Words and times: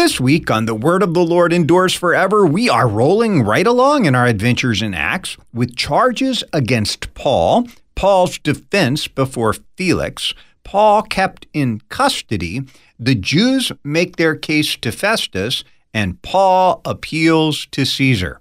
This 0.00 0.18
week 0.18 0.50
on 0.50 0.64
The 0.64 0.74
Word 0.74 1.02
of 1.02 1.12
the 1.12 1.22
Lord 1.22 1.52
Endures 1.52 1.92
Forever, 1.92 2.46
we 2.46 2.70
are 2.70 2.88
rolling 2.88 3.42
right 3.42 3.66
along 3.66 4.06
in 4.06 4.14
our 4.14 4.24
adventures 4.24 4.80
in 4.80 4.94
Acts 4.94 5.36
with 5.52 5.76
charges 5.76 6.42
against 6.54 7.12
Paul, 7.12 7.68
Paul's 7.96 8.38
defense 8.38 9.08
before 9.08 9.54
Felix, 9.76 10.32
Paul 10.64 11.02
kept 11.02 11.46
in 11.52 11.82
custody, 11.90 12.62
the 12.98 13.14
Jews 13.14 13.72
make 13.84 14.16
their 14.16 14.34
case 14.34 14.74
to 14.76 14.90
Festus, 14.90 15.64
and 15.92 16.22
Paul 16.22 16.80
appeals 16.86 17.66
to 17.66 17.84
Caesar. 17.84 18.40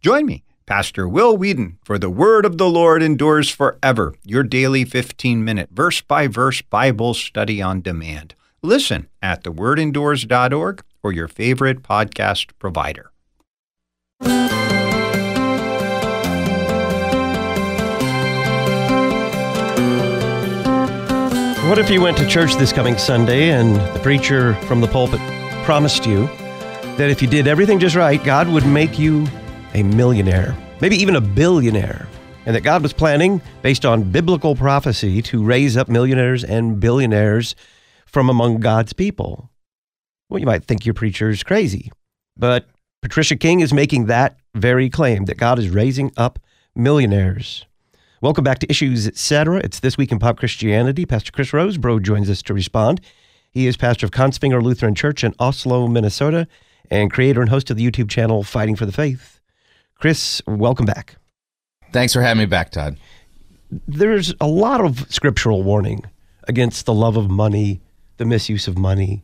Join 0.00 0.26
me, 0.26 0.42
Pastor 0.66 1.06
Will 1.06 1.36
Weedon, 1.36 1.78
for 1.84 2.00
The 2.00 2.10
Word 2.10 2.44
of 2.44 2.58
the 2.58 2.68
Lord 2.68 3.00
Endures 3.00 3.48
Forever, 3.48 4.16
your 4.24 4.42
daily 4.42 4.84
15 4.84 5.44
minute 5.44 5.68
verse 5.70 6.00
by 6.00 6.26
verse 6.26 6.62
Bible 6.62 7.14
study 7.14 7.62
on 7.62 7.80
demand. 7.80 8.34
Listen 8.60 9.06
at 9.22 9.44
thewordendures.org 9.44 10.82
or 11.06 11.12
your 11.12 11.28
favorite 11.28 11.82
podcast 11.82 12.50
provider. 12.58 13.12
What 21.68 21.78
if 21.78 21.90
you 21.90 22.00
went 22.00 22.16
to 22.18 22.26
church 22.26 22.56
this 22.56 22.72
coming 22.72 22.98
Sunday 22.98 23.50
and 23.50 23.76
the 23.94 24.00
preacher 24.02 24.54
from 24.62 24.80
the 24.80 24.88
pulpit 24.88 25.20
promised 25.64 26.06
you 26.06 26.26
that 26.96 27.08
if 27.08 27.22
you 27.22 27.28
did 27.28 27.46
everything 27.46 27.78
just 27.78 27.94
right, 27.94 28.22
God 28.24 28.48
would 28.48 28.66
make 28.66 28.98
you 28.98 29.28
a 29.74 29.84
millionaire, 29.84 30.56
maybe 30.80 30.96
even 30.96 31.14
a 31.14 31.20
billionaire, 31.20 32.08
and 32.46 32.56
that 32.56 32.62
God 32.62 32.82
was 32.82 32.92
planning, 32.92 33.40
based 33.62 33.84
on 33.84 34.10
biblical 34.10 34.56
prophecy, 34.56 35.22
to 35.22 35.44
raise 35.44 35.76
up 35.76 35.88
millionaires 35.88 36.42
and 36.42 36.80
billionaires 36.80 37.54
from 38.06 38.28
among 38.28 38.58
God's 38.58 38.92
people? 38.92 39.50
Well, 40.28 40.40
you 40.40 40.46
might 40.46 40.64
think 40.64 40.84
your 40.84 40.94
preacher 40.94 41.30
is 41.30 41.44
crazy, 41.44 41.92
but 42.36 42.66
Patricia 43.00 43.36
King 43.36 43.60
is 43.60 43.72
making 43.72 44.06
that 44.06 44.36
very 44.54 44.90
claim 44.90 45.26
that 45.26 45.36
God 45.36 45.56
is 45.56 45.68
raising 45.68 46.10
up 46.16 46.40
millionaires. 46.74 47.64
Welcome 48.20 48.42
back 48.42 48.58
to 48.58 48.66
Issues 48.68 49.06
Etc. 49.06 49.58
It's 49.58 49.78
This 49.78 49.96
Week 49.96 50.10
in 50.10 50.18
Pop 50.18 50.38
Christianity. 50.38 51.06
Pastor 51.06 51.30
Chris 51.30 51.52
Rosebrough 51.52 52.02
joins 52.02 52.28
us 52.28 52.42
to 52.42 52.54
respond. 52.54 53.00
He 53.52 53.68
is 53.68 53.76
pastor 53.76 54.04
of 54.04 54.10
Kongsvinger 54.10 54.60
Lutheran 54.60 54.96
Church 54.96 55.22
in 55.22 55.32
Oslo, 55.38 55.86
Minnesota, 55.86 56.48
and 56.90 57.12
creator 57.12 57.40
and 57.40 57.50
host 57.50 57.70
of 57.70 57.76
the 57.76 57.88
YouTube 57.88 58.10
channel 58.10 58.42
Fighting 58.42 58.74
for 58.74 58.84
the 58.84 58.90
Faith. 58.90 59.38
Chris, 59.94 60.42
welcome 60.44 60.86
back. 60.86 61.18
Thanks 61.92 62.12
for 62.12 62.20
having 62.20 62.40
me 62.40 62.46
back, 62.46 62.70
Todd. 62.70 62.96
There's 63.86 64.34
a 64.40 64.48
lot 64.48 64.80
of 64.80 65.06
scriptural 65.08 65.62
warning 65.62 66.04
against 66.48 66.84
the 66.84 66.94
love 66.94 67.16
of 67.16 67.30
money, 67.30 67.80
the 68.16 68.24
misuse 68.24 68.66
of 68.66 68.76
money, 68.76 69.22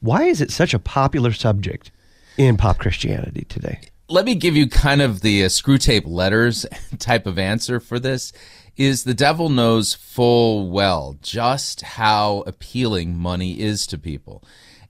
why 0.00 0.24
is 0.24 0.40
it 0.40 0.50
such 0.50 0.74
a 0.74 0.78
popular 0.78 1.32
subject 1.32 1.90
in 2.36 2.56
pop 2.56 2.78
Christianity 2.78 3.44
today? 3.48 3.80
Let 4.08 4.24
me 4.24 4.34
give 4.34 4.56
you 4.56 4.68
kind 4.68 5.02
of 5.02 5.20
the 5.20 5.44
uh, 5.44 5.48
Screwtape 5.48 6.06
letters 6.06 6.64
type 6.98 7.26
of 7.26 7.38
answer 7.38 7.78
for 7.80 7.98
this 7.98 8.32
is 8.76 9.04
the 9.04 9.12
devil 9.12 9.48
knows 9.48 9.92
full 9.92 10.70
well 10.70 11.18
just 11.20 11.82
how 11.82 12.44
appealing 12.46 13.18
money 13.18 13.60
is 13.60 13.86
to 13.88 13.98
people. 13.98 14.42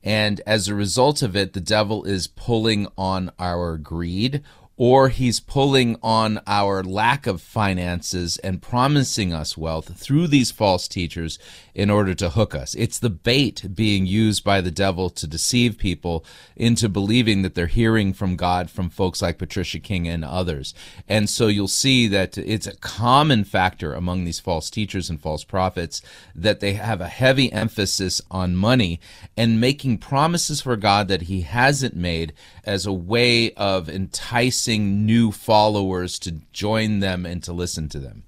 And 0.04 0.40
as 0.46 0.68
a 0.68 0.74
result 0.74 1.22
of 1.22 1.34
it, 1.34 1.54
the 1.54 1.60
devil 1.60 2.04
is 2.04 2.28
pulling 2.28 2.86
on 2.96 3.32
our 3.38 3.76
greed 3.78 4.42
or 4.80 5.08
he's 5.08 5.40
pulling 5.40 5.96
on 6.04 6.40
our 6.46 6.84
lack 6.84 7.26
of 7.26 7.42
finances 7.42 8.38
and 8.38 8.62
promising 8.62 9.32
us 9.32 9.58
wealth 9.58 9.98
through 9.98 10.28
these 10.28 10.52
false 10.52 10.86
teachers 10.86 11.36
in 11.74 11.90
order 11.90 12.14
to 12.14 12.30
hook 12.30 12.54
us. 12.54 12.76
It's 12.76 13.00
the 13.00 13.10
bait 13.10 13.74
being 13.74 14.06
used 14.06 14.44
by 14.44 14.60
the 14.60 14.70
devil 14.70 15.10
to 15.10 15.26
deceive 15.26 15.78
people 15.78 16.24
into 16.54 16.88
believing 16.88 17.42
that 17.42 17.56
they're 17.56 17.66
hearing 17.66 18.12
from 18.12 18.36
God 18.36 18.70
from 18.70 18.88
folks 18.88 19.20
like 19.20 19.36
Patricia 19.36 19.80
King 19.80 20.06
and 20.06 20.24
others. 20.24 20.74
And 21.08 21.28
so 21.28 21.48
you'll 21.48 21.66
see 21.66 22.06
that 22.06 22.38
it's 22.38 22.68
a 22.68 22.76
common 22.76 23.42
factor 23.42 23.94
among 23.94 24.24
these 24.24 24.38
false 24.38 24.70
teachers 24.70 25.10
and 25.10 25.20
false 25.20 25.42
prophets 25.42 26.03
that 26.36 26.60
they 26.60 26.74
have 26.74 27.00
a 27.00 27.08
heavy 27.08 27.53
emphasis 27.53 28.20
on 28.30 28.54
money 28.54 29.00
and 29.36 29.60
making 29.60 29.98
promises 29.98 30.60
for 30.60 30.76
God 30.76 31.08
that 31.08 31.22
he 31.22 31.41
hasn't 31.41 31.97
made 31.97 32.32
as 32.62 32.86
a 32.86 32.92
way 32.92 33.53
of 33.54 33.88
enticing 33.88 34.67
new 34.76 35.32
followers 35.32 36.18
to 36.20 36.40
join 36.52 37.00
them 37.00 37.24
and 37.24 37.42
to 37.44 37.52
listen 37.52 37.88
to 37.88 37.98
them. 37.98 38.24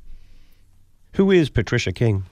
Who 1.14 1.30
is 1.30 1.50
Patricia 1.50 1.92
King? 1.92 2.24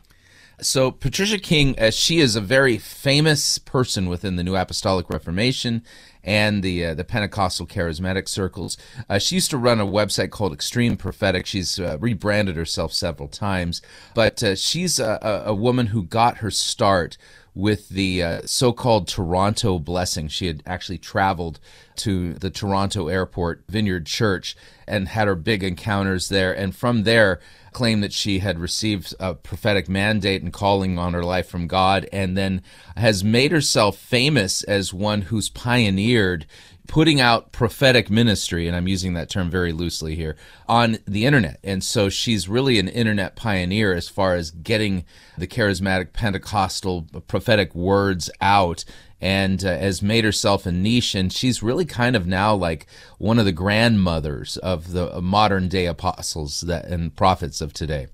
So 0.60 0.90
Patricia 0.90 1.38
King, 1.38 1.78
uh, 1.78 1.90
she 1.90 2.18
is 2.18 2.34
a 2.34 2.40
very 2.40 2.78
famous 2.78 3.58
person 3.58 4.08
within 4.08 4.34
the 4.34 4.42
New 4.42 4.56
Apostolic 4.56 5.08
Reformation 5.08 5.84
and 6.24 6.64
the 6.64 6.84
uh, 6.84 6.94
the 6.94 7.04
Pentecostal 7.04 7.66
charismatic 7.66 8.28
circles. 8.28 8.76
Uh, 9.08 9.18
she 9.18 9.36
used 9.36 9.50
to 9.50 9.58
run 9.58 9.80
a 9.80 9.86
website 9.86 10.30
called 10.30 10.52
Extreme 10.52 10.96
Prophetic. 10.96 11.46
She's 11.46 11.78
uh, 11.78 11.96
rebranded 12.00 12.56
herself 12.56 12.92
several 12.92 13.28
times, 13.28 13.80
but 14.14 14.42
uh, 14.42 14.56
she's 14.56 14.98
a, 14.98 15.44
a, 15.46 15.54
woman 15.54 15.86
who 15.86 16.02
got 16.02 16.38
her 16.38 16.50
start 16.50 17.16
with 17.54 17.88
the 17.88 18.22
uh, 18.22 18.40
so-called 18.44 19.08
Toronto 19.08 19.78
blessing. 19.78 20.28
She 20.28 20.46
had 20.46 20.62
actually 20.66 20.98
traveled 20.98 21.58
to 21.96 22.34
the 22.34 22.50
Toronto 22.50 23.08
Airport 23.08 23.64
Vineyard 23.68 24.06
Church 24.06 24.56
and 24.86 25.08
had 25.08 25.26
her 25.28 25.34
big 25.34 25.62
encounters 25.64 26.28
there, 26.28 26.52
and 26.52 26.74
from 26.74 27.02
there 27.02 27.40
claimed 27.72 28.02
that 28.02 28.12
she 28.12 28.38
had 28.38 28.58
received 28.58 29.14
a 29.20 29.34
prophetic 29.34 29.88
mandate 29.88 30.42
and 30.42 30.52
calling 30.52 30.98
on 30.98 31.14
her 31.14 31.24
life 31.24 31.48
from 31.48 31.66
God, 31.66 32.08
and 32.12 32.36
then 32.36 32.62
has 32.96 33.22
made 33.22 33.52
herself 33.52 33.96
famous 33.96 34.62
as 34.64 34.94
one 34.94 35.22
who's 35.22 35.48
pioneered 35.48 36.46
putting 36.88 37.20
out 37.20 37.52
prophetic 37.52 38.10
ministry, 38.10 38.66
and 38.66 38.74
I'm 38.74 38.88
using 38.88 39.12
that 39.12 39.28
term 39.28 39.50
very 39.50 39.72
loosely 39.72 40.16
here, 40.16 40.36
on 40.66 40.98
the 41.06 41.26
internet. 41.26 41.60
And 41.62 41.84
so 41.84 42.08
she's 42.08 42.48
really 42.48 42.78
an 42.78 42.88
internet 42.88 43.36
pioneer 43.36 43.92
as 43.94 44.08
far 44.08 44.34
as 44.34 44.50
getting 44.50 45.04
the 45.36 45.46
charismatic 45.46 46.12
Pentecostal 46.12 47.06
prophetic 47.28 47.74
words 47.74 48.30
out 48.40 48.84
and 49.20 49.64
uh, 49.64 49.76
has 49.78 50.00
made 50.00 50.24
herself 50.24 50.64
a 50.64 50.72
niche. 50.72 51.14
And 51.14 51.32
she's 51.32 51.62
really 51.62 51.84
kind 51.84 52.16
of 52.16 52.26
now 52.26 52.54
like 52.54 52.86
one 53.18 53.38
of 53.38 53.44
the 53.44 53.52
grandmothers 53.52 54.56
of 54.56 54.92
the 54.92 55.20
modern 55.20 55.68
day 55.68 55.86
apostles 55.86 56.62
that, 56.62 56.86
and 56.86 57.14
prophets 57.14 57.60
of 57.60 57.74
today. 57.74 58.06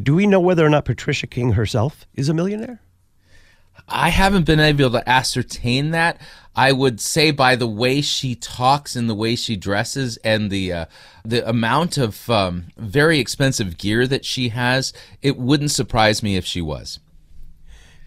Do 0.00 0.14
we 0.14 0.26
know 0.26 0.40
whether 0.40 0.66
or 0.66 0.70
not 0.70 0.84
Patricia 0.84 1.26
King 1.26 1.52
herself 1.52 2.06
is 2.14 2.28
a 2.28 2.34
millionaire? 2.34 2.80
I 3.88 4.08
haven't 4.10 4.46
been 4.46 4.60
able 4.60 4.90
to 4.90 5.08
ascertain 5.08 5.90
that. 5.90 6.20
I 6.56 6.72
would 6.72 7.00
say 7.00 7.32
by 7.32 7.56
the 7.56 7.66
way 7.66 8.00
she 8.00 8.34
talks 8.36 8.94
and 8.94 9.10
the 9.10 9.14
way 9.14 9.34
she 9.34 9.56
dresses 9.56 10.16
and 10.18 10.50
the 10.50 10.72
uh, 10.72 10.84
the 11.24 11.46
amount 11.48 11.98
of 11.98 12.30
um, 12.30 12.66
very 12.76 13.18
expensive 13.18 13.76
gear 13.76 14.06
that 14.06 14.24
she 14.24 14.50
has, 14.50 14.92
it 15.20 15.36
wouldn't 15.36 15.72
surprise 15.72 16.22
me 16.22 16.36
if 16.36 16.44
she 16.44 16.60
was. 16.60 17.00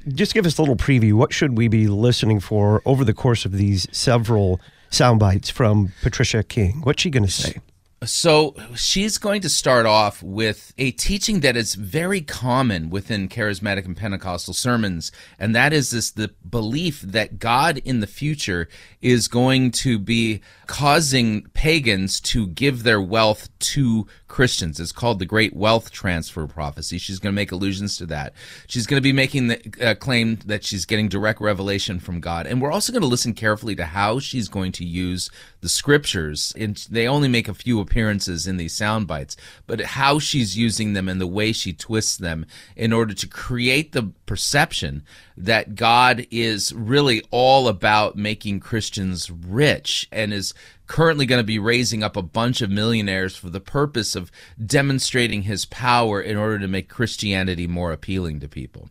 Just 0.08 0.34
give 0.34 0.46
us 0.46 0.58
a 0.58 0.62
little 0.62 0.78
preview. 0.78 1.14
What 1.14 1.34
should 1.34 1.58
we 1.58 1.68
be 1.68 1.88
listening 1.88 2.40
for 2.40 2.82
over 2.86 3.04
the 3.04 3.14
course 3.14 3.44
of 3.44 3.52
these 3.52 3.88
several 3.92 4.62
sound 4.90 5.20
bites 5.20 5.50
from 5.50 5.92
Patricia 6.02 6.44
King? 6.44 6.80
What's 6.84 7.02
she 7.02 7.10
going 7.10 7.26
to 7.26 7.32
say? 7.32 7.58
So 8.04 8.54
she's 8.76 9.18
going 9.18 9.42
to 9.42 9.50
start 9.50 9.88
off 9.88 10.22
with 10.22 10.72
a 10.78 10.92
teaching 10.92 11.40
that 11.40 11.58
is 11.58 11.74
very 11.74 12.22
common 12.22 12.92
within 12.92 13.28
charismatic 13.28 13.86
and 13.86 13.98
Pentecostal 13.98 14.54
sermons, 14.54 15.12
and 15.40 15.56
that 15.56 15.74
is 15.74 15.90
this 15.90 16.12
the 16.12 16.32
belief 16.48 17.02
that 17.02 17.40
God 17.40 17.80
in 17.84 18.00
the 18.00 18.06
future 18.06 18.70
is 19.02 19.28
going 19.28 19.72
to 19.72 20.00
be 20.00 20.42
causing 20.66 21.44
pagans 21.54 22.20
to 22.20 22.48
give 22.48 22.84
their 22.84 23.02
wealth 23.02 23.48
to 23.60 24.08
Christians. 24.28 24.80
It's 24.80 24.92
called 24.92 25.20
the 25.20 25.26
Great 25.26 25.56
Wealth 25.56 25.92
Transfer 25.92 26.46
Prophecy. 26.48 26.98
She's 26.98 27.20
going 27.20 27.34
to 27.34 27.36
make 27.36 27.52
allusions 27.52 27.98
to 27.98 28.06
that. 28.08 28.34
She's 28.68 28.86
going 28.86 28.98
to 28.98 29.04
be 29.04 29.14
making 29.14 29.48
the 29.48 29.74
uh, 29.82 29.96
claim 29.96 30.38
that 30.46 30.64
she's 30.64 30.86
getting 30.86 31.08
direct 31.08 31.40
revelation 31.40 32.00
from 32.00 32.20
God. 32.20 32.48
And 32.48 32.62
we're 32.62 32.72
also 32.72 32.92
going 32.92 33.02
to 33.02 33.08
listen 33.08 33.34
carefully 33.34 33.76
to 33.76 33.86
how 33.86 34.20
she's 34.20 34.50
going 34.50 34.74
to 34.74 34.86
use 34.86 35.30
the 35.62 35.70
scriptures. 35.70 36.54
And 36.58 36.76
they 36.90 37.08
only 37.08 37.30
make 37.30 37.48
a 37.48 37.54
few 37.54 37.80
appearances 37.80 38.48
in 38.48 38.58
these 38.58 38.74
sound 38.74 39.08
bites, 39.08 39.38
but 39.68 39.80
how 39.80 40.20
she's 40.20 40.58
using 40.58 40.94
them 40.94 41.08
and 41.08 41.22
the 41.22 41.28
way 41.28 41.54
she 41.54 41.72
twists 41.72 42.18
them 42.18 42.46
in 42.76 42.92
order 42.92 43.14
to 43.14 43.28
create 43.28 43.94
the 43.94 44.12
perception 44.26 45.04
that 45.38 45.76
God 45.76 46.26
is 46.32 46.74
really 46.74 47.24
all 47.32 47.68
about 47.68 48.18
making 48.18 48.60
Christians 48.60 48.87
rich 49.30 50.08
and 50.12 50.32
is 50.32 50.54
currently 50.86 51.26
going 51.26 51.40
to 51.40 51.44
be 51.44 51.60
raising 51.60 52.04
up 52.04 52.16
a 52.16 52.22
bunch 52.22 52.62
of 52.62 52.70
millionaires 52.70 53.36
for 53.36 53.50
the 53.50 53.60
purpose 53.60 54.16
of 54.16 54.32
demonstrating 54.64 55.42
his 55.42 55.66
power 55.66 56.22
in 56.22 56.38
order 56.38 56.60
to 56.60 56.68
make 56.68 56.88
Christianity 56.88 57.68
more 57.68 57.92
appealing 57.92 58.40
to 58.40 58.48
people. 58.48 58.90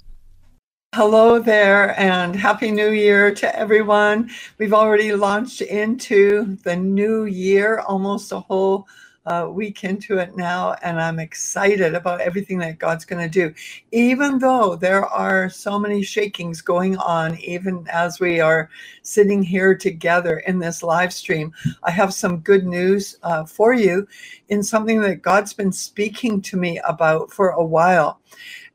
Hello 0.94 1.38
there, 1.38 1.98
and 2.00 2.34
Happy 2.34 2.70
New 2.70 2.90
Year 2.90 3.34
to 3.34 3.58
everyone. 3.58 4.30
We've 4.58 4.72
already 4.72 5.12
launched 5.14 5.60
into 5.60 6.56
the 6.62 6.76
new 6.76 7.24
year, 7.24 7.80
almost 7.80 8.32
a 8.32 8.40
whole 8.40 8.88
uh, 9.26 9.48
week 9.50 9.84
into 9.84 10.18
it 10.18 10.36
now, 10.36 10.74
and 10.82 11.00
I'm 11.00 11.18
excited 11.18 11.94
about 11.94 12.20
everything 12.20 12.58
that 12.58 12.78
God's 12.78 13.04
going 13.04 13.22
to 13.22 13.28
do. 13.28 13.54
Even 13.90 14.38
though 14.38 14.76
there 14.76 15.04
are 15.04 15.50
so 15.50 15.78
many 15.78 16.02
shakings 16.02 16.62
going 16.62 16.96
on, 16.96 17.38
even 17.40 17.86
as 17.92 18.20
we 18.20 18.40
are 18.40 18.70
sitting 19.02 19.42
here 19.42 19.74
together 19.74 20.38
in 20.46 20.58
this 20.58 20.82
live 20.82 21.12
stream, 21.12 21.52
I 21.82 21.90
have 21.90 22.14
some 22.14 22.38
good 22.38 22.64
news 22.66 23.18
uh, 23.22 23.44
for 23.44 23.74
you 23.74 24.06
in 24.48 24.62
something 24.62 25.00
that 25.02 25.22
God's 25.22 25.52
been 25.52 25.72
speaking 25.72 26.40
to 26.42 26.56
me 26.56 26.80
about 26.86 27.32
for 27.32 27.50
a 27.50 27.64
while. 27.64 28.20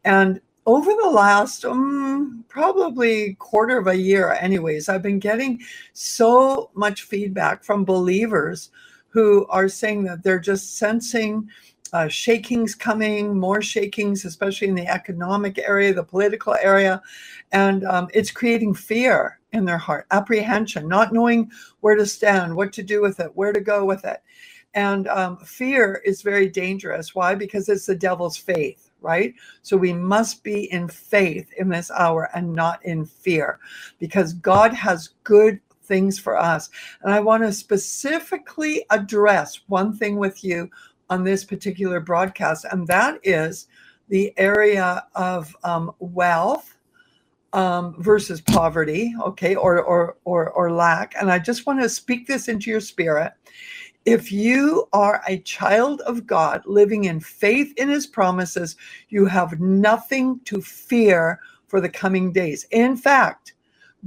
And 0.04 0.42
over 0.66 0.92
the 0.92 1.10
last 1.10 1.66
um, 1.66 2.46
probably 2.48 3.36
quarter 3.36 3.78
of 3.78 3.88
a 3.88 3.96
year, 3.96 4.34
anyways, 4.34 4.90
I've 4.90 5.02
been 5.02 5.20
getting 5.20 5.62
so 5.94 6.70
much 6.76 7.04
feedback 7.04 7.64
from 7.64 7.84
believers 7.84 8.70
who 9.12 9.46
are 9.48 9.68
saying 9.68 10.04
that 10.04 10.24
they're 10.24 10.40
just 10.40 10.78
sensing 10.78 11.50
uh, 11.94 12.08
shakings 12.08 12.74
coming, 12.74 13.38
more 13.38 13.62
shakings, 13.62 14.24
especially 14.26 14.70
in 14.70 14.76
the 14.76 14.88
economic 14.88 15.58
area, 15.60 15.94
the 15.94 16.04
political 16.04 16.56
area. 16.56 17.02
And 17.52 17.84
um, 17.84 18.08
it's 18.14 18.32
creating 18.32 18.76
fear 18.76 19.40
in 19.52 19.66
their 19.66 19.78
heart, 19.78 20.08
apprehension, 20.12 20.88
not 20.88 21.12
knowing 21.12 21.52
where 21.82 21.96
to 21.96 22.06
stand, 22.06 22.56
what 22.56 22.72
to 22.74 22.84
do 22.84 23.02
with 23.02 23.20
it, 23.20 23.36
where 23.36 23.52
to 23.52 23.60
go 23.60 23.84
with 23.84 24.06
it. 24.06 24.22
And 24.74 25.10
um, 25.10 25.38
fear 25.40 26.02
is 26.06 26.22
very 26.22 26.48
dangerous. 26.48 27.14
Why? 27.14 27.36
Because 27.36 27.68
it's 27.68 27.86
the 27.86 27.96
devil's 27.96 28.38
faith, 28.38 28.90
right? 29.02 29.34
So 29.62 29.76
we 29.76 29.92
must 29.92 30.44
be 30.46 30.72
in 30.72 30.88
faith 30.88 31.52
in 31.58 31.68
this 31.68 31.92
hour 31.92 32.30
and 32.34 32.54
not 32.54 32.84
in 32.86 33.04
fear 33.04 33.60
because 34.00 34.32
God 34.32 34.74
has 34.74 35.10
good 35.26 35.60
things 35.92 36.18
for 36.18 36.38
us. 36.38 36.70
And 37.02 37.14
I 37.14 37.20
want 37.20 37.44
to 37.44 37.52
specifically 37.52 38.86
address 38.92 39.60
one 39.68 39.92
thing 39.92 40.16
with 40.16 40.42
you 40.42 40.70
on 41.10 41.26
this 41.26 41.44
particular 41.44 42.00
broadcast, 42.00 42.66
and 42.72 42.88
that 42.88 43.20
is 43.24 43.68
the 44.08 44.34
area 44.38 45.04
of 45.16 45.54
um, 45.66 45.92
wealth 46.00 46.78
um, 47.52 48.02
versus 48.02 48.40
poverty, 48.40 49.14
okay, 49.22 49.56
or, 49.56 49.84
or 49.84 50.16
or 50.24 50.52
or 50.52 50.72
lack. 50.72 51.14
And 51.20 51.30
I 51.30 51.40
just 51.40 51.66
want 51.66 51.82
to 51.82 51.90
speak 51.90 52.26
this 52.26 52.48
into 52.48 52.70
your 52.70 52.80
spirit. 52.80 53.34
If 54.06 54.32
you 54.32 54.88
are 54.94 55.22
a 55.28 55.40
child 55.40 56.00
of 56.02 56.26
God 56.26 56.62
living 56.66 57.04
in 57.04 57.20
faith 57.20 57.74
in 57.76 57.90
his 57.90 58.08
promises, 58.08 58.78
you 59.10 59.26
have 59.26 59.60
nothing 59.60 60.40
to 60.46 60.62
fear 60.62 61.42
for 61.68 61.82
the 61.82 61.90
coming 61.90 62.32
days. 62.32 62.66
In 62.72 62.96
fact, 62.96 63.54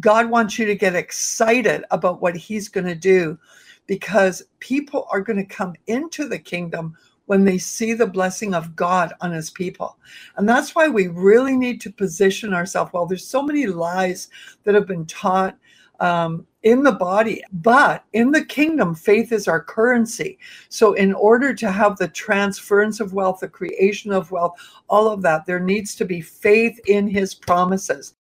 God 0.01 0.29
wants 0.31 0.59
you 0.59 0.67
to 0.67 0.75
get 0.75 0.95
excited 0.95 1.85
about 1.91 2.21
what 2.21 2.37
He's 2.37 2.69
going 2.69 2.87
to 2.87 2.95
do 2.95 3.39
because 3.87 4.43
people 4.61 5.07
are 5.11 5.21
going 5.21 5.37
to 5.37 5.45
come 5.45 5.75
into 5.87 6.29
the 6.29 6.39
kingdom 6.39 6.97
when 7.27 7.45
they 7.45 7.59
see 7.59 7.95
the 7.95 8.07
blessing 8.07 8.55
of 8.55 8.77
God 8.77 9.13
on 9.21 9.33
His 9.33 9.51
people. 9.51 9.99
And 10.37 10.49
that's 10.49 10.75
why 10.75 10.89
we 10.89 11.09
really 11.09 11.57
need 11.57 11.81
to 11.83 11.93
position 11.93 12.53
ourselves. 12.53 12.93
Well, 12.93 13.07
there's 13.07 13.27
so 13.27 13.43
many 13.43 13.67
lies 13.67 14.29
that 14.65 14.75
have 14.75 14.87
been 14.87 15.07
taught. 15.07 15.57
Um, 16.01 16.45
in 16.65 16.83
the 16.83 16.93
body, 16.93 17.43
but 17.53 18.05
in 18.15 18.33
the 18.33 18.45
kingdom, 18.45 18.97
faith 18.97 19.31
is 19.31 19.47
our 19.47 19.63
currency. 19.63 20.39
So, 20.69 20.95
in 20.95 21.15
order 21.15 21.55
to 21.55 21.71
have 21.71 21.97
the 21.97 22.09
transference 22.09 22.99
of 22.99 23.13
wealth, 23.13 23.41
the 23.41 23.49
creation 23.49 24.11
of 24.11 24.33
wealth, 24.33 24.55
all 24.89 25.09
of 25.09 25.23
that, 25.23 25.47
there 25.47 25.61
needs 25.61 25.95
to 25.95 26.05
be 26.05 26.21
faith 26.21 26.81
in 26.87 27.07
his 27.07 27.33
promises. 27.33 28.15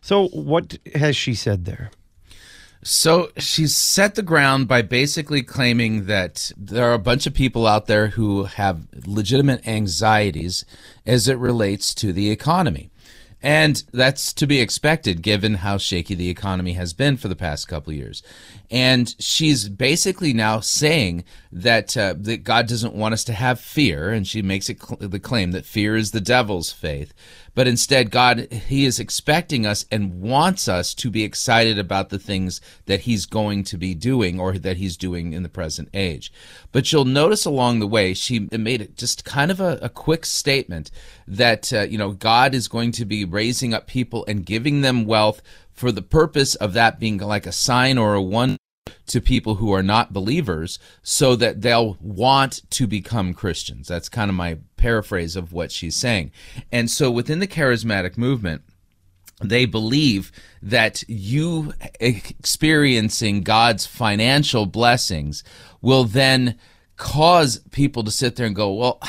So, 0.00 0.28
what 0.28 0.78
has 0.94 1.16
she 1.16 1.34
said 1.34 1.64
there? 1.64 1.90
So 2.82 3.30
she's 3.36 3.76
set 3.76 4.14
the 4.14 4.22
ground 4.22 4.68
by 4.68 4.82
basically 4.82 5.42
claiming 5.42 6.06
that 6.06 6.52
there 6.56 6.88
are 6.88 6.94
a 6.94 6.98
bunch 6.98 7.26
of 7.26 7.34
people 7.34 7.66
out 7.66 7.86
there 7.86 8.08
who 8.08 8.44
have 8.44 8.86
legitimate 9.04 9.66
anxieties 9.66 10.64
as 11.04 11.26
it 11.26 11.38
relates 11.38 11.92
to 11.96 12.12
the 12.12 12.30
economy. 12.30 12.90
And 13.40 13.82
that's 13.92 14.32
to 14.34 14.46
be 14.46 14.60
expected 14.60 15.22
given 15.22 15.54
how 15.54 15.78
shaky 15.78 16.14
the 16.14 16.28
economy 16.28 16.72
has 16.72 16.92
been 16.92 17.16
for 17.16 17.28
the 17.28 17.36
past 17.36 17.68
couple 17.68 17.92
years. 17.92 18.22
And 18.68 19.14
she's 19.20 19.68
basically 19.68 20.32
now 20.32 20.58
saying 20.58 21.24
that 21.52 21.96
uh, 21.96 22.14
that 22.18 22.42
God 22.42 22.66
doesn't 22.66 22.94
want 22.94 23.14
us 23.14 23.22
to 23.24 23.32
have 23.32 23.60
fear, 23.60 24.10
and 24.10 24.26
she 24.26 24.42
makes 24.42 24.68
it 24.68 24.82
cl- 24.82 24.98
the 25.08 25.20
claim 25.20 25.52
that 25.52 25.64
fear 25.64 25.94
is 25.94 26.10
the 26.10 26.20
devil's 26.20 26.72
faith. 26.72 27.14
But 27.58 27.66
instead, 27.66 28.12
God, 28.12 28.52
He 28.52 28.84
is 28.84 29.00
expecting 29.00 29.66
us 29.66 29.84
and 29.90 30.20
wants 30.20 30.68
us 30.68 30.94
to 30.94 31.10
be 31.10 31.24
excited 31.24 31.76
about 31.76 32.08
the 32.08 32.18
things 32.20 32.60
that 32.86 33.00
He's 33.00 33.26
going 33.26 33.64
to 33.64 33.76
be 33.76 33.96
doing 33.96 34.38
or 34.38 34.56
that 34.58 34.76
He's 34.76 34.96
doing 34.96 35.32
in 35.32 35.42
the 35.42 35.48
present 35.48 35.88
age. 35.92 36.32
But 36.70 36.92
you'll 36.92 37.04
notice 37.04 37.44
along 37.44 37.80
the 37.80 37.88
way, 37.88 38.14
she 38.14 38.46
made 38.52 38.80
it 38.80 38.96
just 38.96 39.24
kind 39.24 39.50
of 39.50 39.58
a, 39.58 39.76
a 39.82 39.88
quick 39.88 40.24
statement 40.24 40.92
that, 41.26 41.72
uh, 41.72 41.80
you 41.80 41.98
know, 41.98 42.12
God 42.12 42.54
is 42.54 42.68
going 42.68 42.92
to 42.92 43.04
be 43.04 43.24
raising 43.24 43.74
up 43.74 43.88
people 43.88 44.24
and 44.28 44.46
giving 44.46 44.82
them 44.82 45.04
wealth 45.04 45.42
for 45.72 45.90
the 45.90 46.00
purpose 46.00 46.54
of 46.54 46.74
that 46.74 47.00
being 47.00 47.18
like 47.18 47.44
a 47.44 47.50
sign 47.50 47.98
or 47.98 48.14
a 48.14 48.22
one 48.22 48.56
to 49.06 49.20
people 49.20 49.56
who 49.56 49.72
are 49.72 49.82
not 49.82 50.12
believers 50.12 50.78
so 51.02 51.36
that 51.36 51.62
they'll 51.62 51.96
want 52.00 52.62
to 52.70 52.86
become 52.86 53.34
Christians. 53.34 53.88
That's 53.88 54.08
kind 54.08 54.28
of 54.28 54.34
my 54.34 54.58
paraphrase 54.76 55.36
of 55.36 55.52
what 55.52 55.72
she's 55.72 55.96
saying. 55.96 56.32
And 56.72 56.90
so 56.90 57.10
within 57.10 57.38
the 57.38 57.46
charismatic 57.46 58.16
movement, 58.16 58.62
they 59.40 59.66
believe 59.66 60.32
that 60.62 61.04
you 61.06 61.72
experiencing 62.00 63.42
God's 63.42 63.86
financial 63.86 64.66
blessings 64.66 65.44
will 65.80 66.04
then 66.04 66.58
cause 66.96 67.60
people 67.70 68.02
to 68.02 68.10
sit 68.10 68.36
there 68.36 68.46
and 68.46 68.56
go, 68.56 68.72
well, 68.72 69.00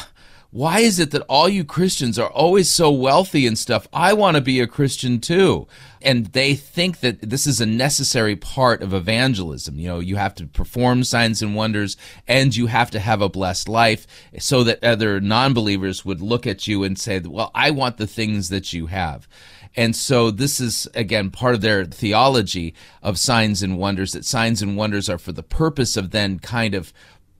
why 0.51 0.79
is 0.79 0.97
it 0.97 1.11
that 1.11 1.21
all 1.29 1.47
you 1.47 1.63
Christians 1.63 2.17
are 2.17 2.29
always 2.29 2.69
so 2.71 2.89
wealthy 2.89 3.45
and 3.45 3.57
stuff? 3.57 3.87
I 3.93 4.13
want 4.13 4.35
to 4.35 4.41
be 4.41 4.59
a 4.59 4.65
Christian 4.67 5.21
too. 5.21 5.67
And 6.01 6.27
they 6.27 6.55
think 6.55 7.01
that 7.01 7.21
this 7.21 7.45
is 7.45 7.61
a 7.61 7.67
necessary 7.67 8.35
part 8.35 8.81
of 8.81 8.91
evangelism. 8.91 9.77
You 9.77 9.89
know, 9.89 9.99
you 9.99 10.15
have 10.15 10.33
to 10.35 10.47
perform 10.47 11.03
signs 11.03 11.43
and 11.43 11.55
wonders 11.55 11.97
and 12.27 12.55
you 12.55 12.65
have 12.65 12.89
to 12.91 12.99
have 12.99 13.21
a 13.21 13.29
blessed 13.29 13.69
life 13.69 14.07
so 14.39 14.63
that 14.63 14.83
other 14.83 15.21
non 15.21 15.53
believers 15.53 16.03
would 16.03 16.21
look 16.21 16.47
at 16.47 16.67
you 16.67 16.83
and 16.83 16.97
say, 16.97 17.19
well, 17.19 17.51
I 17.53 17.69
want 17.69 17.97
the 17.97 18.07
things 18.07 18.49
that 18.49 18.73
you 18.73 18.87
have. 18.87 19.27
And 19.75 19.95
so 19.95 20.31
this 20.31 20.59
is 20.59 20.87
again 20.95 21.29
part 21.29 21.53
of 21.53 21.61
their 21.61 21.85
theology 21.85 22.73
of 23.03 23.19
signs 23.19 23.61
and 23.61 23.77
wonders 23.77 24.13
that 24.13 24.25
signs 24.25 24.63
and 24.63 24.75
wonders 24.75 25.09
are 25.09 25.19
for 25.19 25.31
the 25.31 25.43
purpose 25.43 25.95
of 25.95 26.09
then 26.09 26.39
kind 26.39 26.73
of 26.73 26.91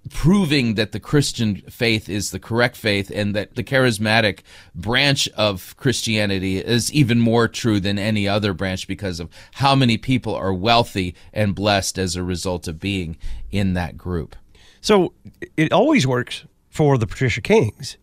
proving 0.09 0.75
that 0.75 0.91
the 0.91 0.99
Christian 0.99 1.57
faith 1.69 2.09
is 2.09 2.31
the 2.31 2.39
correct 2.39 2.75
faith 2.75 3.11
and 3.13 3.35
that 3.35 3.55
the 3.55 3.63
charismatic 3.63 4.39
branch 4.75 5.27
of 5.29 5.75
Christianity 5.77 6.57
is 6.57 6.91
even 6.91 7.19
more 7.19 7.47
true 7.47 7.79
than 7.79 7.99
any 7.99 8.27
other 8.27 8.53
branch 8.53 8.87
because 8.87 9.19
of 9.19 9.29
how 9.53 9.75
many 9.75 9.97
people 9.97 10.35
are 10.35 10.53
wealthy 10.53 11.15
and 11.33 11.55
blessed 11.55 11.97
as 11.97 12.15
a 12.15 12.23
result 12.23 12.67
of 12.67 12.79
being 12.79 13.17
in 13.51 13.73
that 13.73 13.97
group. 13.97 14.35
So 14.81 15.13
it 15.57 15.71
always 15.71 16.07
works 16.07 16.45
for 16.69 16.97
the 16.97 17.07
Patricia 17.07 17.41
Kings 17.41 17.97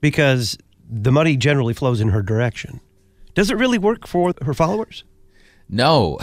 because 0.00 0.58
the 0.88 1.12
money 1.12 1.36
generally 1.36 1.74
flows 1.74 2.00
in 2.00 2.08
her 2.08 2.22
direction. 2.22 2.80
Does 3.34 3.50
it 3.50 3.56
really 3.56 3.78
work 3.78 4.06
for 4.06 4.34
her 4.42 4.54
followers? 4.54 5.04
No. 5.68 6.18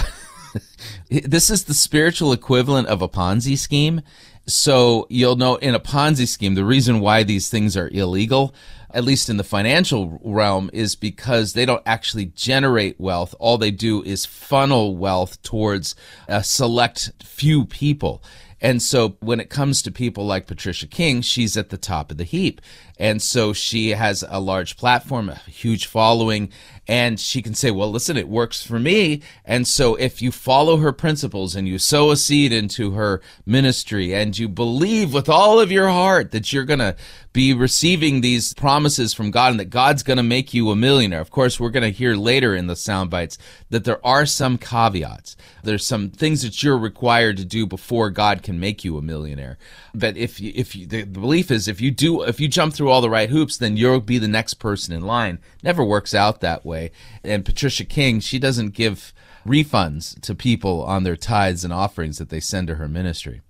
this 1.09 1.49
is 1.49 1.65
the 1.65 1.73
spiritual 1.73 2.33
equivalent 2.33 2.87
of 2.87 3.01
a 3.01 3.07
Ponzi 3.09 3.57
scheme. 3.57 4.01
So 4.47 5.07
you'll 5.09 5.37
know 5.37 5.55
in 5.55 5.73
a 5.73 5.79
Ponzi 5.79 6.27
scheme, 6.27 6.53
the 6.55 6.65
reason 6.65 6.99
why 6.99 7.23
these 7.23 7.49
things 7.49 7.75
are 7.75 7.89
illegal, 7.89 8.53
at 8.91 9.03
least 9.03 9.29
in 9.29 9.37
the 9.37 9.43
financial 9.43 10.19
realm, 10.23 10.69
is 10.71 10.95
because 10.95 11.53
they 11.53 11.65
don't 11.65 11.81
actually 11.85 12.27
generate 12.27 12.99
wealth. 12.99 13.33
All 13.39 13.57
they 13.57 13.71
do 13.71 14.03
is 14.03 14.25
funnel 14.25 14.95
wealth 14.95 15.41
towards 15.41 15.95
a 16.27 16.43
select 16.43 17.11
few 17.23 17.65
people. 17.65 18.23
And 18.61 18.81
so 18.81 19.17
when 19.19 19.39
it 19.39 19.49
comes 19.49 19.81
to 19.81 19.91
people 19.91 20.25
like 20.25 20.47
Patricia 20.47 20.87
King, 20.87 21.21
she's 21.21 21.57
at 21.57 21.69
the 21.69 21.77
top 21.77 22.09
of 22.11 22.17
the 22.17 22.23
heap. 22.23 22.61
And 22.97 23.21
so 23.21 23.53
she 23.53 23.91
has 23.91 24.23
a 24.27 24.39
large 24.39 24.77
platform, 24.77 25.29
a 25.29 25.35
huge 25.35 25.85
following, 25.85 26.49
and 26.87 27.19
she 27.19 27.41
can 27.41 27.55
say, 27.55 27.71
well, 27.71 27.89
listen, 27.89 28.15
it 28.15 28.29
works 28.29 28.63
for 28.63 28.79
me. 28.79 29.21
And 29.43 29.67
so 29.67 29.95
if 29.95 30.21
you 30.21 30.31
follow 30.31 30.77
her 30.77 30.91
principles 30.91 31.55
and 31.55 31.67
you 31.67 31.79
sow 31.79 32.11
a 32.11 32.15
seed 32.15 32.53
into 32.53 32.91
her 32.91 33.21
ministry 33.45 34.13
and 34.13 34.37
you 34.37 34.47
believe 34.47 35.13
with 35.13 35.27
all 35.27 35.59
of 35.59 35.71
your 35.71 35.89
heart 35.89 36.31
that 36.31 36.53
you're 36.53 36.63
going 36.63 36.79
to 36.79 36.95
be 37.33 37.53
receiving 37.53 38.21
these 38.21 38.53
promises 38.53 39.13
from 39.13 39.29
God 39.29 39.51
and 39.51 39.59
that 39.59 39.69
God's 39.69 40.03
going 40.03 40.17
to 40.17 40.23
make 40.23 40.53
you 40.53 40.69
a 40.69 40.75
millionaire. 40.75 41.19
Of 41.19 41.31
course, 41.31 41.59
we're 41.59 41.69
going 41.69 41.83
to 41.83 41.89
hear 41.89 42.15
later 42.15 42.55
in 42.55 42.67
the 42.67 42.77
sound 42.77 43.09
bites 43.09 43.37
that 43.71 43.83
there 43.83 44.05
are 44.05 44.25
some 44.25 44.57
caveats. 44.57 45.35
There's 45.63 45.85
some 45.85 46.11
things 46.11 46.43
that 46.43 46.63
you're 46.63 46.77
required 46.77 47.35
to 47.37 47.45
do 47.45 47.65
before 47.65 48.09
God 48.09 48.41
can 48.41 48.59
make 48.59 48.85
you 48.85 48.97
a 48.97 49.01
millionaire. 49.01 49.57
But 49.93 50.15
if 50.15 50.39
if 50.39 50.75
you, 50.75 50.85
the 50.85 51.03
belief 51.03 51.51
is 51.51 51.67
if 51.67 51.81
you 51.81 51.91
do, 51.91 52.21
if 52.21 52.39
you 52.39 52.47
jump 52.47 52.73
through 52.73 52.84
all 52.89 53.01
the 53.01 53.09
right 53.09 53.29
hoops, 53.29 53.57
then 53.57 53.75
you'll 53.75 54.01
be 54.01 54.17
the 54.17 54.27
next 54.27 54.55
person 54.55 54.93
in 54.93 55.01
line. 55.01 55.39
Never 55.63 55.83
works 55.83 56.13
out 56.13 56.41
that 56.41 56.63
way 56.65 56.75
way. 56.75 56.91
And 57.23 57.45
Patricia 57.45 57.85
King, 57.85 58.19
she 58.19 58.37
doesn't 58.37 58.73
give 58.73 59.13
refunds 59.45 60.19
to 60.21 60.35
people 60.35 60.83
on 60.83 61.03
their 61.03 61.15
tithes 61.15 61.63
and 61.63 61.71
offerings 61.71 62.17
that 62.17 62.29
they 62.29 62.39
send 62.39 62.67
to 62.67 62.75
her 62.75 62.87
ministry. 62.87 63.41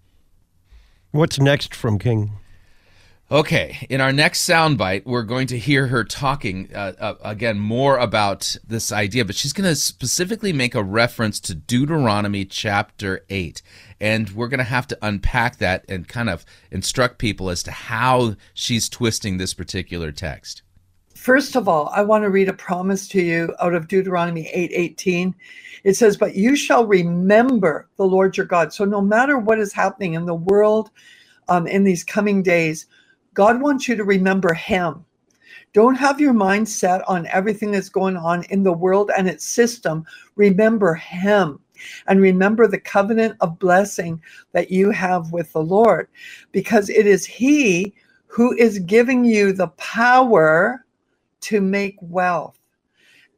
What's 1.11 1.39
next 1.39 1.73
from 1.73 1.97
King? 1.97 2.31
Okay, 3.31 3.87
in 3.89 4.01
our 4.01 4.13
next 4.13 4.47
soundbite, 4.47 5.05
we're 5.05 5.23
going 5.23 5.47
to 5.47 5.57
hear 5.57 5.87
her 5.87 6.03
talking 6.03 6.69
uh, 6.75 6.93
uh, 6.99 7.15
again 7.23 7.57
more 7.57 7.97
about 7.97 8.55
this 8.67 8.91
idea, 8.91 9.25
but 9.25 9.35
she's 9.35 9.53
going 9.53 9.67
to 9.67 9.75
specifically 9.75 10.53
make 10.53 10.75
a 10.75 10.83
reference 10.83 11.39
to 11.39 11.55
Deuteronomy 11.55 12.45
chapter 12.45 13.25
8. 13.29 13.63
And 13.99 14.29
we're 14.31 14.49
going 14.49 14.57
to 14.59 14.63
have 14.63 14.87
to 14.87 14.97
unpack 15.01 15.57
that 15.57 15.85
and 15.87 16.07
kind 16.07 16.29
of 16.29 16.45
instruct 16.71 17.17
people 17.17 17.49
as 17.49 17.63
to 17.63 17.71
how 17.71 18.35
she's 18.53 18.89
twisting 18.89 19.37
this 19.37 19.53
particular 19.53 20.11
text. 20.11 20.61
First 21.15 21.55
of 21.55 21.67
all, 21.67 21.89
I 21.93 22.03
want 22.03 22.23
to 22.23 22.29
read 22.29 22.49
a 22.49 22.53
promise 22.53 23.07
to 23.07 23.21
you 23.21 23.55
out 23.59 23.73
of 23.73 23.87
Deuteronomy 23.87 24.47
8:18. 24.53 25.33
It 25.83 25.95
says, 25.95 26.17
"But 26.17 26.35
you 26.35 26.55
shall 26.55 26.85
remember 26.85 27.87
the 27.97 28.05
Lord 28.05 28.37
your 28.37 28.45
God." 28.45 28.73
So 28.73 28.85
no 28.85 29.01
matter 29.01 29.37
what 29.37 29.59
is 29.59 29.73
happening 29.73 30.13
in 30.13 30.25
the 30.25 30.35
world 30.35 30.91
um, 31.47 31.67
in 31.67 31.83
these 31.83 32.03
coming 32.03 32.43
days, 32.43 32.85
God 33.33 33.61
wants 33.61 33.87
you 33.87 33.95
to 33.95 34.03
remember 34.03 34.53
Him. 34.53 35.05
Don't 35.73 35.95
have 35.95 36.21
your 36.21 36.33
mind 36.33 36.69
set 36.69 37.01
on 37.07 37.27
everything 37.27 37.71
that's 37.71 37.89
going 37.89 38.17
on 38.17 38.43
in 38.49 38.63
the 38.63 38.73
world 38.73 39.09
and 39.17 39.27
its 39.27 39.45
system. 39.45 40.05
Remember 40.35 40.93
Him 40.93 41.59
and 42.07 42.21
remember 42.21 42.67
the 42.67 42.79
covenant 42.79 43.37
of 43.41 43.59
blessing 43.59 44.21
that 44.53 44.71
you 44.71 44.91
have 44.91 45.31
with 45.31 45.51
the 45.53 45.63
Lord 45.63 46.07
because 46.51 46.89
it 46.89 47.07
is 47.07 47.25
He 47.25 47.93
who 48.27 48.53
is 48.57 48.79
giving 48.79 49.25
you 49.25 49.53
the 49.53 49.69
power 49.69 50.85
to 51.41 51.61
make 51.61 51.97
wealth. 52.01 52.59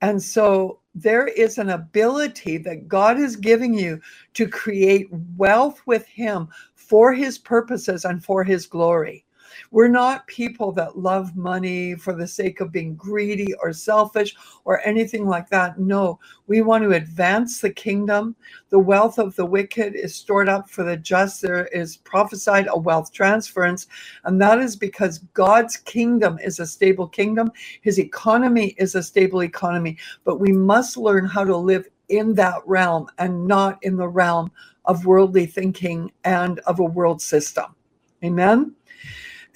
And 0.01 0.21
so 0.21 0.79
there 0.95 1.27
is 1.27 1.59
an 1.59 1.69
ability 1.71 2.57
that 2.59 2.87
God 2.87 3.19
is 3.19 3.35
giving 3.35 3.73
you 3.73 4.01
to 4.35 4.47
create 4.47 5.07
wealth 5.37 5.81
with 5.85 6.07
Him 6.07 6.49
for 6.75 7.13
His 7.13 7.37
purposes 7.37 8.05
and 8.05 8.23
for 8.23 8.43
His 8.43 8.67
glory. 8.67 9.25
We're 9.71 9.87
not 9.89 10.27
people 10.27 10.71
that 10.73 10.97
love 10.97 11.35
money 11.35 11.95
for 11.95 12.13
the 12.13 12.27
sake 12.27 12.61
of 12.61 12.71
being 12.71 12.95
greedy 12.95 13.53
or 13.61 13.73
selfish 13.73 14.35
or 14.65 14.85
anything 14.87 15.27
like 15.27 15.49
that. 15.49 15.79
No, 15.79 16.19
we 16.47 16.61
want 16.61 16.83
to 16.83 16.91
advance 16.91 17.61
the 17.61 17.69
kingdom. 17.71 18.35
The 18.69 18.79
wealth 18.79 19.19
of 19.19 19.35
the 19.35 19.45
wicked 19.45 19.95
is 19.95 20.15
stored 20.15 20.49
up 20.49 20.69
for 20.69 20.83
the 20.83 20.97
just. 20.97 21.41
There 21.41 21.67
is 21.67 21.97
prophesied 21.97 22.67
a 22.69 22.79
wealth 22.79 23.13
transference, 23.13 23.87
and 24.25 24.41
that 24.41 24.59
is 24.59 24.75
because 24.75 25.19
God's 25.33 25.77
kingdom 25.77 26.39
is 26.43 26.59
a 26.59 26.67
stable 26.67 27.07
kingdom. 27.07 27.51
His 27.81 27.99
economy 27.99 28.75
is 28.77 28.95
a 28.95 29.03
stable 29.03 29.43
economy, 29.43 29.97
but 30.23 30.39
we 30.39 30.53
must 30.53 30.97
learn 30.97 31.25
how 31.25 31.43
to 31.45 31.57
live 31.57 31.87
in 32.09 32.35
that 32.35 32.61
realm 32.65 33.07
and 33.17 33.47
not 33.47 33.79
in 33.83 33.97
the 33.97 34.07
realm 34.07 34.51
of 34.85 35.05
worldly 35.05 35.45
thinking 35.45 36.11
and 36.23 36.59
of 36.61 36.79
a 36.79 36.85
world 36.85 37.21
system. 37.21 37.75
Amen. 38.23 38.76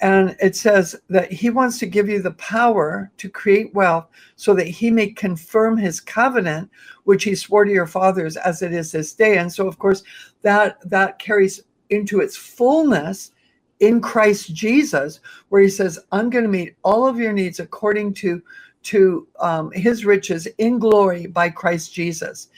And 0.02 0.36
it 0.40 0.56
says 0.56 0.96
that 1.10 1.32
he 1.32 1.48
wants 1.48 1.78
to 1.78 1.86
give 1.86 2.08
you 2.08 2.20
the 2.20 2.32
power 2.32 3.12
to 3.18 3.28
create 3.28 3.72
wealth 3.72 4.08
so 4.34 4.52
that 4.52 4.66
he 4.66 4.90
may 4.90 5.06
confirm 5.06 5.76
his 5.76 6.00
covenant, 6.00 6.68
which 7.04 7.22
he 7.22 7.36
swore 7.36 7.64
to 7.64 7.70
your 7.70 7.86
fathers 7.86 8.36
as 8.36 8.62
it 8.62 8.72
is 8.72 8.90
this 8.90 9.14
day. 9.14 9.38
And 9.38 9.50
so, 9.50 9.68
of 9.68 9.78
course, 9.78 10.02
that 10.42 10.78
that 10.90 11.20
carries 11.20 11.62
into 11.90 12.20
its 12.20 12.36
fullness 12.36 13.30
in 13.78 14.00
Christ 14.00 14.52
Jesus, 14.52 15.20
where 15.50 15.62
he 15.62 15.68
says, 15.68 16.00
I'm 16.10 16.30
going 16.30 16.44
to 16.44 16.50
meet 16.50 16.74
all 16.82 17.06
of 17.06 17.18
your 17.18 17.32
needs 17.32 17.60
according 17.60 18.14
to 18.14 18.42
to 18.84 19.26
um, 19.40 19.70
his 19.72 20.04
riches 20.04 20.46
in 20.58 20.78
glory 20.78 21.26
by 21.26 21.48
Christ 21.50 21.92
Jesus. 21.94 22.48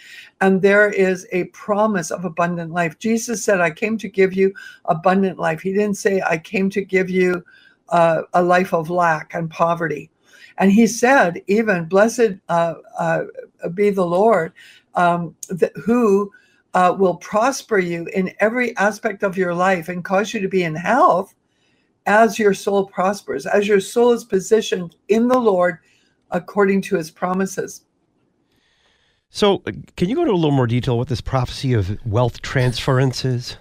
And 0.41 0.61
there 0.61 0.91
is 0.91 1.27
a 1.33 1.45
promise 1.45 2.11
of 2.11 2.25
abundant 2.25 2.73
life. 2.73 2.99
Jesus 2.99 3.45
said, 3.45 3.61
I 3.61 3.71
came 3.71 3.99
to 3.99 4.09
give 4.09 4.35
you 4.35 4.53
abundant 4.87 5.39
life. 5.39 5.61
He 5.61 5.73
didn't 5.73 5.97
say, 5.97 6.23
I 6.27 6.39
came 6.39 6.71
to 6.71 6.85
give 6.85 7.11
you 7.11 7.45
uh, 7.91 8.23
a 8.33 8.43
life 8.43 8.73
of 8.73 8.91
lack 8.91 9.35
and 9.35 9.51
poverty. 9.51 10.11
And 10.59 10.71
he 10.71 10.87
said, 10.87 11.43
even, 11.47 11.87
blessed 11.87 12.35
uh, 12.49 12.75
uh, 12.99 13.25
be 13.75 13.91
the 13.91 14.07
Lord 14.07 14.53
um, 14.95 15.35
who 15.85 16.31
uh, 16.75 16.95
will 16.99 17.17
prosper 17.17 17.79
you 17.79 18.07
in 18.15 18.33
every 18.41 18.77
aspect 18.77 19.23
of 19.23 19.37
your 19.37 19.55
life 19.55 19.89
and 19.89 20.05
cause 20.05 20.33
you 20.35 20.41
to 20.41 20.49
be 20.49 20.65
in 20.65 20.75
health 20.75 21.35
as 22.07 22.39
your 22.39 22.55
soul 22.55 22.87
prospers, 22.87 23.47
as 23.47 23.67
your 23.67 23.81
soul 23.81 24.13
is 24.13 24.25
positioned 24.25 24.97
in 25.09 25.29
the 25.29 25.39
Lord 25.39 25.79
according 26.31 26.83
to 26.83 26.97
his 26.97 27.11
promises. 27.11 27.83
So, 29.31 29.59
can 29.97 30.09
you 30.09 30.15
go 30.15 30.23
into 30.23 30.33
a 30.33 30.37
little 30.37 30.53
more 30.53 30.67
detail 30.67 30.97
what 30.97 31.09
this 31.09 31.21
prophecy 31.21 31.73
of 31.73 31.99
wealth 32.07 32.41
transference 32.41 33.25
is? 33.25 33.57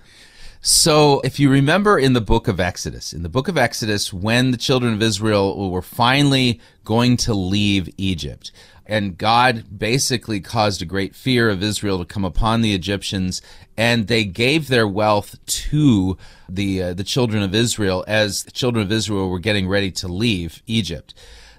So, 0.61 1.19
if 1.21 1.39
you 1.39 1.49
remember 1.49 1.97
in 1.97 2.13
the 2.13 2.21
book 2.21 2.47
of 2.47 2.59
Exodus, 2.59 3.11
in 3.11 3.23
the 3.23 3.27
book 3.27 3.47
of 3.47 3.57
Exodus, 3.57 4.13
when 4.13 4.51
the 4.51 4.57
children 4.57 4.93
of 4.93 5.01
Israel 5.01 5.69
were 5.69 5.81
finally 5.81 6.61
going 6.85 7.17
to 7.17 7.33
leave 7.33 7.89
Egypt, 7.97 8.51
and 8.85 9.17
God 9.17 9.77
basically 9.77 10.39
caused 10.39 10.81
a 10.81 10.85
great 10.85 11.15
fear 11.15 11.49
of 11.49 11.63
Israel 11.63 11.99
to 11.99 12.05
come 12.05 12.23
upon 12.23 12.61
the 12.61 12.73
Egyptians, 12.73 13.41
and 13.75 14.07
they 14.07 14.25
gave 14.25 14.67
their 14.67 14.87
wealth 14.87 15.35
to 15.45 16.17
the 16.47 16.83
uh, 16.83 16.93
the 16.93 17.03
children 17.03 17.43
of 17.43 17.55
Israel 17.55 18.03
as 18.07 18.43
the 18.43 18.51
children 18.51 18.85
of 18.85 18.91
Israel 18.91 19.29
were 19.29 19.39
getting 19.39 19.67
ready 19.67 19.91
to 19.91 20.07
leave 20.07 20.61
Egypt. 20.67 21.13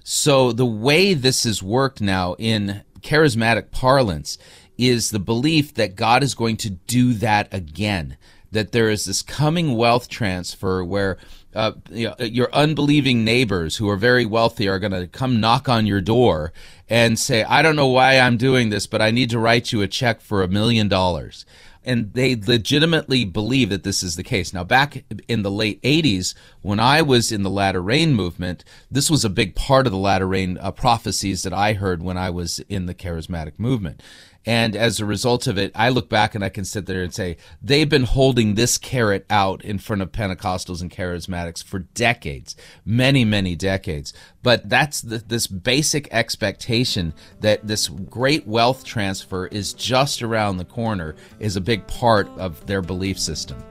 So 0.06 0.52
the 0.52 0.66
way 0.66 1.14
this 1.14 1.44
has 1.44 1.62
worked 1.62 2.02
now 2.02 2.36
in 2.38 2.82
charismatic 3.00 3.70
parlance 3.70 4.36
is 4.76 5.10
the 5.10 5.18
belief 5.18 5.72
that 5.74 5.96
God 5.96 6.22
is 6.22 6.34
going 6.34 6.58
to 6.58 6.70
do 6.70 7.14
that 7.14 7.52
again. 7.52 8.18
That 8.52 8.72
there 8.72 8.90
is 8.90 9.06
this 9.06 9.22
coming 9.22 9.76
wealth 9.76 10.08
transfer 10.08 10.84
where 10.84 11.16
uh, 11.54 11.72
you 11.90 12.08
know, 12.08 12.16
your 12.24 12.52
unbelieving 12.52 13.24
neighbors 13.24 13.76
who 13.76 13.88
are 13.88 13.96
very 13.96 14.26
wealthy 14.26 14.68
are 14.68 14.78
going 14.78 14.92
to 14.92 15.06
come 15.06 15.40
knock 15.40 15.68
on 15.68 15.86
your 15.86 16.00
door 16.00 16.52
and 16.88 17.18
say, 17.18 17.42
I 17.44 17.62
don't 17.62 17.76
know 17.76 17.86
why 17.86 18.18
I'm 18.18 18.36
doing 18.36 18.68
this, 18.68 18.86
but 18.86 19.00
I 19.00 19.10
need 19.10 19.30
to 19.30 19.38
write 19.38 19.72
you 19.72 19.80
a 19.80 19.88
check 19.88 20.20
for 20.20 20.42
a 20.42 20.48
million 20.48 20.88
dollars 20.88 21.46
and 21.84 22.12
they 22.14 22.34
legitimately 22.34 23.24
believe 23.24 23.70
that 23.70 23.82
this 23.82 24.02
is 24.02 24.16
the 24.16 24.22
case. 24.22 24.52
Now, 24.52 24.64
back 24.64 25.04
in 25.28 25.42
the 25.42 25.50
late 25.50 25.80
80s, 25.82 26.34
when 26.62 26.80
I 26.80 27.02
was 27.02 27.30
in 27.30 27.42
the 27.42 27.50
latter 27.50 27.82
rain 27.82 28.14
movement, 28.14 28.64
this 28.90 29.10
was 29.10 29.24
a 29.24 29.30
big 29.30 29.54
part 29.54 29.86
of 29.86 29.92
the 29.92 29.98
latter 29.98 30.26
rain 30.26 30.58
uh, 30.58 30.70
prophecies 30.70 31.42
that 31.42 31.52
I 31.52 31.74
heard 31.74 32.02
when 32.02 32.16
I 32.16 32.30
was 32.30 32.60
in 32.68 32.86
the 32.86 32.94
charismatic 32.94 33.58
movement. 33.58 34.02
And 34.46 34.74
mm-hmm. 34.74 34.82
as 34.82 35.00
a 35.00 35.04
result 35.04 35.46
of 35.46 35.58
it, 35.58 35.72
I 35.74 35.88
look 35.88 36.08
back 36.08 36.34
and 36.34 36.44
I 36.44 36.48
can 36.48 36.64
sit 36.64 36.86
there 36.86 37.02
and 37.02 37.12
say, 37.12 37.36
they've 37.62 37.88
been 37.88 38.04
holding 38.04 38.54
this 38.54 38.78
carrot 38.78 39.26
out 39.30 39.64
in 39.64 39.78
front 39.78 40.02
of 40.02 40.12
Pentecostals 40.12 40.82
and 40.82 40.90
charismatics 40.90 41.62
for 41.62 41.80
decades, 41.80 42.56
many, 42.84 43.24
many 43.24 43.56
decades. 43.56 44.12
But 44.42 44.68
that's 44.68 45.00
the, 45.00 45.18
this 45.18 45.46
basic 45.46 46.12
expectation 46.12 47.14
that 47.40 47.66
this 47.66 47.88
great 47.88 48.46
wealth 48.46 48.84
transfer 48.84 49.46
is 49.46 49.72
just 49.72 50.22
around 50.22 50.58
the 50.58 50.64
corner 50.64 51.14
is 51.38 51.56
a 51.56 51.60
big 51.60 51.86
part 51.86 52.28
of 52.36 52.66
their 52.66 52.82
belief 52.82 53.18
system. 53.18 53.62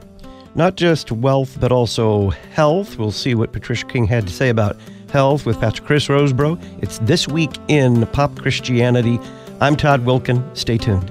Not 0.56 0.76
just 0.76 1.10
wealth, 1.10 1.58
but 1.60 1.72
also 1.72 2.30
health. 2.30 2.96
We'll 2.96 3.10
see 3.10 3.34
what 3.34 3.52
Patricia 3.52 3.86
King 3.86 4.06
had 4.06 4.26
to 4.26 4.32
say 4.32 4.50
about 4.50 4.76
health 5.10 5.46
with 5.46 5.60
Pastor 5.60 5.82
Chris 5.82 6.06
Rosebrough. 6.06 6.82
It's 6.82 6.98
this 6.98 7.26
week 7.26 7.50
in 7.68 8.06
Pop 8.08 8.38
Christianity. 8.38 9.18
I'm 9.60 9.76
Todd 9.76 10.04
Wilken. 10.04 10.56
Stay 10.56 10.78
tuned. 10.78 11.10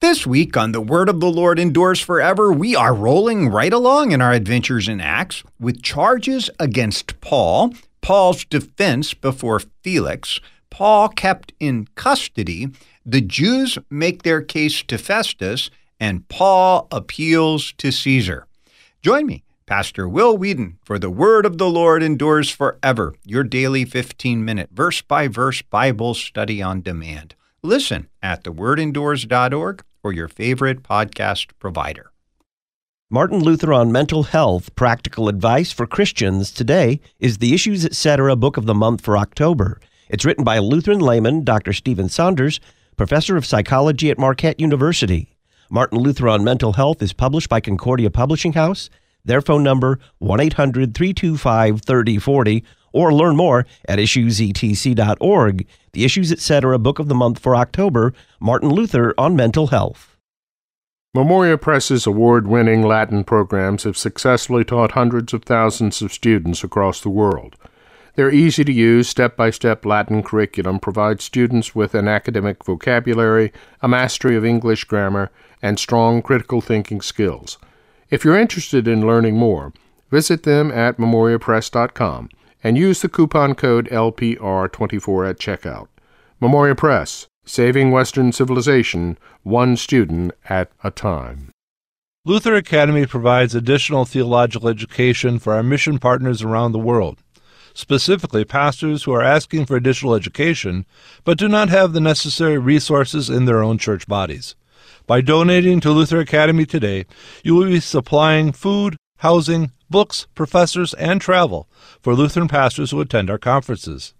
This 0.00 0.26
week 0.26 0.56
on 0.56 0.72
The 0.72 0.80
Word 0.80 1.08
of 1.08 1.20
the 1.20 1.30
Lord 1.30 1.58
Endures 1.58 2.00
Forever, 2.00 2.52
we 2.52 2.76
are 2.76 2.92
rolling 2.92 3.48
right 3.48 3.72
along 3.72 4.12
in 4.12 4.20
our 4.20 4.32
adventures 4.32 4.88
in 4.88 5.00
Acts 5.00 5.42
with 5.58 5.82
charges 5.82 6.50
against 6.58 7.20
Paul, 7.20 7.72
Paul's 8.02 8.44
defense 8.44 9.14
before 9.14 9.60
Felix, 9.82 10.38
Paul 10.70 11.08
kept 11.08 11.52
in 11.60 11.86
custody, 11.94 12.68
the 13.06 13.20
Jews 13.20 13.78
make 13.90 14.22
their 14.22 14.42
case 14.42 14.82
to 14.84 14.98
Festus, 14.98 15.70
and 16.00 16.28
Paul 16.28 16.88
appeals 16.90 17.72
to 17.78 17.90
Caesar. 17.92 18.46
Join 19.02 19.26
me, 19.26 19.42
Pastor 19.66 20.08
Will 20.08 20.38
Weedon, 20.38 20.78
for 20.84 20.96
the 20.96 21.10
Word 21.10 21.44
of 21.44 21.58
the 21.58 21.68
Lord 21.68 22.04
endures 22.04 22.50
forever, 22.50 23.16
your 23.24 23.42
daily 23.42 23.84
15 23.84 24.44
minute 24.44 24.70
verse 24.72 25.02
by 25.02 25.26
verse 25.26 25.60
Bible 25.60 26.14
study 26.14 26.62
on 26.62 26.82
demand. 26.82 27.34
Listen 27.64 28.08
at 28.22 28.44
thewordendures.org 28.44 29.82
or 30.04 30.12
your 30.12 30.28
favorite 30.28 30.84
podcast 30.84 31.48
provider. 31.58 32.12
Martin 33.10 33.40
Luther 33.40 33.72
on 33.72 33.90
Mental 33.90 34.22
Health 34.22 34.72
Practical 34.76 35.28
Advice 35.28 35.72
for 35.72 35.84
Christians 35.88 36.52
today 36.52 37.00
is 37.18 37.38
the 37.38 37.54
Issues 37.54 37.84
Etc. 37.84 38.36
book 38.36 38.56
of 38.56 38.66
the 38.66 38.74
month 38.74 39.00
for 39.00 39.18
October. 39.18 39.80
It's 40.10 40.24
written 40.24 40.44
by 40.44 40.58
Lutheran 40.60 41.00
layman 41.00 41.42
Dr. 41.42 41.72
Stephen 41.72 42.08
Saunders, 42.08 42.60
professor 42.96 43.36
of 43.36 43.46
psychology 43.46 44.12
at 44.12 44.18
Marquette 44.18 44.60
University. 44.60 45.32
Martin 45.74 46.00
Luther 46.00 46.28
on 46.28 46.44
Mental 46.44 46.74
Health 46.74 47.00
is 47.00 47.14
published 47.14 47.48
by 47.48 47.58
Concordia 47.58 48.10
Publishing 48.10 48.52
House. 48.52 48.90
Their 49.24 49.40
phone 49.40 49.62
number 49.62 49.98
1-800-325-3040 50.20 52.62
or 52.92 53.14
learn 53.14 53.36
more 53.36 53.64
at 53.88 53.98
issuesetc.org. 53.98 55.66
The 55.94 56.04
Issues 56.04 56.30
Etc. 56.30 56.78
Book 56.78 56.98
of 56.98 57.08
the 57.08 57.14
Month 57.14 57.38
for 57.38 57.56
October, 57.56 58.12
Martin 58.38 58.68
Luther 58.68 59.14
on 59.16 59.34
Mental 59.34 59.68
Health. 59.68 60.18
Memoria 61.14 61.56
Press's 61.56 62.06
award 62.06 62.46
winning 62.46 62.82
Latin 62.82 63.24
programs 63.24 63.84
have 63.84 63.96
successfully 63.96 64.64
taught 64.64 64.92
hundreds 64.92 65.32
of 65.32 65.44
thousands 65.44 66.02
of 66.02 66.12
students 66.12 66.62
across 66.62 67.00
the 67.00 67.08
world. 67.08 67.56
Their 68.14 68.30
easy 68.30 68.62
to 68.64 68.72
use, 68.72 69.08
step 69.08 69.36
by 69.36 69.48
step 69.50 69.86
Latin 69.86 70.22
curriculum 70.22 70.78
provides 70.80 71.24
students 71.24 71.74
with 71.74 71.94
an 71.94 72.08
academic 72.08 72.62
vocabulary, 72.62 73.52
a 73.80 73.88
mastery 73.88 74.36
of 74.36 74.44
English 74.44 74.84
grammar, 74.84 75.30
and 75.62 75.78
strong 75.78 76.20
critical 76.20 76.60
thinking 76.60 77.00
skills. 77.00 77.56
If 78.10 78.22
you're 78.22 78.36
interested 78.38 78.86
in 78.86 79.06
learning 79.06 79.36
more, 79.36 79.72
visit 80.10 80.42
them 80.42 80.70
at 80.70 80.98
memoriapress.com 80.98 82.28
and 82.62 82.76
use 82.76 83.00
the 83.00 83.08
coupon 83.08 83.54
code 83.54 83.88
LPR24 83.88 85.30
at 85.30 85.38
checkout. 85.38 85.88
Memoria 86.38 86.74
Press, 86.74 87.28
saving 87.46 87.92
Western 87.92 88.30
civilization 88.30 89.16
one 89.42 89.74
student 89.74 90.32
at 90.50 90.70
a 90.84 90.90
time. 90.90 91.50
Luther 92.26 92.54
Academy 92.54 93.06
provides 93.06 93.54
additional 93.54 94.04
theological 94.04 94.68
education 94.68 95.38
for 95.38 95.54
our 95.54 95.62
mission 95.62 95.98
partners 95.98 96.42
around 96.42 96.72
the 96.72 96.78
world 96.78 97.18
specifically 97.74 98.44
pastors 98.44 99.04
who 99.04 99.12
are 99.12 99.22
asking 99.22 99.66
for 99.66 99.76
additional 99.76 100.14
education 100.14 100.84
but 101.24 101.38
do 101.38 101.48
not 101.48 101.68
have 101.68 101.92
the 101.92 102.00
necessary 102.00 102.58
resources 102.58 103.30
in 103.30 103.44
their 103.44 103.62
own 103.62 103.78
church 103.78 104.06
bodies. 104.06 104.54
By 105.06 105.20
donating 105.20 105.80
to 105.80 105.90
Luther 105.90 106.20
Academy 106.20 106.64
today, 106.64 107.06
you 107.42 107.54
will 107.54 107.66
be 107.66 107.80
supplying 107.80 108.52
food, 108.52 108.96
housing, 109.18 109.72
books, 109.90 110.26
professors, 110.34 110.94
and 110.94 111.20
travel 111.20 111.68
for 112.00 112.14
Lutheran 112.14 112.48
pastors 112.48 112.90
who 112.90 113.00
attend 113.00 113.30
our 113.30 113.38
conferences. 113.38 114.14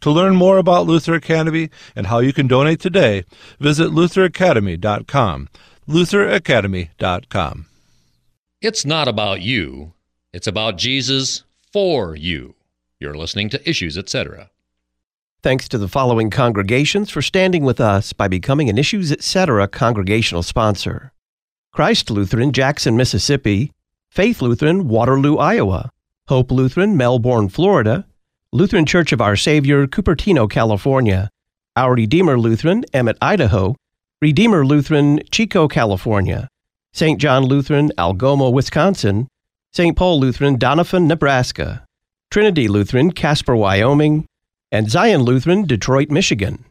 To 0.00 0.10
learn 0.10 0.36
more 0.36 0.58
about 0.58 0.86
Luther 0.86 1.14
Academy 1.14 1.70
and 1.94 2.06
how 2.06 2.18
you 2.18 2.32
can 2.32 2.46
donate 2.46 2.80
today, 2.80 3.24
visit 3.60 3.90
lutheracademy.com. 3.90 5.48
lutheracademy.com. 5.88 7.66
It's 8.60 8.84
not 8.84 9.06
about 9.06 9.40
you, 9.40 9.92
it's 10.32 10.48
about 10.48 10.78
Jesus 10.78 11.44
for 11.72 12.16
you. 12.16 12.54
You're 13.00 13.14
listening 13.14 13.48
to 13.50 13.68
Issues, 13.68 13.96
etc. 13.96 14.50
Thanks 15.40 15.68
to 15.68 15.78
the 15.78 15.86
following 15.86 16.30
congregations 16.30 17.10
for 17.10 17.22
standing 17.22 17.62
with 17.62 17.80
us 17.80 18.12
by 18.12 18.26
becoming 18.26 18.68
an 18.68 18.76
Issues, 18.76 19.12
etc. 19.12 19.68
congregational 19.68 20.42
sponsor 20.42 21.12
Christ 21.72 22.10
Lutheran, 22.10 22.50
Jackson, 22.50 22.96
Mississippi, 22.96 23.70
Faith 24.10 24.42
Lutheran, 24.42 24.88
Waterloo, 24.88 25.36
Iowa, 25.36 25.92
Hope 26.26 26.50
Lutheran, 26.50 26.96
Melbourne, 26.96 27.48
Florida, 27.48 28.04
Lutheran 28.52 28.84
Church 28.84 29.12
of 29.12 29.20
Our 29.20 29.36
Savior, 29.36 29.86
Cupertino, 29.86 30.50
California, 30.50 31.30
Our 31.76 31.94
Redeemer 31.94 32.36
Lutheran, 32.36 32.84
Emmett, 32.92 33.16
Idaho, 33.22 33.76
Redeemer 34.20 34.66
Lutheran, 34.66 35.20
Chico, 35.30 35.68
California, 35.68 36.48
St. 36.92 37.20
John 37.20 37.44
Lutheran, 37.44 37.92
Algoma, 37.96 38.50
Wisconsin, 38.50 39.28
St. 39.72 39.96
Paul 39.96 40.18
Lutheran, 40.18 40.58
Doniphan, 40.58 41.06
Nebraska, 41.06 41.86
Trinity 42.30 42.68
Lutheran, 42.68 43.12
Casper, 43.12 43.56
Wyoming, 43.56 44.26
and 44.70 44.90
Zion 44.90 45.22
Lutheran, 45.22 45.64
Detroit, 45.64 46.10
Michigan. 46.10 46.64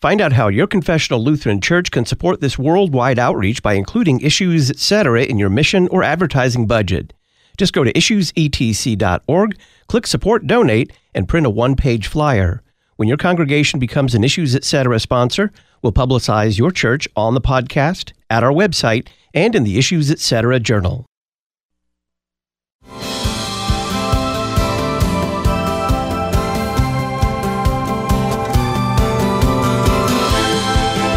Find 0.00 0.22
out 0.22 0.32
how 0.32 0.48
your 0.48 0.66
confessional 0.66 1.22
Lutheran 1.22 1.60
church 1.60 1.90
can 1.90 2.06
support 2.06 2.40
this 2.40 2.58
worldwide 2.58 3.18
outreach 3.18 3.62
by 3.62 3.74
including 3.74 4.20
issues, 4.20 4.70
etc., 4.70 5.24
in 5.24 5.38
your 5.38 5.50
mission 5.50 5.86
or 5.88 6.02
advertising 6.02 6.66
budget. 6.66 7.12
Just 7.58 7.74
go 7.74 7.84
to 7.84 7.92
issuesetc.org, 7.92 9.58
click 9.88 10.06
Support 10.06 10.46
Donate, 10.46 10.94
and 11.14 11.28
print 11.28 11.46
a 11.46 11.50
one 11.50 11.76
page 11.76 12.06
flyer. 12.06 12.62
When 12.96 13.08
your 13.08 13.18
congregation 13.18 13.78
becomes 13.80 14.14
an 14.14 14.24
Issues 14.24 14.54
Etc. 14.56 14.98
sponsor, 14.98 15.52
we'll 15.82 15.92
publicize 15.92 16.56
your 16.56 16.70
church 16.70 17.06
on 17.14 17.34
the 17.34 17.40
podcast, 17.42 18.12
at 18.30 18.42
our 18.42 18.52
website, 18.52 19.08
and 19.34 19.54
in 19.54 19.64
the 19.64 19.76
Issues 19.76 20.10
Etc. 20.10 20.58
journal. 20.60 21.04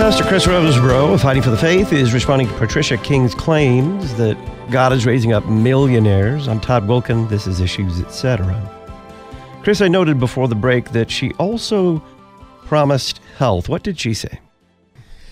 Pastor 0.04 0.26
Chris 0.26 0.48
Rosebrough 0.48 1.14
of 1.14 1.22
Fighting 1.22 1.42
for 1.42 1.50
the 1.50 1.58
Faith 1.58 1.94
is 1.94 2.14
responding 2.14 2.50
to 2.50 2.54
Patricia 2.56 2.98
King's 2.98 3.34
claims 3.34 4.14
that 4.16 4.38
God 4.70 4.92
is 4.92 5.06
raising 5.06 5.32
up 5.32 5.46
millionaires. 5.46 6.50
I'm 6.50 6.60
Todd 6.60 6.84
Wilken. 6.84 7.30
This 7.30 7.48
is 7.48 7.62
Issues, 7.62 8.02
etc. 8.02 8.70
Chris, 9.62 9.80
I 9.80 9.88
noted 9.88 10.20
before 10.20 10.50
the 10.50 10.56
break 10.56 10.92
that 10.92 11.10
she 11.10 11.32
also 11.36 12.04
promised 12.66 13.22
health. 13.38 13.70
What 13.70 13.84
did 13.84 13.98
she 13.98 14.14
say? 14.14 14.42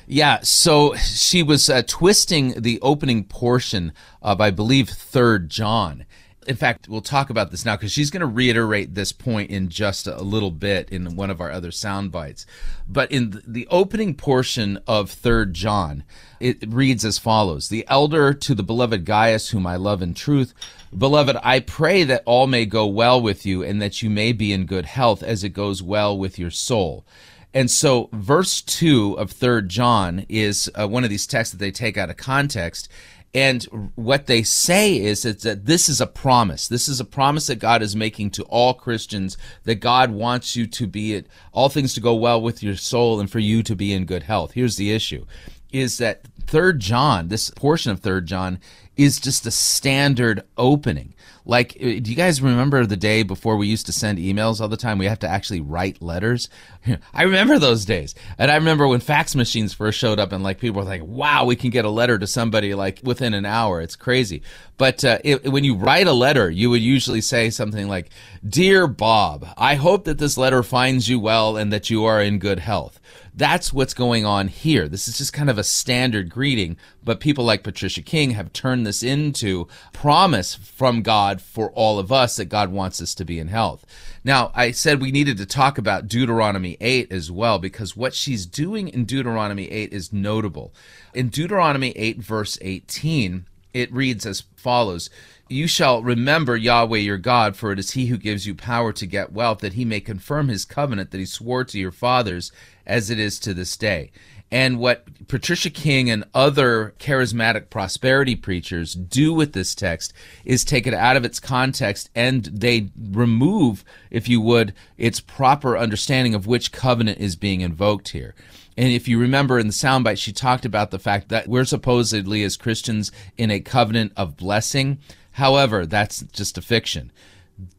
Yeah, 0.08 0.40
so 0.42 0.96
she 0.96 1.44
was 1.44 1.70
uh, 1.70 1.84
twisting 1.86 2.54
the 2.54 2.80
opening 2.80 3.26
portion 3.26 3.92
of, 4.22 4.40
I 4.40 4.52
believe, 4.52 4.88
Third 4.88 5.50
John, 5.50 6.06
in 6.48 6.56
fact, 6.56 6.90
we'll 6.90 7.02
talk 7.02 7.30
about 7.30 7.52
this 7.52 7.66
now 7.66 7.76
because 7.76 7.92
she's 7.92 8.10
going 8.10 8.22
to 8.22 8.26
reiterate 8.26 8.96
this 8.96 9.12
point 9.12 9.52
in 9.52 9.70
just 9.70 10.08
a 10.08 10.22
little 10.22 10.52
bit 10.52 10.90
in 10.90 11.16
one 11.16 11.30
of 11.30 11.40
our 11.40 11.52
other 11.52 11.72
sound 11.72 12.12
bites. 12.12 12.46
But 12.88 13.12
in 13.12 13.42
the 13.46 13.68
opening 13.70 14.16
portion 14.16 14.80
of 14.88 15.12
Third 15.12 15.54
John, 15.54 16.04
it 16.40 16.58
reads 16.68 17.06
as 17.06 17.20
follows: 17.20 17.70
"The 17.70 17.86
elder 17.88 18.34
to 18.34 18.56
the 18.56 18.64
beloved 18.64 19.06
Gaius, 19.06 19.50
whom 19.50 19.68
I 19.68 19.76
love 19.76 20.02
in 20.02 20.14
truth, 20.14 20.54
beloved, 20.98 21.38
I 21.44 21.60
pray 21.60 22.04
that 22.06 22.24
all 22.26 22.48
may 22.48 22.66
go 22.66 22.88
well 22.88 23.22
with 23.22 23.46
you, 23.46 23.64
and 23.64 23.82
that 23.82 24.02
you 24.02 24.10
may 24.10 24.32
be 24.32 24.52
in 24.52 24.66
good 24.66 24.86
health, 24.86 25.22
as 25.22 25.44
it 25.44 25.50
goes 25.50 25.84
well 25.84 26.18
with 26.18 26.40
your 26.40 26.52
soul." 26.52 27.06
And 27.54 27.70
so, 27.70 28.10
verse 28.14 28.62
2 28.62 29.16
of 29.20 29.32
3rd 29.32 29.68
John 29.68 30.26
is 30.30 30.72
uh, 30.74 30.88
one 30.88 31.04
of 31.04 31.10
these 31.10 31.28
texts 31.28 31.52
that 31.52 31.60
they 31.60 31.72
take 31.72 31.98
out 31.98 32.10
of 32.10 32.16
context. 32.16 32.88
And 33.34 33.92
what 33.96 34.28
they 34.28 34.44
say 34.44 34.98
is, 34.98 35.24
that 35.24 35.66
this 35.66 35.88
is 35.88 36.02
a 36.02 36.08
promise. 36.08 36.68
This 36.68 36.90
is 36.90 37.00
a 37.00 37.06
promise 37.06 37.48
that 37.48 37.60
God 37.60 37.82
is 37.82 37.96
making 37.96 38.32
to 38.32 38.44
all 38.44 38.74
Christians 38.74 39.38
that 39.64 39.76
God 39.76 40.12
wants 40.12 40.56
you 40.56 40.68
to 40.68 40.86
be 40.86 41.14
it, 41.14 41.28
all 41.54 41.70
things 41.70 41.94
to 41.94 42.02
go 42.02 42.14
well 42.14 42.42
with 42.42 42.62
your 42.62 42.76
soul 42.76 43.22
and 43.22 43.32
for 43.32 43.40
you 43.40 43.64
to 43.64 43.76
be 43.76 43.94
in 43.94 44.06
good 44.06 44.24
health. 44.24 44.52
Here's 44.52 44.76
the 44.76 44.92
issue 44.92 45.26
is 45.72 45.98
that 46.00 46.28
third 46.46 46.82
John, 46.82 47.30
this 47.30 47.50
portion 47.52 47.92
of 47.94 48.02
third 48.02 48.26
John 48.26 48.60
is 48.98 49.22
just 49.22 49.46
a 49.46 49.52
standard 49.52 50.44
opening. 50.58 51.14
Like, 51.46 51.76
uh, 51.82 52.00
do 52.02 52.12
you 52.12 52.16
guys 52.16 52.42
remember 52.42 52.86
the 52.86 52.98
day 52.98 53.24
before 53.24 53.58
we 53.58 53.68
used 53.68 53.86
to 53.88 53.92
send 53.92 54.20
emails 54.20 54.62
all 54.62 54.68
the 54.68 54.78
time? 54.78 54.98
We 54.98 55.06
have 55.08 55.20
to 55.20 55.28
actually 55.28 55.62
write 55.62 56.02
letters. 56.02 56.50
I 57.14 57.24
remember 57.24 57.60
those 57.60 57.86
days. 57.86 58.16
And 58.38 58.52
I 58.52 58.56
remember 58.56 58.88
when 58.88 59.00
fax 59.00 59.36
machines 59.36 59.74
first 59.74 59.98
showed 60.00 60.20
up 60.20 60.32
and 60.32 60.44
like 60.44 60.60
people 60.60 60.82
were 60.82 60.88
like, 60.88 61.04
wow, 61.04 61.46
we 61.46 61.56
can 61.56 61.70
get 61.70 61.86
a 61.86 61.90
letter 61.90 62.20
to 62.20 62.28
somebody 62.28 62.74
like 62.74 63.00
within 63.04 63.34
an 63.34 63.46
hour. 63.46 63.82
It's 63.82 63.96
crazy. 63.96 64.42
But 64.78 65.04
uh, 65.04 65.20
it, 65.24 65.52
when 65.52 65.64
you 65.64 65.76
write 65.76 66.08
a 66.08 66.14
letter, 66.14 66.50
you 66.50 66.70
would 66.70 66.82
usually 66.82 67.22
say 67.22 67.50
something 67.50 67.88
like, 67.88 68.10
Dear 68.48 68.88
Bob, 68.88 69.48
I 69.58 69.76
hope 69.76 70.06
that 70.06 70.18
this 70.18 70.38
letter 70.38 70.64
finds 70.64 71.08
you 71.08 71.20
well 71.20 71.58
and 71.58 71.72
that 71.72 71.90
you 71.90 72.06
are 72.06 72.22
in 72.22 72.40
good 72.40 72.60
health. 72.60 73.00
That's 73.34 73.72
what's 73.72 73.94
going 73.94 74.26
on 74.26 74.50
here. 74.50 74.88
This 74.88 75.08
is 75.08 75.18
just 75.18 75.32
kind 75.32 75.50
of 75.50 75.58
a 75.58 75.64
standard 75.64 76.30
greeting, 76.30 76.78
but 77.04 77.22
people 77.22 77.46
like 77.46 77.64
Patricia 77.64 78.02
King 78.02 78.32
have 78.32 78.52
turned 78.52 78.86
this 78.86 79.04
into 79.04 79.68
promise 79.94 80.56
from 80.56 81.02
God 81.32 81.42
for 81.42 81.72
all 81.72 82.00
of 82.00 82.12
us 82.12 82.36
that 82.36 82.46
God 82.46 82.72
wants 82.72 83.02
us 83.02 83.16
to 83.16 83.26
be 83.26 83.40
in 83.40 83.48
health. 83.48 83.86
Now, 84.24 84.52
I 84.54 84.72
said 84.72 85.02
we 85.02 85.12
needed 85.12 85.38
to 85.38 85.46
talk 85.46 85.78
about 85.78 86.08
Deuteronomy 86.08 86.78
8 86.82 87.12
as 87.12 87.32
well 87.32 87.58
because 87.58 87.96
what 87.96 88.14
she's 88.14 88.46
doing 88.46 88.90
in 88.90 89.06
Deuteronomy 89.06 89.70
8 89.70 89.94
is 89.94 90.14
notable. 90.14 90.74
In 91.14 91.30
Deuteronomy 91.30 91.92
8 91.92 92.18
verse 92.18 92.58
18, 92.62 93.46
it 93.74 93.94
reads 93.94 94.26
as 94.26 94.44
follows 94.56 95.10
you 95.48 95.68
shall 95.68 96.02
remember 96.02 96.56
Yahweh 96.56 97.00
your 97.00 97.18
God, 97.18 97.58
for 97.58 97.74
it 97.74 97.80
is 97.80 97.92
he 97.92 98.06
who 98.06 98.18
gives 98.18 98.48
you 98.48 98.56
power 98.56 98.94
to 98.94 99.06
get 99.06 99.34
wealth, 99.34 99.60
that 99.60 99.74
he 99.74 99.84
may 99.84 100.00
confirm 100.00 100.48
his 100.48 100.64
covenant 100.64 101.12
that 101.12 101.18
he 101.18 101.26
swore 101.26 101.66
to 101.66 101.78
your 101.78 101.92
fathers, 101.92 102.54
as 102.86 103.10
it 103.10 103.20
is 103.20 103.38
to 103.40 103.54
this 103.54 103.76
day. 103.76 104.12
And 104.52 104.80
what 104.80 105.28
Patricia 105.30 105.70
King 105.70 106.10
and 106.10 106.26
other 106.34 106.94
charismatic 107.00 107.70
prosperity 107.70 108.36
preachers 108.36 108.94
do 108.94 109.34
with 109.34 109.54
this 109.54 109.74
text 109.74 110.12
is 110.44 110.66
take 110.66 110.86
it 110.86 110.94
out 110.94 111.16
of 111.16 111.24
its 111.24 111.40
context 111.40 112.10
and 112.14 112.44
they 112.46 112.90
remove, 113.00 113.86
if 114.10 114.28
you 114.28 114.42
would, 114.42 114.74
its 114.98 115.22
proper 115.22 115.78
understanding 115.78 116.36
of 116.36 116.48
which 116.48 116.74
covenant 116.74 117.20
is 117.20 117.38
being 117.38 117.62
invoked 117.62 118.10
here. 118.10 118.36
And 118.78 118.92
if 118.92 119.08
you 119.08 119.18
remember 119.20 119.58
in 119.58 119.68
the 119.68 119.74
soundbite, 119.74 120.18
she 120.18 120.34
talked 120.34 120.66
about 120.66 120.92
the 120.92 121.00
fact 121.00 121.30
that 121.30 121.48
we're 121.48 121.66
supposedly 121.66 122.44
as 122.44 122.58
Christians 122.58 123.12
in 123.38 123.52
a 123.52 123.62
covenant 123.62 124.12
of 124.18 124.36
blessing. 124.36 125.00
However, 125.34 125.86
that's 125.86 126.22
just 126.34 126.58
a 126.58 126.62
fiction. 126.62 127.12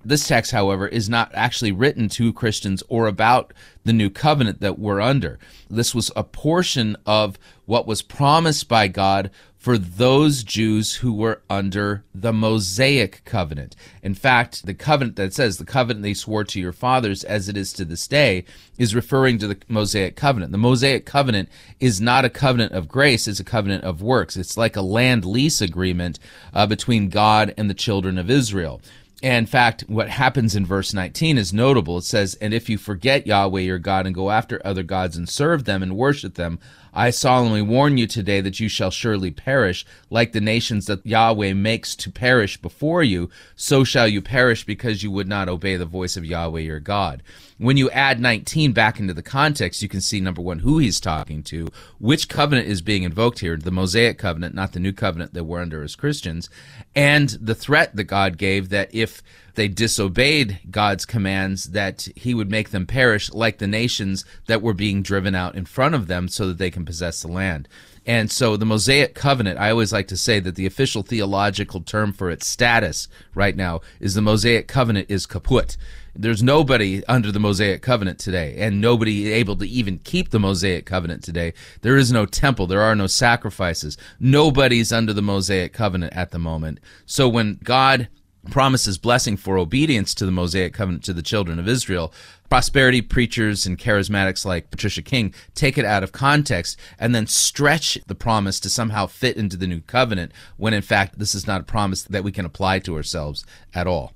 This 0.04 0.26
text, 0.26 0.52
however, 0.52 0.86
is 0.86 1.08
not 1.08 1.30
actually 1.34 1.72
written 1.72 2.08
to 2.10 2.32
Christians 2.32 2.82
or 2.88 3.06
about 3.06 3.52
the 3.84 3.92
new 3.92 4.10
covenant 4.10 4.60
that 4.60 4.78
we're 4.78 5.00
under. 5.00 5.38
This 5.70 5.94
was 5.94 6.10
a 6.14 6.24
portion 6.24 6.96
of 7.06 7.38
what 7.66 7.86
was 7.86 8.02
promised 8.02 8.68
by 8.68 8.88
God 8.88 9.30
for 9.62 9.78
those 9.78 10.42
Jews 10.42 10.96
who 10.96 11.12
were 11.12 11.40
under 11.48 12.02
the 12.12 12.32
Mosaic 12.32 13.22
covenant. 13.24 13.76
In 14.02 14.12
fact, 14.12 14.66
the 14.66 14.74
covenant 14.74 15.14
that 15.14 15.32
says 15.32 15.56
the 15.56 15.64
covenant 15.64 16.02
they 16.02 16.14
swore 16.14 16.42
to 16.42 16.60
your 16.60 16.72
fathers 16.72 17.22
as 17.22 17.48
it 17.48 17.56
is 17.56 17.72
to 17.74 17.84
this 17.84 18.08
day 18.08 18.44
is 18.76 18.92
referring 18.92 19.38
to 19.38 19.46
the 19.46 19.56
Mosaic 19.68 20.16
covenant. 20.16 20.50
The 20.50 20.58
Mosaic 20.58 21.06
covenant 21.06 21.48
is 21.78 22.00
not 22.00 22.24
a 22.24 22.28
covenant 22.28 22.72
of 22.72 22.88
grace, 22.88 23.28
it's 23.28 23.38
a 23.38 23.44
covenant 23.44 23.84
of 23.84 24.02
works. 24.02 24.36
It's 24.36 24.56
like 24.56 24.74
a 24.74 24.82
land 24.82 25.24
lease 25.24 25.60
agreement 25.60 26.18
uh, 26.52 26.66
between 26.66 27.08
God 27.08 27.54
and 27.56 27.70
the 27.70 27.74
children 27.74 28.18
of 28.18 28.28
Israel. 28.28 28.80
And 29.22 29.36
in 29.36 29.46
fact, 29.46 29.84
what 29.86 30.08
happens 30.08 30.56
in 30.56 30.66
verse 30.66 30.92
19 30.92 31.38
is 31.38 31.52
notable. 31.52 31.98
It 31.98 32.02
says, 32.02 32.34
And 32.40 32.52
if 32.52 32.68
you 32.68 32.76
forget 32.76 33.26
Yahweh 33.26 33.60
your 33.60 33.78
God 33.78 34.04
and 34.04 34.14
go 34.14 34.30
after 34.30 34.60
other 34.64 34.82
gods 34.82 35.16
and 35.16 35.28
serve 35.28 35.64
them 35.64 35.82
and 35.82 35.96
worship 35.96 36.34
them, 36.34 36.58
I 36.92 37.10
solemnly 37.10 37.62
warn 37.62 37.96
you 37.96 38.06
today 38.06 38.40
that 38.42 38.60
you 38.60 38.68
shall 38.68 38.90
surely 38.90 39.30
perish, 39.30 39.86
like 40.10 40.32
the 40.32 40.40
nations 40.40 40.86
that 40.86 41.06
Yahweh 41.06 41.54
makes 41.54 41.96
to 41.96 42.10
perish 42.10 42.60
before 42.60 43.02
you, 43.02 43.30
so 43.56 43.82
shall 43.82 44.06
you 44.06 44.20
perish 44.20 44.64
because 44.64 45.02
you 45.02 45.10
would 45.10 45.28
not 45.28 45.48
obey 45.48 45.76
the 45.76 45.86
voice 45.86 46.16
of 46.16 46.26
Yahweh 46.26 46.60
your 46.60 46.80
God. 46.80 47.22
When 47.56 47.76
you 47.76 47.88
add 47.90 48.20
19 48.20 48.72
back 48.72 48.98
into 49.00 49.14
the 49.14 49.22
context, 49.22 49.82
you 49.82 49.88
can 49.88 50.00
see 50.00 50.20
number 50.20 50.42
one, 50.42 50.58
who 50.58 50.78
he's 50.78 51.00
talking 51.00 51.42
to, 51.44 51.68
which 51.98 52.28
covenant 52.28 52.68
is 52.68 52.82
being 52.82 53.04
invoked 53.04 53.38
here, 53.38 53.56
the 53.56 53.70
Mosaic 53.70 54.18
covenant, 54.18 54.54
not 54.54 54.72
the 54.72 54.80
new 54.80 54.92
covenant 54.92 55.32
that 55.32 55.44
we're 55.44 55.62
under 55.62 55.82
as 55.82 55.96
Christians, 55.96 56.50
and 56.94 57.30
the 57.40 57.54
threat 57.54 57.96
that 57.96 58.04
God 58.04 58.36
gave 58.36 58.68
that 58.68 58.94
if 58.94 59.22
they 59.54 59.68
disobeyed 59.68 60.60
God's 60.70 61.04
commands 61.04 61.64
that 61.70 62.08
he 62.16 62.34
would 62.34 62.50
make 62.50 62.70
them 62.70 62.86
perish 62.86 63.32
like 63.32 63.58
the 63.58 63.66
nations 63.66 64.24
that 64.46 64.62
were 64.62 64.74
being 64.74 65.02
driven 65.02 65.34
out 65.34 65.54
in 65.54 65.64
front 65.64 65.94
of 65.94 66.06
them 66.06 66.28
so 66.28 66.48
that 66.48 66.58
they 66.58 66.70
can 66.70 66.84
possess 66.84 67.22
the 67.22 67.28
land. 67.28 67.68
And 68.04 68.30
so 68.30 68.56
the 68.56 68.66
Mosaic 68.66 69.14
covenant, 69.14 69.60
I 69.60 69.70
always 69.70 69.92
like 69.92 70.08
to 70.08 70.16
say 70.16 70.40
that 70.40 70.56
the 70.56 70.66
official 70.66 71.02
theological 71.02 71.80
term 71.80 72.12
for 72.12 72.30
its 72.30 72.46
status 72.46 73.06
right 73.34 73.56
now 73.56 73.80
is 74.00 74.14
the 74.14 74.22
Mosaic 74.22 74.66
covenant 74.66 75.06
is 75.08 75.26
kaput. 75.26 75.76
There's 76.14 76.42
nobody 76.42 77.04
under 77.06 77.32
the 77.32 77.40
Mosaic 77.40 77.80
covenant 77.80 78.18
today, 78.18 78.56
and 78.58 78.80
nobody 78.80 79.32
able 79.32 79.56
to 79.56 79.66
even 79.66 79.98
keep 80.00 80.30
the 80.30 80.40
Mosaic 80.40 80.84
covenant 80.84 81.22
today. 81.22 81.54
There 81.80 81.96
is 81.96 82.12
no 82.12 82.26
temple, 82.26 82.66
there 82.66 82.82
are 82.82 82.94
no 82.94 83.06
sacrifices. 83.06 83.96
Nobody's 84.20 84.92
under 84.92 85.14
the 85.14 85.22
Mosaic 85.22 85.72
covenant 85.72 86.12
at 86.14 86.30
the 86.30 86.38
moment. 86.38 86.80
So 87.06 87.28
when 87.28 87.60
God 87.64 88.08
promises 88.50 88.98
blessing 88.98 89.36
for 89.36 89.56
obedience 89.56 90.14
to 90.14 90.26
the 90.26 90.32
Mosaic 90.32 90.74
covenant 90.74 91.04
to 91.04 91.12
the 91.12 91.22
children 91.22 91.58
of 91.58 91.68
Israel, 91.68 92.12
prosperity 92.48 93.00
preachers 93.00 93.66
and 93.66 93.78
charismatics 93.78 94.44
like 94.44 94.70
Patricia 94.70 95.02
King 95.02 95.32
take 95.54 95.78
it 95.78 95.84
out 95.84 96.02
of 96.02 96.12
context 96.12 96.78
and 96.98 97.14
then 97.14 97.26
stretch 97.26 97.98
the 98.06 98.14
promise 98.14 98.58
to 98.60 98.68
somehow 98.68 99.06
fit 99.06 99.36
into 99.36 99.56
the 99.56 99.66
new 99.66 99.80
covenant 99.80 100.32
when 100.56 100.74
in 100.74 100.82
fact 100.82 101.18
this 101.18 101.34
is 101.34 101.46
not 101.46 101.60
a 101.60 101.64
promise 101.64 102.02
that 102.02 102.24
we 102.24 102.32
can 102.32 102.44
apply 102.44 102.78
to 102.80 102.96
ourselves 102.96 103.44
at 103.74 103.86
all. 103.86 104.12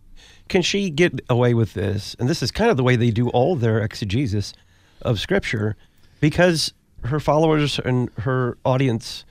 Can 0.49 0.63
she 0.63 0.91
get 0.91 1.21
away 1.29 1.55
with 1.55 1.75
this? 1.75 2.15
And 2.19 2.29
this 2.29 2.43
is 2.43 2.51
kind 2.51 2.71
of 2.71 2.77
the 2.77 2.85
way 2.85 2.97
they 2.97 3.11
do 3.11 3.29
all 3.31 3.57
their 3.57 3.79
exegesis 3.79 4.53
of 5.03 5.21
scripture 5.21 5.77
because 6.21 6.73
her 7.05 7.21
followers 7.21 7.79
and 7.79 8.11
her 8.19 8.59
audience 8.65 9.25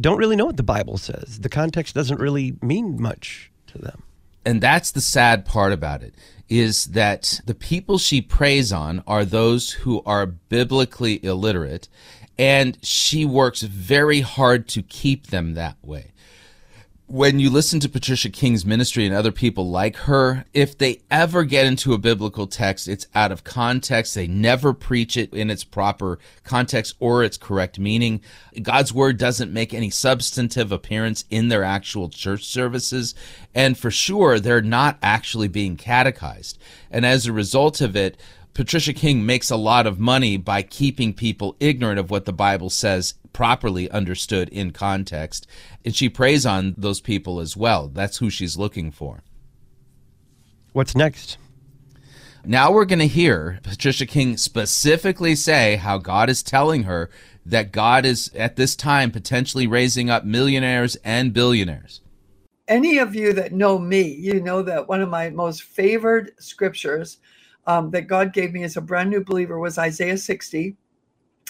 don't 0.00 0.18
really 0.18 0.36
know 0.36 0.46
what 0.46 0.56
the 0.56 0.62
Bible 0.62 0.98
says. 0.98 1.40
The 1.40 1.48
context 1.48 1.94
doesn't 1.94 2.20
really 2.20 2.56
mean 2.62 3.00
much 3.00 3.50
to 3.68 3.78
them 3.78 4.02
and 4.44 4.60
that's 4.60 4.90
the 4.90 5.00
sad 5.00 5.44
part 5.44 5.72
about 5.72 6.02
it 6.02 6.14
is 6.48 6.86
that 6.86 7.40
the 7.46 7.54
people 7.54 7.98
she 7.98 8.20
preys 8.20 8.72
on 8.72 9.02
are 9.06 9.24
those 9.24 9.70
who 9.70 10.02
are 10.04 10.26
biblically 10.26 11.24
illiterate 11.24 11.88
and 12.38 12.78
she 12.82 13.24
works 13.24 13.62
very 13.62 14.20
hard 14.20 14.66
to 14.66 14.82
keep 14.82 15.28
them 15.28 15.54
that 15.54 15.76
way 15.82 16.12
when 17.10 17.40
you 17.40 17.50
listen 17.50 17.80
to 17.80 17.88
Patricia 17.88 18.30
King's 18.30 18.64
ministry 18.64 19.04
and 19.04 19.12
other 19.12 19.32
people 19.32 19.68
like 19.68 19.96
her, 19.96 20.44
if 20.54 20.78
they 20.78 21.00
ever 21.10 21.42
get 21.42 21.66
into 21.66 21.92
a 21.92 21.98
biblical 21.98 22.46
text, 22.46 22.86
it's 22.86 23.08
out 23.16 23.32
of 23.32 23.42
context. 23.42 24.14
They 24.14 24.28
never 24.28 24.72
preach 24.72 25.16
it 25.16 25.34
in 25.34 25.50
its 25.50 25.64
proper 25.64 26.20
context 26.44 26.94
or 27.00 27.24
its 27.24 27.36
correct 27.36 27.80
meaning. 27.80 28.20
God's 28.62 28.92
word 28.92 29.18
doesn't 29.18 29.52
make 29.52 29.74
any 29.74 29.90
substantive 29.90 30.70
appearance 30.70 31.24
in 31.30 31.48
their 31.48 31.64
actual 31.64 32.10
church 32.10 32.44
services. 32.44 33.16
And 33.56 33.76
for 33.76 33.90
sure, 33.90 34.38
they're 34.38 34.62
not 34.62 34.96
actually 35.02 35.48
being 35.48 35.76
catechized. 35.76 36.58
And 36.92 37.04
as 37.04 37.26
a 37.26 37.32
result 37.32 37.80
of 37.80 37.96
it, 37.96 38.20
Patricia 38.54 38.92
King 38.92 39.26
makes 39.26 39.50
a 39.50 39.56
lot 39.56 39.86
of 39.86 39.98
money 39.98 40.36
by 40.36 40.62
keeping 40.62 41.12
people 41.12 41.56
ignorant 41.58 41.98
of 41.98 42.10
what 42.10 42.24
the 42.24 42.32
Bible 42.32 42.70
says 42.70 43.14
properly 43.32 43.90
understood 43.90 44.48
in 44.48 44.72
context. 44.72 45.46
And 45.84 45.94
she 45.94 46.08
preys 46.08 46.44
on 46.44 46.74
those 46.76 47.00
people 47.00 47.40
as 47.40 47.56
well. 47.56 47.88
That's 47.88 48.18
who 48.18 48.30
she's 48.30 48.56
looking 48.56 48.90
for. 48.90 49.22
What's 50.72 50.94
next? 50.94 51.38
Now 52.44 52.72
we're 52.72 52.86
going 52.86 53.00
to 53.00 53.06
hear 53.06 53.58
Patricia 53.62 54.06
King 54.06 54.36
specifically 54.36 55.34
say 55.34 55.76
how 55.76 55.98
God 55.98 56.30
is 56.30 56.42
telling 56.42 56.84
her 56.84 57.10
that 57.44 57.72
God 57.72 58.06
is 58.06 58.30
at 58.34 58.56
this 58.56 58.74
time 58.74 59.10
potentially 59.10 59.66
raising 59.66 60.08
up 60.08 60.24
millionaires 60.24 60.96
and 61.04 61.32
billionaires. 61.32 62.00
Any 62.68 62.98
of 62.98 63.14
you 63.14 63.32
that 63.34 63.52
know 63.52 63.78
me, 63.78 64.02
you 64.02 64.40
know 64.40 64.62
that 64.62 64.88
one 64.88 65.02
of 65.02 65.08
my 65.08 65.28
most 65.30 65.64
favored 65.64 66.32
scriptures 66.38 67.18
um, 67.66 67.90
that 67.90 68.06
God 68.06 68.32
gave 68.32 68.52
me 68.52 68.62
as 68.62 68.76
a 68.76 68.80
brand 68.80 69.10
new 69.10 69.22
believer 69.22 69.58
was 69.58 69.76
Isaiah 69.76 70.16
60. 70.16 70.76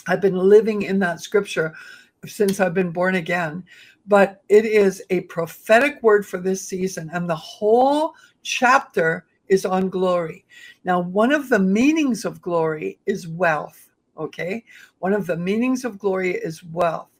I've 0.07 0.21
been 0.21 0.37
living 0.37 0.83
in 0.83 0.99
that 1.01 1.21
scripture 1.21 1.75
since 2.27 2.61
I've 2.61 2.75
been 2.75 2.91
born 2.91 3.15
again, 3.17 3.65
but 4.07 4.43
it 4.49 4.65
is 4.65 5.03
a 5.11 5.23
prophetic 5.23 6.03
word 6.03 6.27
for 6.27 6.39
this 6.39 6.63
season, 6.67 7.11
and 7.13 7.29
the 7.29 7.37
whole 7.37 8.15
chapter 8.43 9.27
is 9.49 9.67
on 9.67 9.89
glory. 9.89 10.45
Now, 10.85 11.01
one 11.01 11.33
of 11.33 11.49
the 11.49 11.59
meanings 11.59 12.25
of 12.25 12.41
glory 12.41 12.99
is 13.07 13.29
wealth. 13.29 13.91
Okay. 14.17 14.65
One 14.99 15.13
of 15.13 15.27
the 15.27 15.37
meanings 15.37 15.85
of 15.85 15.99
glory 15.99 16.33
is 16.33 16.63
wealth. 16.65 17.11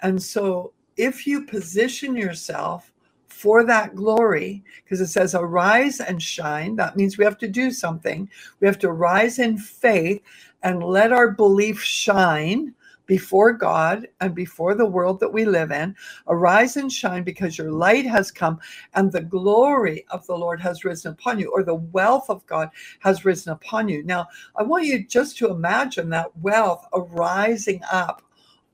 And 0.00 0.22
so, 0.22 0.72
if 0.96 1.26
you 1.26 1.44
position 1.44 2.16
yourself 2.16 2.92
for 3.28 3.64
that 3.64 3.94
glory, 3.94 4.64
because 4.82 5.00
it 5.00 5.08
says, 5.08 5.34
arise 5.34 6.00
and 6.00 6.22
shine, 6.22 6.74
that 6.76 6.96
means 6.96 7.18
we 7.18 7.24
have 7.24 7.36
to 7.38 7.48
do 7.48 7.70
something. 7.70 8.28
We 8.60 8.66
have 8.66 8.78
to 8.78 8.92
rise 8.92 9.38
in 9.38 9.58
faith 9.58 10.22
and 10.62 10.82
let 10.82 11.12
our 11.12 11.30
belief 11.30 11.82
shine 11.82 12.74
before 13.06 13.52
God 13.52 14.08
and 14.20 14.34
before 14.34 14.74
the 14.74 14.86
world 14.86 15.20
that 15.20 15.32
we 15.32 15.44
live 15.44 15.70
in. 15.70 15.94
Arise 16.26 16.76
and 16.76 16.92
shine 16.92 17.22
because 17.22 17.56
your 17.56 17.70
light 17.70 18.04
has 18.04 18.30
come 18.30 18.58
and 18.94 19.10
the 19.10 19.22
glory 19.22 20.04
of 20.10 20.26
the 20.26 20.36
Lord 20.36 20.60
has 20.60 20.84
risen 20.84 21.12
upon 21.12 21.38
you, 21.38 21.50
or 21.52 21.62
the 21.62 21.74
wealth 21.74 22.28
of 22.28 22.44
God 22.46 22.68
has 23.00 23.24
risen 23.24 23.52
upon 23.52 23.88
you. 23.88 24.02
Now, 24.02 24.26
I 24.56 24.62
want 24.62 24.84
you 24.84 25.04
just 25.06 25.38
to 25.38 25.50
imagine 25.50 26.10
that 26.10 26.36
wealth 26.38 26.86
arising 26.92 27.80
up 27.90 28.22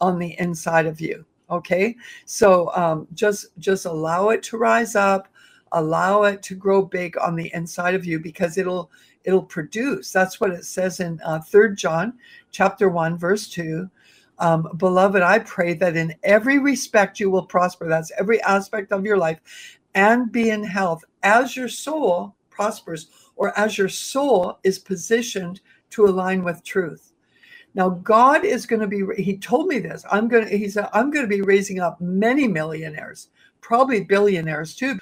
on 0.01 0.19
the 0.19 0.35
inside 0.41 0.87
of 0.87 1.01
you. 1.01 1.25
Okay, 1.51 1.97
so 2.25 2.75
um, 2.75 3.07
just 3.13 3.47
just 3.59 3.85
allow 3.85 4.31
it 4.31 4.43
to 4.45 4.57
rise 4.57 4.97
up, 4.97 5.29
allow 5.73 6.23
it 6.23 6.43
to 6.45 6.55
grow 6.55 6.83
big 6.83 7.19
on 7.19 7.37
the 7.37 7.51
inside 7.53 7.95
of 7.95 8.07
you 8.07 8.19
because 8.19 8.57
it'll 8.57 8.91
it'll 9.25 9.43
produce. 9.43 10.13
That's 10.13 10.41
what 10.41 10.51
it 10.51 10.65
says 10.65 11.01
in 11.01 11.21
uh, 11.25 11.41
Third 11.41 11.77
John, 11.77 12.15
chapter 12.51 12.89
one, 12.89 13.19
verse 13.19 13.49
two. 13.49 13.91
Um, 14.39 14.69
Beloved, 14.77 15.23
I 15.23 15.39
pray 15.41 15.75
that 15.75 15.97
in 15.97 16.15
every 16.23 16.59
respect 16.59 17.21
you 17.21 17.31
will 17.31 17.47
prosper. 17.47 17.89
That's 17.89 18.13
every 18.19 18.43
aspect 18.43 18.93
of 18.93 19.05
your 19.05 19.19
life, 19.19 19.79
and 19.95 20.33
be 20.33 20.51
in 20.51 20.65
health 20.65 21.05
as 21.23 21.55
your 21.57 21.69
soul 21.69 22.35
prospers, 22.51 23.09
or 23.37 23.57
as 23.59 23.79
your 23.79 23.89
soul 23.89 24.59
is 24.65 24.79
positioned 24.79 25.61
to 25.91 26.07
align 26.07 26.43
with 26.43 26.65
truth. 26.65 27.13
Now, 27.75 27.89
God 27.89 28.45
is 28.45 28.67
going 28.67 28.81
to 28.81 28.87
be, 28.87 29.03
He 29.23 29.39
told 29.39 29.67
me 29.67 29.79
this. 29.79 30.05
I'm 30.11 30.29
going 30.29 30.47
He 30.49 30.69
said, 30.69 30.89
I'm 30.93 31.11
going 31.11 31.25
to 31.25 31.37
be 31.37 31.43
raising 31.43 31.81
up 31.81 32.01
many 32.01 32.49
millionaires, 32.49 33.29
probably 33.61 34.05
billionaires 34.05 34.75
too, 34.75 34.99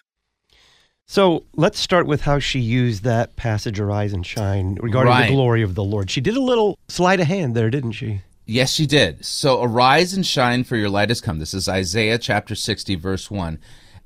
so 1.10 1.42
let's 1.56 1.80
start 1.80 2.06
with 2.06 2.20
how 2.20 2.38
she 2.38 2.60
used 2.60 3.02
that 3.02 3.34
passage, 3.34 3.80
arise 3.80 4.12
and 4.12 4.24
shine, 4.24 4.78
regarding 4.80 5.12
right. 5.12 5.26
the 5.26 5.34
glory 5.34 5.60
of 5.60 5.74
the 5.74 5.82
Lord. 5.82 6.08
She 6.08 6.20
did 6.20 6.36
a 6.36 6.40
little 6.40 6.78
sleight 6.86 7.18
of 7.18 7.26
hand 7.26 7.56
there, 7.56 7.68
didn't 7.68 7.92
she? 7.92 8.20
Yes, 8.46 8.72
she 8.72 8.86
did. 8.86 9.24
So 9.24 9.60
arise 9.60 10.14
and 10.14 10.24
shine, 10.24 10.62
for 10.62 10.76
your 10.76 10.88
light 10.88 11.08
has 11.08 11.20
come. 11.20 11.40
This 11.40 11.52
is 11.52 11.68
Isaiah 11.68 12.16
chapter 12.16 12.54
60, 12.54 12.94
verse 12.94 13.28
1. 13.28 13.58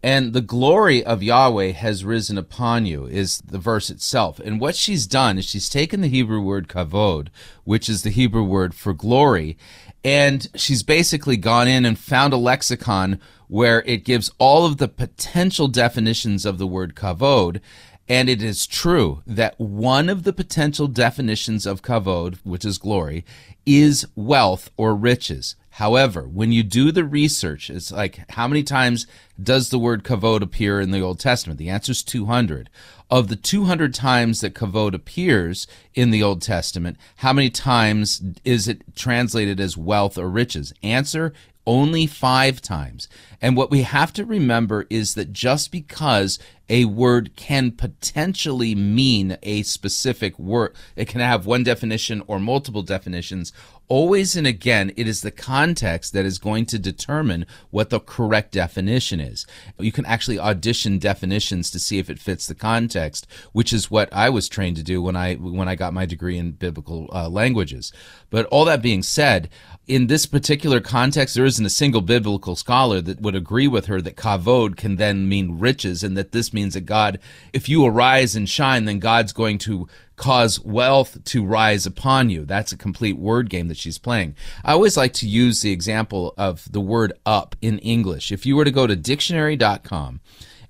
And 0.02 0.32
the 0.32 0.40
glory 0.40 1.04
of 1.04 1.22
Yahweh 1.22 1.72
has 1.72 2.06
risen 2.06 2.38
upon 2.38 2.86
you, 2.86 3.04
is 3.04 3.36
the 3.40 3.58
verse 3.58 3.90
itself. 3.90 4.38
And 4.38 4.58
what 4.58 4.74
she's 4.74 5.06
done 5.06 5.36
is 5.36 5.44
she's 5.44 5.68
taken 5.68 6.00
the 6.00 6.08
Hebrew 6.08 6.40
word 6.40 6.68
kavod, 6.68 7.28
which 7.64 7.90
is 7.90 8.02
the 8.02 8.10
Hebrew 8.10 8.44
word 8.44 8.74
for 8.74 8.94
glory, 8.94 9.58
and 10.02 10.48
she's 10.54 10.82
basically 10.82 11.36
gone 11.36 11.68
in 11.68 11.84
and 11.84 11.98
found 11.98 12.32
a 12.32 12.38
lexicon 12.38 13.20
where 13.54 13.82
it 13.82 14.02
gives 14.02 14.32
all 14.38 14.66
of 14.66 14.78
the 14.78 14.88
potential 14.88 15.68
definitions 15.68 16.44
of 16.44 16.58
the 16.58 16.66
word 16.66 16.96
kavod. 16.96 17.60
And 18.08 18.28
it 18.28 18.42
is 18.42 18.66
true 18.66 19.22
that 19.28 19.60
one 19.60 20.08
of 20.08 20.24
the 20.24 20.32
potential 20.32 20.88
definitions 20.88 21.64
of 21.64 21.80
kavod, 21.80 22.38
which 22.42 22.64
is 22.64 22.78
glory, 22.78 23.24
is 23.64 24.08
wealth 24.16 24.72
or 24.76 24.96
riches. 24.96 25.54
However, 25.70 26.22
when 26.22 26.50
you 26.50 26.64
do 26.64 26.90
the 26.90 27.04
research, 27.04 27.70
it's 27.70 27.92
like 27.92 28.28
how 28.30 28.48
many 28.48 28.64
times 28.64 29.06
does 29.40 29.70
the 29.70 29.78
word 29.78 30.02
kavod 30.02 30.42
appear 30.42 30.80
in 30.80 30.90
the 30.90 31.00
Old 31.00 31.20
Testament? 31.20 31.60
The 31.60 31.70
answer 31.70 31.92
is 31.92 32.02
200. 32.02 32.68
Of 33.08 33.28
the 33.28 33.36
200 33.36 33.94
times 33.94 34.40
that 34.40 34.54
kavod 34.54 34.94
appears 34.94 35.68
in 35.94 36.10
the 36.10 36.24
Old 36.24 36.42
Testament, 36.42 36.96
how 37.18 37.32
many 37.32 37.50
times 37.50 38.20
is 38.44 38.66
it 38.66 38.96
translated 38.96 39.60
as 39.60 39.76
wealth 39.76 40.18
or 40.18 40.28
riches? 40.28 40.74
Answer 40.82 41.32
only 41.66 42.06
five 42.06 42.60
times. 42.60 43.08
And 43.40 43.56
what 43.56 43.70
we 43.70 43.82
have 43.82 44.12
to 44.14 44.24
remember 44.24 44.86
is 44.88 45.14
that 45.14 45.32
just 45.32 45.70
because 45.70 46.38
a 46.68 46.86
word 46.86 47.36
can 47.36 47.72
potentially 47.72 48.74
mean 48.74 49.36
a 49.42 49.62
specific 49.64 50.38
word, 50.38 50.74
it 50.96 51.08
can 51.08 51.20
have 51.20 51.44
one 51.44 51.62
definition 51.62 52.22
or 52.26 52.40
multiple 52.40 52.82
definitions. 52.82 53.52
Always 53.86 54.34
and 54.34 54.46
again, 54.46 54.92
it 54.96 55.06
is 55.06 55.20
the 55.20 55.30
context 55.30 56.14
that 56.14 56.24
is 56.24 56.38
going 56.38 56.64
to 56.66 56.78
determine 56.78 57.44
what 57.70 57.90
the 57.90 58.00
correct 58.00 58.52
definition 58.52 59.20
is. 59.20 59.46
You 59.78 59.92
can 59.92 60.06
actually 60.06 60.38
audition 60.38 60.98
definitions 60.98 61.70
to 61.70 61.78
see 61.78 61.98
if 61.98 62.08
it 62.08 62.18
fits 62.18 62.46
the 62.46 62.54
context, 62.54 63.26
which 63.52 63.74
is 63.74 63.90
what 63.90 64.10
I 64.10 64.30
was 64.30 64.48
trained 64.48 64.76
to 64.76 64.82
do 64.82 65.02
when 65.02 65.16
I 65.16 65.34
when 65.34 65.68
I 65.68 65.74
got 65.74 65.92
my 65.92 66.06
degree 66.06 66.38
in 66.38 66.52
biblical 66.52 67.10
uh, 67.12 67.28
languages. 67.28 67.92
But 68.30 68.46
all 68.46 68.64
that 68.64 68.80
being 68.80 69.02
said, 69.02 69.50
in 69.86 70.06
this 70.06 70.24
particular 70.24 70.80
context, 70.80 71.34
there 71.34 71.44
isn't 71.44 71.64
a 71.64 71.70
single 71.70 72.00
biblical 72.00 72.56
scholar 72.56 73.00
that 73.02 73.20
would 73.20 73.34
agree 73.34 73.68
with 73.68 73.86
her 73.86 74.00
that 74.00 74.16
kavod 74.16 74.76
can 74.76 74.96
then 74.96 75.28
mean 75.28 75.58
riches 75.58 76.02
and 76.02 76.16
that 76.16 76.32
this 76.32 76.52
means 76.54 76.74
that 76.74 76.82
God, 76.82 77.18
if 77.52 77.68
you 77.68 77.84
arise 77.84 78.34
and 78.34 78.48
shine, 78.48 78.86
then 78.86 78.98
God's 78.98 79.32
going 79.32 79.58
to 79.58 79.86
cause 80.16 80.60
wealth 80.60 81.22
to 81.24 81.44
rise 81.44 81.84
upon 81.84 82.30
you. 82.30 82.44
That's 82.44 82.72
a 82.72 82.78
complete 82.78 83.18
word 83.18 83.50
game 83.50 83.68
that 83.68 83.76
she's 83.76 83.98
playing. 83.98 84.36
I 84.64 84.72
always 84.72 84.96
like 84.96 85.12
to 85.14 85.28
use 85.28 85.60
the 85.60 85.72
example 85.72 86.32
of 86.38 86.70
the 86.72 86.80
word 86.80 87.12
up 87.26 87.54
in 87.60 87.78
English. 87.80 88.32
If 88.32 88.46
you 88.46 88.56
were 88.56 88.64
to 88.64 88.70
go 88.70 88.86
to 88.86 88.96
dictionary.com 88.96 90.20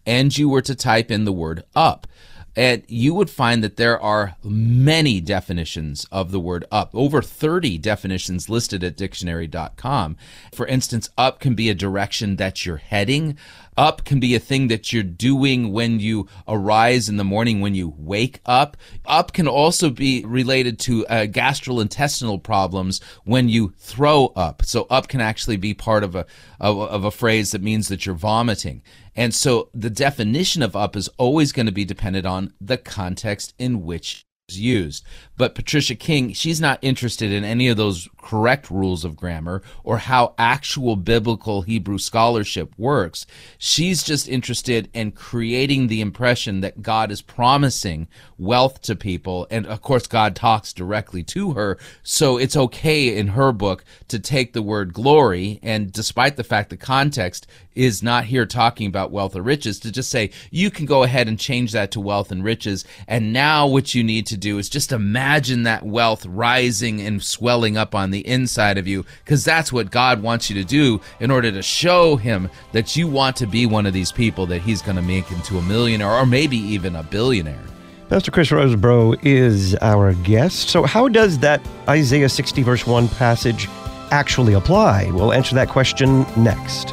and 0.05 0.37
you 0.37 0.49
were 0.49 0.63
to 0.63 0.75
type 0.75 1.11
in 1.11 1.25
the 1.25 1.33
word 1.33 1.63
up, 1.77 2.07
and 2.57 2.83
you 2.87 3.15
would 3.15 3.31
find 3.31 3.65
that 3.65 3.77
there 3.77 4.01
are 4.01 4.37
many 4.43 5.21
definitions 5.21 6.07
of 6.13 6.31
the 6.31 6.41
word 6.41 6.65
up, 6.71 6.95
over 6.95 7.21
30 7.21 7.79
definitions 7.79 8.49
listed 8.49 8.85
at 8.85 8.97
dictionary.com. 8.97 10.17
For 10.53 10.67
instance, 10.67 11.11
up 11.19 11.41
can 11.41 11.55
be 11.55 11.69
a 11.69 11.75
direction 11.75 12.37
that 12.37 12.65
you're 12.65 12.77
heading. 12.77 13.37
Up 13.77 14.05
can 14.05 14.21
be 14.21 14.35
a 14.35 14.41
thing 14.41 14.69
that 14.69 14.93
you're 14.93 15.03
doing 15.03 15.73
when 15.73 16.01
you 16.01 16.29
arise 16.47 17.09
in 17.09 17.17
the 17.17 17.25
morning, 17.25 17.61
when 17.61 17.75
you 17.75 17.95
wake 17.97 18.41
up. 18.47 18.77
Up 19.05 19.33
can 19.33 19.49
also 19.49 19.91
be 19.91 20.25
related 20.25 20.79
to 20.81 21.07
uh, 21.07 21.27
gastrointestinal 21.27 22.43
problems 22.43 23.01
when 23.25 23.49
you 23.49 23.73
throw 23.79 24.27
up. 24.37 24.65
So 24.65 24.87
up 24.91 25.09
can 25.09 25.21
actually 25.21 25.57
be 25.57 25.75
part 25.75 26.05
of 26.05 26.15
a, 26.15 26.27
of, 26.61 26.79
of 26.79 27.05
a 27.05 27.11
phrase 27.11 27.51
that 27.53 27.63
means 27.63 27.89
that 27.89 28.07
you're 28.07 28.15
vomiting. 28.15 28.83
And 29.17 29.35
so 29.35 29.71
the 29.75 29.91
definition 29.91 30.63
of 30.63 30.77
up 30.77 30.97
is 30.97 31.09
always 31.19 31.53
going 31.53 31.67
to 31.67 31.73
be 31.73 31.85
dependent 31.85 32.27
on 32.27 32.53
the 32.61 32.77
context 32.77 33.55
in 33.59 33.85
which 33.85 34.27
it's 34.49 34.59
used. 34.59 35.05
But 35.37 35.55
Patricia 35.55 35.97
King, 35.97 36.33
she's 36.33 36.61
not 36.61 36.79
interested 36.81 37.33
in 37.33 37.43
any 37.43 37.69
of 37.69 37.77
those 37.77 38.09
correct 38.19 38.71
rules 38.71 39.05
of 39.05 39.17
grammar 39.17 39.63
or 39.83 39.99
how 39.99 40.35
actual 40.39 40.97
biblical 40.97 41.63
Hebrew 41.63 41.99
scholarship 41.99 42.73
works. 42.79 43.27
She's 43.59 44.03
just 44.03 44.29
interested 44.29 44.89
in 44.95 45.13
creating 45.13 45.89
the 45.89 46.01
impression 46.01 46.61
that 46.61 46.83
God 46.83 47.11
is 47.11 47.21
promising 47.21 48.07
wealth 48.39 48.81
to 48.83 48.95
people. 48.95 49.47
And 49.51 49.67
of 49.67 49.83
course, 49.83 50.07
God 50.07 50.37
talks 50.37 50.73
directly 50.73 51.23
to 51.25 51.53
her. 51.53 51.79
So 52.03 52.39
it's 52.39 52.57
okay 52.57 53.17
in 53.17 53.29
her 53.29 53.53
book 53.53 53.85
to 54.09 54.19
take 54.19 54.53
the 54.53 54.63
word 54.63 54.95
glory. 54.95 55.59
And 55.63 55.93
despite 55.93 56.37
the 56.37 56.45
fact 56.45 56.71
the 56.71 56.77
context 56.77 57.47
is 57.75 58.03
not 58.03 58.25
here 58.27 58.47
talking 58.47 58.87
about 58.87 59.11
wealth 59.11 59.35
or 59.35 59.43
riches, 59.43 59.81
to 59.81 59.91
just 59.91 60.11
say, 60.11 60.31
you 60.51 60.71
can 60.71 60.87
go 60.87 61.03
ahead 61.03 61.27
and 61.27 61.39
change 61.39 61.73
that 61.73 61.91
to 61.91 62.01
wealth 62.01 62.31
and 62.31 62.45
riches. 62.45 62.85
And 63.09 63.33
now 63.33 63.67
what 63.67 63.95
you 63.95 64.05
need 64.05 64.27
to 64.29 64.37
do 64.37 64.59
is 64.59 64.69
just 64.69 64.93
imagine 64.93 65.24
imagine 65.25 65.63
that 65.63 65.83
wealth 65.83 66.27
rising 66.27 67.01
and 67.01 67.23
swelling 67.23 67.79
up 67.79 67.95
on 67.95 68.11
the 68.11 68.27
inside 68.29 68.77
of 68.77 68.87
you 68.87 69.07
because 69.25 69.43
that's 69.43 69.73
what 69.73 69.91
God 69.91 70.23
wants 70.23 70.51
you 70.51 70.57
to 70.57 70.65
do 70.65 71.01
in 71.19 71.31
order 71.31 71.51
to 71.51 71.63
show 71.63 72.17
him 72.17 72.51
that 72.73 72.95
you 72.95 73.09
want 73.09 73.35
to 73.37 73.47
be 73.47 73.65
one 73.65 73.87
of 73.87 73.95
these 73.95 74.13
people 74.13 74.45
that 74.45 74.61
he's 74.61 74.83
going 74.83 74.97
to 74.97 75.03
make 75.03 75.31
into 75.33 75.57
a 75.57 75.63
millionaire 75.63 76.11
or 76.11 76.27
maybe 76.27 76.59
even 76.59 76.95
a 76.95 77.03
billionaire. 77.03 77.65
Pastor 78.11 78.31
Chris 78.31 78.51
Rosebrough 78.51 79.19
is 79.23 79.75
our 79.77 80.13
guest. 80.13 80.69
So, 80.69 80.83
how 80.83 81.09
does 81.09 81.39
that 81.39 81.67
Isaiah 81.89 82.29
60, 82.29 82.63
verse 82.63 82.87
1 82.87 83.09
passage 83.09 83.67
actually 84.11 84.53
apply? 84.53 85.11
We'll 85.11 85.33
answer 85.33 85.55
that 85.55 85.71
question 85.71 86.27
next. 86.37 86.93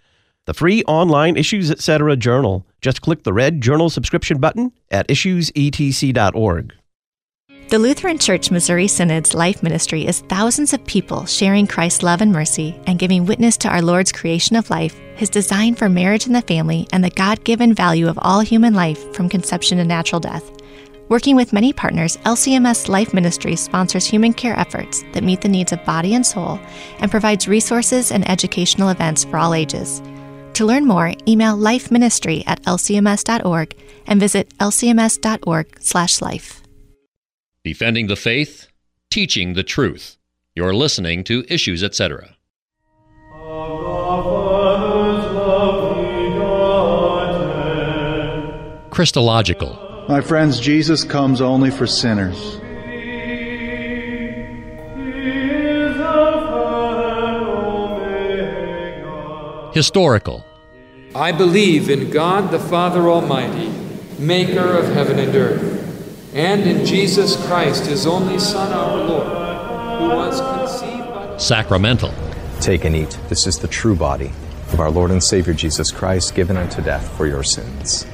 the 0.51 0.57
free 0.57 0.83
online 0.83 1.37
Issues 1.37 1.71
Etc. 1.71 2.17
journal. 2.17 2.65
Just 2.81 3.01
click 3.01 3.23
the 3.23 3.31
red 3.31 3.61
journal 3.61 3.89
subscription 3.89 4.37
button 4.37 4.73
at 4.89 5.07
issuesetc.org. 5.07 6.73
The 7.69 7.79
Lutheran 7.79 8.17
Church 8.17 8.51
Missouri 8.51 8.87
Synod's 8.87 9.33
life 9.33 9.63
ministry 9.63 10.05
is 10.05 10.19
thousands 10.19 10.73
of 10.73 10.85
people 10.85 11.25
sharing 11.25 11.67
Christ's 11.67 12.03
love 12.03 12.19
and 12.19 12.33
mercy 12.33 12.77
and 12.85 12.99
giving 12.99 13.25
witness 13.25 13.55
to 13.59 13.69
our 13.69 13.81
Lord's 13.81 14.11
creation 14.11 14.57
of 14.57 14.69
life, 14.69 14.99
his 15.15 15.29
design 15.29 15.73
for 15.73 15.87
marriage 15.87 16.25
and 16.25 16.35
the 16.35 16.41
family, 16.41 16.85
and 16.91 17.01
the 17.01 17.11
God 17.11 17.45
given 17.45 17.73
value 17.73 18.09
of 18.09 18.19
all 18.21 18.41
human 18.41 18.73
life 18.73 19.13
from 19.13 19.29
conception 19.29 19.77
to 19.77 19.85
natural 19.85 20.19
death. 20.19 20.51
Working 21.07 21.37
with 21.37 21.53
many 21.53 21.71
partners, 21.71 22.17
LCMS 22.25 22.89
Life 22.89 23.13
Ministry 23.13 23.55
sponsors 23.55 24.05
human 24.05 24.33
care 24.33 24.59
efforts 24.59 25.03
that 25.13 25.23
meet 25.23 25.39
the 25.39 25.47
needs 25.47 25.71
of 25.71 25.85
body 25.85 26.13
and 26.13 26.25
soul 26.25 26.59
and 26.99 27.09
provides 27.09 27.47
resources 27.47 28.11
and 28.11 28.29
educational 28.29 28.89
events 28.89 29.23
for 29.23 29.37
all 29.37 29.53
ages. 29.53 30.01
To 30.53 30.65
learn 30.65 30.85
more, 30.85 31.13
email 31.27 31.57
lifeministry 31.57 32.43
at 32.45 32.61
lcms.org 32.63 33.75
and 34.07 34.19
visit 34.19 34.49
lcms.org/life. 34.59 36.61
Defending 37.63 38.07
the 38.07 38.15
faith, 38.15 38.67
teaching 39.09 39.53
the 39.53 39.63
truth. 39.63 40.17
You're 40.55 40.73
listening 40.73 41.23
to 41.25 41.45
Issues 41.47 41.83
Etc. 41.83 42.35
Christological. 48.91 50.05
My 50.09 50.21
friends, 50.21 50.59
Jesus 50.59 51.03
comes 51.03 51.41
only 51.41 51.71
for 51.71 51.87
sinners. 51.87 52.60
Historical. 59.73 60.45
I 61.15 61.31
believe 61.31 61.89
in 61.89 62.09
God 62.09 62.51
the 62.51 62.59
Father 62.59 63.09
Almighty, 63.09 63.69
maker 64.19 64.77
of 64.77 64.93
heaven 64.93 65.19
and 65.19 65.35
earth, 65.35 66.33
and 66.33 66.61
in 66.63 66.85
Jesus 66.85 67.35
Christ, 67.47 67.85
his 67.85 68.05
only 68.05 68.39
Son, 68.39 68.71
our 68.71 68.97
Lord, 68.97 69.27
who 70.01 70.09
was 70.15 70.39
conceived 70.39 71.09
by. 71.09 71.37
Sacramental. 71.37 72.13
Take 72.59 72.85
and 72.85 72.95
eat. 72.95 73.17
This 73.27 73.47
is 73.47 73.59
the 73.59 73.67
true 73.67 73.95
body 73.95 74.31
of 74.71 74.79
our 74.79 74.91
Lord 74.91 75.11
and 75.11 75.23
Savior 75.23 75.53
Jesus 75.53 75.91
Christ, 75.91 76.35
given 76.35 76.57
unto 76.57 76.81
death 76.81 77.09
for 77.17 77.25
your 77.25 77.43
sins. 77.43 78.05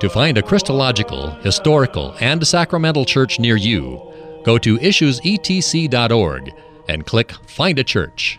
To 0.00 0.10
find 0.10 0.36
a 0.36 0.42
Christological, 0.42 1.30
historical, 1.42 2.14
and 2.20 2.46
sacramental 2.46 3.04
church 3.04 3.40
near 3.40 3.56
you, 3.56 4.02
go 4.44 4.58
to 4.58 4.76
issuesetc.org 4.78 6.52
and 6.88 7.06
click 7.06 7.32
Find 7.46 7.78
a 7.78 7.84
Church. 7.84 8.38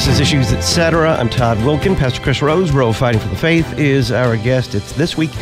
This 0.00 0.06
is 0.06 0.20
Issues 0.20 0.52
Etc. 0.52 1.14
I'm 1.14 1.28
Todd 1.28 1.58
Wilken. 1.58 1.94
Pastor 1.94 2.22
Chris 2.22 2.40
Rose, 2.40 2.70
Row 2.70 2.90
Fighting 2.90 3.20
for 3.20 3.28
the 3.28 3.36
Faith, 3.36 3.78
is 3.78 4.10
our 4.10 4.36
guest. 4.36 4.74
It's 4.74 4.92
this 4.92 5.16
week 5.16 5.32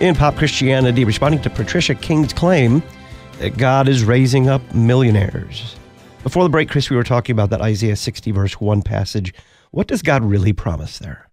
in 0.00 0.14
Pop 0.14 0.36
Christianity, 0.36 1.04
responding 1.04 1.40
to 1.42 1.50
Patricia 1.50 1.94
King's 1.94 2.32
claim 2.32 2.82
that 3.38 3.56
God 3.56 3.88
is 3.88 4.04
raising 4.04 4.48
up 4.48 4.62
millionaires. 4.74 5.76
Before 6.22 6.42
the 6.42 6.48
break, 6.48 6.70
Chris, 6.70 6.90
we 6.90 6.96
were 6.96 7.04
talking 7.04 7.32
about 7.32 7.50
that 7.50 7.60
Isaiah 7.60 7.96
60, 7.96 8.30
verse 8.32 8.60
1 8.60 8.82
passage. 8.82 9.34
What 9.70 9.86
does 9.86 10.02
God 10.02 10.24
really 10.24 10.52
promise 10.52 10.98
there? 10.98 11.28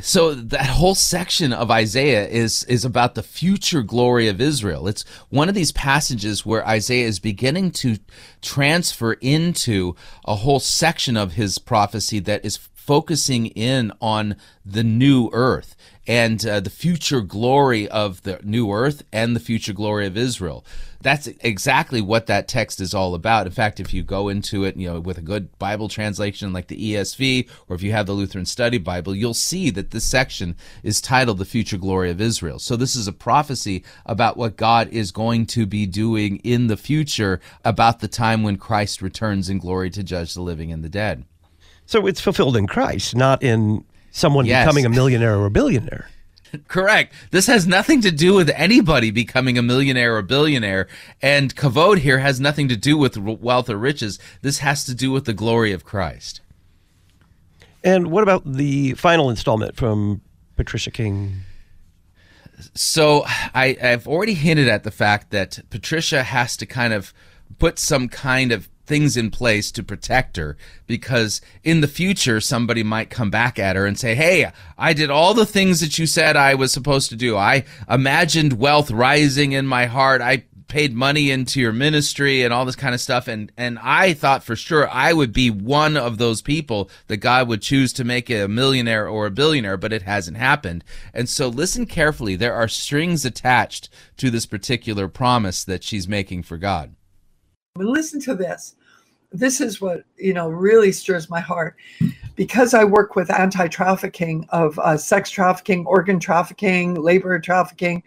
So 0.00 0.34
that 0.34 0.66
whole 0.66 0.94
section 0.94 1.52
of 1.52 1.70
Isaiah 1.70 2.26
is 2.26 2.64
is 2.64 2.86
about 2.86 3.14
the 3.14 3.22
future 3.22 3.82
glory 3.82 4.28
of 4.28 4.40
Israel. 4.40 4.88
It's 4.88 5.04
one 5.28 5.50
of 5.50 5.54
these 5.54 5.72
passages 5.72 6.46
where 6.46 6.66
Isaiah 6.66 7.06
is 7.06 7.18
beginning 7.18 7.72
to 7.72 7.98
transfer 8.40 9.14
into 9.14 9.94
a 10.24 10.36
whole 10.36 10.60
section 10.60 11.18
of 11.18 11.32
his 11.32 11.58
prophecy 11.58 12.18
that 12.20 12.44
is 12.44 12.56
focusing 12.56 13.46
in 13.48 13.92
on 14.00 14.36
the 14.64 14.82
new 14.82 15.28
earth 15.32 15.76
and 16.10 16.44
uh, 16.44 16.58
the 16.58 16.70
future 16.70 17.20
glory 17.20 17.86
of 17.88 18.20
the 18.24 18.40
new 18.42 18.72
earth 18.72 19.04
and 19.12 19.36
the 19.36 19.38
future 19.38 19.72
glory 19.72 20.08
of 20.08 20.16
Israel. 20.16 20.64
That's 21.00 21.28
exactly 21.28 22.00
what 22.00 22.26
that 22.26 22.48
text 22.48 22.80
is 22.80 22.92
all 22.92 23.14
about. 23.14 23.46
In 23.46 23.52
fact, 23.52 23.78
if 23.78 23.94
you 23.94 24.02
go 24.02 24.28
into 24.28 24.64
it, 24.64 24.76
you 24.76 24.90
know, 24.90 24.98
with 24.98 25.18
a 25.18 25.22
good 25.22 25.56
Bible 25.60 25.88
translation 25.88 26.52
like 26.52 26.66
the 26.66 26.94
ESV, 26.94 27.48
or 27.68 27.76
if 27.76 27.84
you 27.84 27.92
have 27.92 28.06
the 28.06 28.12
Lutheran 28.12 28.44
Study 28.44 28.76
Bible, 28.76 29.14
you'll 29.14 29.34
see 29.34 29.70
that 29.70 29.92
this 29.92 30.04
section 30.04 30.56
is 30.82 31.00
titled 31.00 31.38
The 31.38 31.44
Future 31.44 31.78
Glory 31.78 32.10
of 32.10 32.20
Israel. 32.20 32.58
So 32.58 32.74
this 32.74 32.96
is 32.96 33.06
a 33.06 33.12
prophecy 33.12 33.84
about 34.04 34.36
what 34.36 34.56
God 34.56 34.88
is 34.88 35.12
going 35.12 35.46
to 35.46 35.64
be 35.64 35.86
doing 35.86 36.38
in 36.38 36.66
the 36.66 36.76
future 36.76 37.40
about 37.64 38.00
the 38.00 38.08
time 38.08 38.42
when 38.42 38.56
Christ 38.56 39.00
returns 39.00 39.48
in 39.48 39.58
glory 39.58 39.90
to 39.90 40.02
judge 40.02 40.34
the 40.34 40.42
living 40.42 40.72
and 40.72 40.82
the 40.82 40.88
dead. 40.88 41.24
So 41.86 42.08
it's 42.08 42.20
fulfilled 42.20 42.56
in 42.56 42.66
Christ, 42.66 43.14
not 43.14 43.44
in 43.44 43.84
someone 44.10 44.46
Yes. 44.46 44.64
becoming 44.64 44.86
a 44.86 44.90
millionaire 44.90 45.36
or 45.36 45.46
a 45.46 45.50
billionaire. 45.50 46.08
Correct. 46.68 47.12
This 47.30 47.46
has 47.46 47.66
nothing 47.66 48.00
to 48.02 48.10
do 48.10 48.34
with 48.34 48.50
anybody 48.50 49.10
becoming 49.10 49.56
a 49.56 49.62
millionaire 49.62 50.16
or 50.16 50.22
billionaire. 50.22 50.88
And 51.22 51.54
kavod 51.54 51.98
here 51.98 52.18
has 52.18 52.40
nothing 52.40 52.68
to 52.68 52.76
do 52.76 52.96
with 52.98 53.16
wealth 53.16 53.70
or 53.70 53.76
riches. 53.76 54.18
This 54.42 54.58
has 54.58 54.84
to 54.86 54.94
do 54.94 55.12
with 55.12 55.26
the 55.26 55.32
glory 55.32 55.72
of 55.72 55.84
Christ. 55.84 56.40
And 57.84 58.10
what 58.10 58.22
about 58.22 58.42
the 58.52 58.94
final 58.94 59.30
installment 59.30 59.76
from 59.76 60.20
Patricia 60.56 60.90
King? 60.90 61.42
So 62.74 63.22
I, 63.54 63.76
I've 63.82 64.06
already 64.06 64.34
hinted 64.34 64.68
at 64.68 64.84
the 64.84 64.90
fact 64.90 65.30
that 65.30 65.60
Patricia 65.70 66.22
has 66.22 66.56
to 66.58 66.66
kind 66.66 66.92
of 66.92 67.14
put 67.58 67.78
some 67.78 68.08
kind 68.08 68.52
of 68.52 68.68
things 68.90 69.16
in 69.16 69.30
place 69.30 69.70
to 69.70 69.84
protect 69.84 70.36
her 70.36 70.56
because 70.88 71.40
in 71.62 71.80
the 71.80 71.86
future 71.86 72.40
somebody 72.40 72.82
might 72.82 73.08
come 73.08 73.30
back 73.30 73.56
at 73.56 73.76
her 73.76 73.86
and 73.86 73.96
say, 73.96 74.16
Hey, 74.16 74.50
I 74.76 74.92
did 74.94 75.10
all 75.10 75.32
the 75.32 75.46
things 75.46 75.78
that 75.78 75.96
you 75.96 76.06
said 76.06 76.36
I 76.36 76.56
was 76.56 76.72
supposed 76.72 77.08
to 77.10 77.16
do. 77.16 77.36
I 77.36 77.64
imagined 77.88 78.58
wealth 78.58 78.90
rising 78.90 79.52
in 79.52 79.68
my 79.68 79.86
heart. 79.86 80.20
I 80.20 80.44
paid 80.66 80.92
money 80.92 81.30
into 81.30 81.60
your 81.60 81.72
ministry 81.72 82.42
and 82.42 82.52
all 82.52 82.64
this 82.64 82.74
kind 82.74 82.94
of 82.94 83.00
stuff 83.00 83.28
and 83.28 83.52
and 83.56 83.78
I 83.80 84.12
thought 84.12 84.44
for 84.44 84.54
sure 84.56 84.88
I 84.88 85.12
would 85.12 85.32
be 85.32 85.50
one 85.50 85.96
of 85.96 86.18
those 86.18 86.42
people 86.42 86.90
that 87.06 87.18
God 87.18 87.48
would 87.48 87.62
choose 87.62 87.92
to 87.94 88.04
make 88.04 88.28
a 88.28 88.48
millionaire 88.48 89.08
or 89.08 89.26
a 89.26 89.30
billionaire 89.30 89.76
but 89.76 89.92
it 89.92 90.02
hasn't 90.02 90.36
happened. 90.36 90.82
And 91.14 91.28
so 91.28 91.46
listen 91.46 91.86
carefully 91.86 92.34
there 92.34 92.54
are 92.54 92.68
strings 92.68 93.24
attached 93.24 93.88
to 94.16 94.30
this 94.30 94.46
particular 94.46 95.06
promise 95.06 95.62
that 95.62 95.84
she's 95.84 96.08
making 96.08 96.42
for 96.42 96.56
God. 96.56 96.96
But 97.74 97.86
listen 97.86 98.20
to 98.22 98.34
this. 98.34 98.74
This 99.32 99.60
is 99.60 99.80
what 99.80 100.02
you 100.16 100.34
know 100.34 100.48
really 100.48 100.92
stirs 100.92 101.30
my 101.30 101.40
heart, 101.40 101.76
because 102.34 102.74
I 102.74 102.84
work 102.84 103.16
with 103.16 103.30
anti-trafficking 103.30 104.46
of 104.50 104.78
uh, 104.78 104.96
sex 104.96 105.30
trafficking, 105.30 105.86
organ 105.86 106.18
trafficking, 106.18 106.94
labor 106.94 107.38
trafficking. 107.38 108.02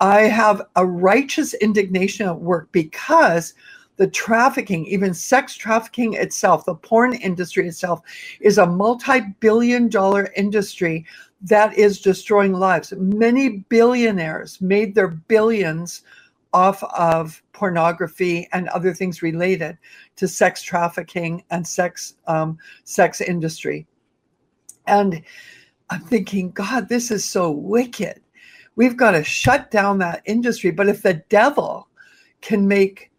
I 0.00 0.22
have 0.22 0.62
a 0.76 0.84
righteous 0.84 1.54
indignation 1.54 2.26
at 2.26 2.38
work 2.38 2.68
because 2.70 3.54
the 3.96 4.06
trafficking, 4.06 4.84
even 4.86 5.14
sex 5.14 5.56
trafficking 5.56 6.14
itself, 6.14 6.66
the 6.66 6.74
porn 6.74 7.14
industry 7.14 7.66
itself, 7.66 8.02
is 8.40 8.58
a 8.58 8.66
multi-billion 8.66 9.88
dollar 9.88 10.30
industry 10.36 11.06
that 11.40 11.76
is 11.76 12.02
destroying 12.02 12.52
lives. 12.52 12.92
Many 12.98 13.64
billionaires 13.70 14.60
made 14.60 14.94
their 14.94 15.08
billions 15.08 16.02
off 16.52 16.82
of 16.84 17.42
pornography 17.52 18.48
and 18.52 18.68
other 18.68 18.94
things 18.94 19.22
related 19.22 19.76
to 20.16 20.28
sex 20.28 20.62
trafficking 20.62 21.44
and 21.50 21.66
sex 21.66 22.14
um, 22.26 22.58
sex 22.84 23.20
industry. 23.20 23.86
And 24.86 25.22
I'm 25.90 26.00
thinking, 26.00 26.50
God, 26.50 26.88
this 26.88 27.10
is 27.10 27.24
so 27.24 27.50
wicked. 27.50 28.20
We've 28.76 28.96
got 28.96 29.12
to 29.12 29.24
shut 29.24 29.70
down 29.70 29.98
that 29.98 30.22
industry. 30.26 30.70
But 30.70 30.88
if 30.88 31.02
the 31.02 31.14
devil 31.28 31.88
can 32.40 32.66
make 32.66 33.10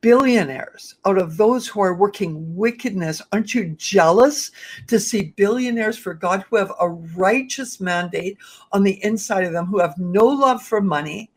billionaires 0.00 0.96
out 1.04 1.18
of 1.18 1.36
those 1.36 1.66
who 1.66 1.80
are 1.80 1.94
working 1.94 2.54
wickedness, 2.56 3.20
aren't 3.32 3.54
you 3.54 3.74
jealous 3.76 4.50
to 4.86 4.98
see 4.98 5.34
billionaires 5.36 5.98
for 5.98 6.14
God 6.14 6.44
who 6.48 6.56
have 6.56 6.72
a 6.80 6.88
righteous 6.88 7.80
mandate 7.80 8.38
on 8.72 8.82
the 8.82 9.02
inside 9.04 9.44
of 9.44 9.52
them, 9.52 9.66
who 9.66 9.80
have 9.80 9.96
no 9.98 10.24
love 10.24 10.62
for 10.62 10.80
money? 10.80 11.30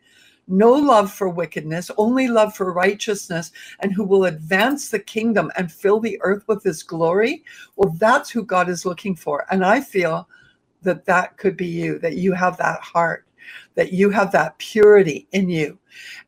No 0.48 0.72
love 0.74 1.12
for 1.12 1.30
wickedness, 1.30 1.92
only 1.98 2.28
love 2.28 2.56
for 2.56 2.74
righteousness, 2.74 3.52
and 3.82 3.94
who 3.94 4.04
will 4.06 4.26
advance 4.26 4.90
the 4.90 5.00
kingdom 5.00 5.52
and 5.58 5.72
fill 5.72 6.00
the 6.00 6.20
earth 6.22 6.44
with 6.48 6.64
his 6.64 6.84
glory. 6.84 7.44
Well, 7.78 7.96
that's 8.00 8.30
who 8.30 8.44
God 8.44 8.70
is 8.70 8.86
looking 8.86 9.16
for. 9.16 9.46
And 9.52 9.66
I 9.66 9.82
feel 9.82 10.28
that 10.84 11.06
that 11.06 11.38
could 11.38 11.58
be 11.58 11.68
you, 11.68 12.00
that 12.00 12.18
you 12.18 12.34
have 12.34 12.58
that 12.58 12.82
heart, 12.82 13.26
that 13.76 13.94
you 13.94 14.10
have 14.12 14.32
that 14.34 14.58
purity 14.60 15.28
in 15.32 15.50
you. 15.50 15.78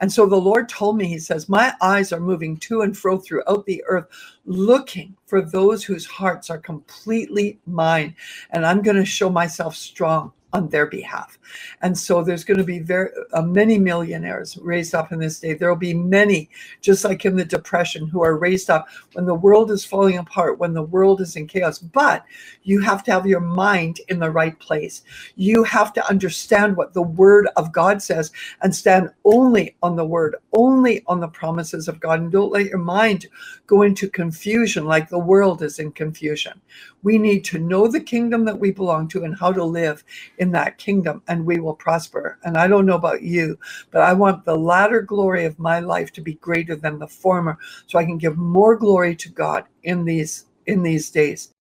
And 0.02 0.12
so 0.12 0.26
the 0.26 0.36
Lord 0.38 0.70
told 0.70 0.98
me, 0.98 1.08
He 1.08 1.20
says, 1.20 1.50
My 1.50 1.74
eyes 1.82 2.14
are 2.14 2.20
moving 2.20 2.58
to 2.60 2.82
and 2.82 2.98
fro 2.98 3.20
throughout 3.20 3.66
the 3.66 3.84
earth, 3.88 4.08
looking 4.46 5.16
for 5.28 5.42
those 5.42 5.84
whose 5.84 6.06
hearts 6.06 6.50
are 6.50 6.58
completely 6.60 7.60
mine. 7.68 8.16
And 8.52 8.66
I'm 8.66 8.82
going 8.82 8.98
to 8.98 9.06
show 9.06 9.30
myself 9.30 9.76
strong 9.76 10.34
on 10.54 10.70
their 10.70 10.88
behalf. 10.88 11.38
And 11.82 11.98
so 11.98 12.24
there's 12.24 12.44
going 12.44 12.58
to 12.58 12.64
be 12.64 12.80
very 12.80 13.10
uh, 13.34 13.42
many 13.42 13.78
millionaires 13.78 14.58
raised 14.58 14.96
up 14.96 15.12
in 15.12 15.20
this 15.20 15.40
day. 15.40 15.54
There 15.54 15.70
will 15.70 15.76
be 15.76 15.94
many, 15.94 16.50
just 16.82 17.06
like 17.06 17.26
in 17.26 17.36
the 17.36 17.46
Depression, 17.46 18.08
who 18.08 18.24
are 18.24 18.38
raised 18.38 18.70
up 18.70 18.88
when 19.14 19.26
the 19.26 19.36
world 19.36 19.72
is 19.72 19.86
falling 19.86 20.18
apart, 20.18 20.60
when 20.60 20.74
the 20.74 20.84
world 20.84 21.22
is 21.22 21.36
in 21.36 21.48
chaos. 21.48 21.80
But 21.80 22.26
you 22.64 22.82
have 22.82 23.04
to 23.04 23.12
have 23.12 23.26
your 23.28 23.40
mind 23.40 24.02
in 24.10 24.20
the 24.20 24.32
right 24.32 24.58
place. 24.60 25.04
You 25.36 25.64
have 25.64 25.94
to 25.94 26.10
understand 26.10 26.76
what 26.76 26.94
the 26.94 27.04
Word 27.04 27.48
of 27.56 27.72
God 27.72 28.02
says 28.02 28.32
and 28.62 28.76
stand 28.76 29.10
only 29.26 29.76
on 29.84 29.96
the 29.96 30.06
Word, 30.06 30.36
only 30.54 31.04
on 31.08 31.20
the 31.20 31.28
promises 31.28 31.88
of 31.88 32.00
God. 32.00 32.20
And 32.22 32.32
don't 32.32 32.52
let 32.52 32.66
your 32.66 32.80
mind 32.80 33.28
go 33.68 33.84
into 33.84 34.10
confusion 34.10 34.86
like 34.86 35.10
the 35.10 35.20
world 35.20 35.62
is 35.62 35.80
in 35.80 35.92
confusion. 35.92 36.60
We 37.04 37.18
need 37.18 37.46
to 37.46 37.60
know 37.60 37.88
the 37.88 38.00
kingdom 38.00 38.46
that 38.46 38.60
we 38.60 38.72
belong 38.72 39.08
to 39.10 39.24
and 39.24 39.38
how 39.38 39.52
to 39.52 39.64
live 39.64 40.04
in 40.38 40.52
that 40.52 40.78
kingdom, 40.78 41.22
and 41.28 41.46
we 41.46 41.60
will 41.60 41.76
prosper. 41.76 42.38
And 42.44 42.58
I 42.58 42.68
don't 42.68 42.86
know 42.86 42.96
about 42.96 43.22
you, 43.22 43.58
but 43.92 44.02
I 44.02 44.14
want 44.14 44.46
the 44.46 44.58
latter 44.58 45.02
glory 45.02 45.46
of 45.46 45.60
my 45.60 45.80
life 45.80 46.12
to 46.14 46.22
be 46.22 46.34
greater 46.36 46.76
than 46.76 47.00
the 47.00 47.08
former, 47.08 47.58
so 47.88 48.00
I 48.00 48.06
can 48.06 48.18
give 48.18 48.38
more 48.38 48.76
glory 48.76 49.16
to 49.18 49.30
God 49.30 49.66
in 49.84 50.06
these 50.06 50.46
in 50.66 50.84
these 50.84 51.10
days. 51.10 51.54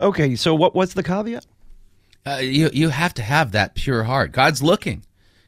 Okay, 0.00 0.36
so 0.36 0.54
what 0.54 0.74
was 0.74 0.94
the 0.94 1.02
caveat? 1.02 1.46
Uh, 2.26 2.38
you 2.40 2.70
you 2.72 2.88
have 2.88 3.14
to 3.14 3.22
have 3.22 3.52
that 3.52 3.74
pure 3.74 4.04
heart. 4.04 4.32
God's 4.32 4.62
looking, 4.62 5.04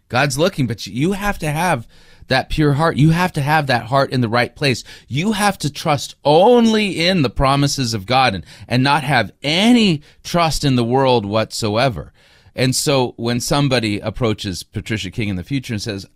God's 0.08 0.38
looking, 0.38 0.66
but 0.66 0.86
you 0.86 1.12
have 1.12 1.38
to 1.40 1.50
have 1.50 1.86
that 2.28 2.50
pure 2.50 2.74
heart. 2.74 2.96
You 2.96 3.10
have 3.10 3.32
to 3.32 3.40
have 3.40 3.66
that 3.66 3.86
heart 3.86 4.10
in 4.10 4.20
the 4.20 4.28
right 4.28 4.54
place. 4.54 4.84
You 5.08 5.32
have 5.32 5.58
to 5.58 5.72
trust 5.72 6.14
only 6.24 7.06
in 7.06 7.22
the 7.22 7.30
promises 7.30 7.94
of 7.94 8.06
God 8.06 8.34
and 8.34 8.44
and 8.68 8.82
not 8.82 9.02
have 9.02 9.32
any 9.42 10.02
trust 10.22 10.64
in 10.64 10.76
the 10.76 10.84
world 10.84 11.24
whatsoever. 11.24 12.12
And 12.54 12.74
so 12.74 13.12
when 13.18 13.40
somebody 13.40 14.00
approaches 14.00 14.62
Patricia 14.62 15.10
King 15.10 15.28
in 15.28 15.36
the 15.36 15.44
future 15.44 15.74
and 15.74 15.82
says, 15.82 16.06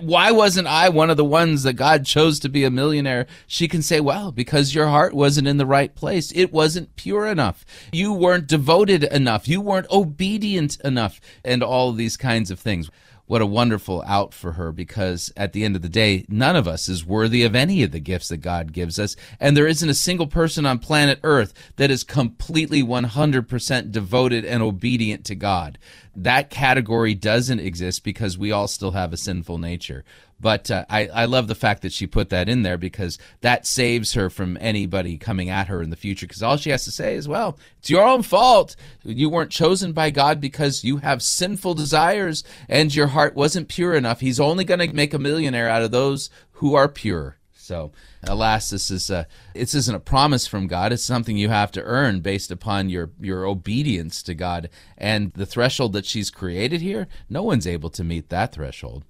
why 0.00 0.30
wasn't 0.30 0.68
I 0.68 0.90
one 0.90 1.08
of 1.08 1.16
the 1.16 1.24
ones 1.24 1.62
that 1.62 1.72
God 1.72 2.04
chose 2.04 2.38
to 2.40 2.50
be 2.50 2.64
a 2.64 2.70
millionaire? 2.70 3.26
She 3.46 3.66
can 3.66 3.80
say, 3.80 4.00
well, 4.00 4.30
because 4.30 4.74
your 4.74 4.88
heart 4.88 5.14
wasn't 5.14 5.48
in 5.48 5.56
the 5.56 5.66
right 5.66 5.94
place. 5.94 6.30
It 6.34 6.52
wasn't 6.52 6.94
pure 6.96 7.26
enough. 7.26 7.64
You 7.92 8.12
weren't 8.12 8.46
devoted 8.46 9.04
enough. 9.04 9.48
You 9.48 9.62
weren't 9.62 9.90
obedient 9.90 10.78
enough 10.80 11.18
and 11.42 11.62
all 11.62 11.92
these 11.92 12.18
kinds 12.18 12.50
of 12.50 12.60
things. 12.60 12.90
What 13.26 13.42
a 13.42 13.46
wonderful 13.46 14.02
out 14.06 14.32
for 14.32 14.52
her 14.52 14.72
because 14.72 15.32
at 15.36 15.52
the 15.52 15.64
end 15.64 15.76
of 15.76 15.82
the 15.82 15.88
day, 15.88 16.24
none 16.28 16.56
of 16.56 16.68
us 16.68 16.88
is 16.88 17.04
worthy 17.04 17.42
of 17.42 17.54
any 17.54 17.82
of 17.82 17.90
the 17.90 18.00
gifts 18.00 18.28
that 18.28 18.38
God 18.38 18.72
gives 18.72 18.98
us. 18.98 19.16
And 19.40 19.56
there 19.56 19.66
isn't 19.66 19.88
a 19.88 19.94
single 19.94 20.26
person 20.28 20.64
on 20.64 20.78
planet 20.78 21.18
Earth 21.22 21.52
that 21.76 21.90
is 21.90 22.04
completely 22.04 22.82
100% 22.82 23.90
devoted 23.90 24.44
and 24.44 24.62
obedient 24.62 25.24
to 25.24 25.34
God. 25.34 25.78
That 26.14 26.50
category 26.50 27.14
doesn't 27.14 27.60
exist 27.60 28.04
because 28.04 28.38
we 28.38 28.52
all 28.52 28.68
still 28.68 28.92
have 28.92 29.12
a 29.12 29.18
sinful 29.18 29.58
nature. 29.58 30.04
But 30.38 30.70
uh, 30.70 30.84
I, 30.90 31.08
I 31.08 31.24
love 31.24 31.48
the 31.48 31.54
fact 31.54 31.82
that 31.82 31.92
she 31.92 32.06
put 32.06 32.28
that 32.28 32.48
in 32.48 32.62
there 32.62 32.76
because 32.76 33.18
that 33.40 33.66
saves 33.66 34.12
her 34.12 34.28
from 34.28 34.58
anybody 34.60 35.16
coming 35.16 35.48
at 35.48 35.68
her 35.68 35.80
in 35.82 35.90
the 35.90 35.96
future. 35.96 36.26
Because 36.26 36.42
all 36.42 36.58
she 36.58 36.70
has 36.70 36.84
to 36.84 36.90
say 36.90 37.14
is, 37.14 37.26
well, 37.26 37.58
it's 37.78 37.88
your 37.88 38.06
own 38.06 38.22
fault. 38.22 38.76
You 39.02 39.30
weren't 39.30 39.50
chosen 39.50 39.92
by 39.92 40.10
God 40.10 40.40
because 40.40 40.84
you 40.84 40.98
have 40.98 41.22
sinful 41.22 41.74
desires 41.74 42.44
and 42.68 42.94
your 42.94 43.08
heart 43.08 43.34
wasn't 43.34 43.68
pure 43.68 43.94
enough. 43.94 44.20
He's 44.20 44.40
only 44.40 44.64
going 44.64 44.80
to 44.80 44.92
make 44.92 45.14
a 45.14 45.18
millionaire 45.18 45.70
out 45.70 45.82
of 45.82 45.90
those 45.90 46.28
who 46.52 46.74
are 46.74 46.88
pure. 46.88 47.38
So, 47.54 47.90
alas, 48.22 48.70
this 48.70 48.92
is 48.92 49.10
a, 49.10 49.26
this 49.52 49.74
isn't 49.74 49.96
a 49.96 49.98
promise 49.98 50.46
from 50.46 50.68
God. 50.68 50.92
It's 50.92 51.02
something 51.02 51.36
you 51.36 51.48
have 51.48 51.72
to 51.72 51.82
earn 51.82 52.20
based 52.20 52.52
upon 52.52 52.90
your 52.90 53.10
your 53.20 53.44
obedience 53.44 54.22
to 54.22 54.34
God 54.34 54.70
and 54.96 55.32
the 55.32 55.46
threshold 55.46 55.92
that 55.94 56.06
she's 56.06 56.30
created 56.30 56.80
here. 56.80 57.08
No 57.28 57.42
one's 57.42 57.66
able 57.66 57.90
to 57.90 58.04
meet 58.04 58.28
that 58.28 58.52
threshold. 58.52 59.02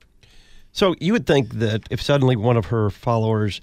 So 0.76 0.94
you 1.00 1.14
would 1.14 1.26
think 1.26 1.54
that 1.54 1.84
if 1.90 2.02
suddenly 2.02 2.36
one 2.36 2.58
of 2.58 2.66
her 2.66 2.90
followers 2.90 3.62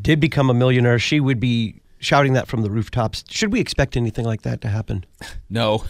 did 0.00 0.20
become 0.20 0.48
a 0.48 0.54
millionaire, 0.54 1.00
she 1.00 1.18
would 1.18 1.40
be 1.40 1.80
shouting 1.98 2.34
that 2.34 2.46
from 2.46 2.62
the 2.62 2.70
rooftops. 2.70 3.24
Should 3.28 3.52
we 3.52 3.58
expect 3.58 3.96
anything 3.96 4.24
like 4.24 4.42
that 4.42 4.60
to 4.60 4.68
happen? 4.68 5.04
No. 5.50 5.84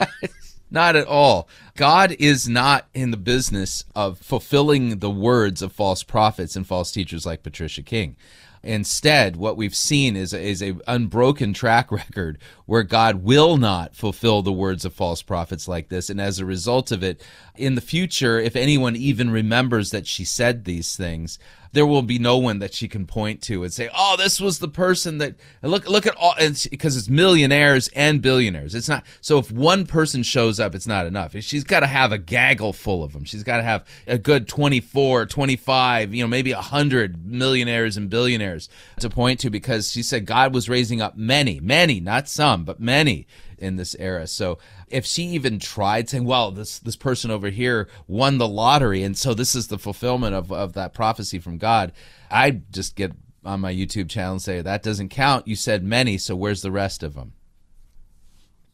not 0.72 0.96
at 0.96 1.06
all. 1.06 1.48
God 1.76 2.16
is 2.18 2.48
not 2.48 2.88
in 2.94 3.12
the 3.12 3.16
business 3.16 3.84
of 3.94 4.18
fulfilling 4.18 4.98
the 4.98 5.10
words 5.10 5.62
of 5.62 5.72
false 5.72 6.02
prophets 6.02 6.56
and 6.56 6.66
false 6.66 6.90
teachers 6.90 7.24
like 7.24 7.44
Patricia 7.44 7.82
King. 7.82 8.16
Instead, 8.62 9.36
what 9.36 9.56
we've 9.56 9.74
seen 9.74 10.16
is 10.16 10.32
is 10.32 10.62
a 10.62 10.76
unbroken 10.86 11.52
track 11.52 11.90
record 11.92 12.38
where 12.66 12.82
God 12.82 13.22
will 13.22 13.56
not 13.56 13.94
fulfill 13.94 14.42
the 14.42 14.52
words 14.52 14.84
of 14.84 14.92
false 14.92 15.22
prophets 15.22 15.68
like 15.68 15.88
this, 15.88 16.10
and 16.10 16.20
as 16.20 16.38
a 16.38 16.44
result 16.46 16.90
of 16.90 17.02
it, 17.02 17.22
in 17.54 17.74
the 17.74 17.80
future, 17.80 18.38
if 18.38 18.56
anyone 18.56 18.96
even 18.96 19.30
remembers 19.30 19.90
that 19.90 20.06
she 20.06 20.24
said 20.24 20.64
these 20.64 20.96
things, 20.96 21.38
there 21.72 21.86
will 21.86 22.02
be 22.02 22.18
no 22.18 22.38
one 22.38 22.58
that 22.60 22.74
she 22.74 22.88
can 22.88 23.06
point 23.06 23.42
to 23.42 23.62
and 23.62 23.72
say, 23.72 23.88
"Oh, 23.94 24.16
this 24.16 24.40
was 24.40 24.58
the 24.58 24.68
person 24.68 25.18
that 25.18 25.36
look 25.62 25.88
look 25.88 26.06
at 26.06 26.14
all," 26.16 26.34
because 26.70 26.96
it's 26.96 27.08
millionaires 27.08 27.88
and 27.88 28.22
billionaires. 28.22 28.74
It's 28.74 28.88
not 28.88 29.04
so 29.20 29.38
if 29.38 29.50
one 29.50 29.86
person 29.86 30.22
shows 30.22 30.60
up, 30.60 30.74
it's 30.74 30.86
not 30.86 31.06
enough. 31.06 31.34
She's 31.40 31.64
got 31.64 31.80
to 31.80 31.86
have 31.86 32.12
a 32.12 32.18
gaggle 32.18 32.72
full 32.72 33.02
of 33.04 33.12
them. 33.12 33.24
She's 33.24 33.42
got 33.42 33.58
to 33.58 33.62
have 33.62 33.84
a 34.06 34.18
good 34.18 34.48
24, 34.48 35.26
25, 35.26 36.14
you 36.14 36.22
know, 36.22 36.28
maybe 36.28 36.52
100 36.52 37.26
millionaires 37.26 37.96
and 37.96 38.08
billionaires 38.08 38.68
to 39.00 39.10
point 39.10 39.40
to 39.40 39.50
because 39.50 39.90
she 39.90 40.02
said 40.02 40.26
God 40.26 40.54
was 40.54 40.68
raising 40.68 41.00
up 41.00 41.16
many, 41.16 41.60
many, 41.60 42.00
not 42.00 42.28
some, 42.28 42.64
but 42.64 42.80
many 42.80 43.26
in 43.58 43.76
this 43.76 43.94
era. 43.98 44.26
So 44.26 44.58
if 44.88 45.04
she 45.04 45.24
even 45.24 45.58
tried 45.58 46.08
saying, 46.08 46.24
well, 46.24 46.50
this 46.50 46.78
this 46.78 46.96
person 46.96 47.30
over 47.30 47.50
here 47.50 47.88
won 48.06 48.38
the 48.38 48.48
lottery, 48.48 49.02
and 49.02 49.16
so 49.16 49.34
this 49.34 49.54
is 49.54 49.68
the 49.68 49.78
fulfillment 49.78 50.34
of, 50.34 50.52
of 50.52 50.74
that 50.74 50.94
prophecy 50.94 51.38
from 51.38 51.58
God, 51.58 51.92
I'd 52.30 52.72
just 52.72 52.94
get 52.96 53.12
on 53.44 53.60
my 53.60 53.72
YouTube 53.72 54.08
channel 54.08 54.32
and 54.32 54.42
say, 54.42 54.60
that 54.60 54.82
doesn't 54.82 55.08
count. 55.08 55.46
You 55.46 55.56
said 55.56 55.84
many, 55.84 56.18
so 56.18 56.34
where's 56.34 56.62
the 56.62 56.72
rest 56.72 57.02
of 57.02 57.14
them? 57.14 57.32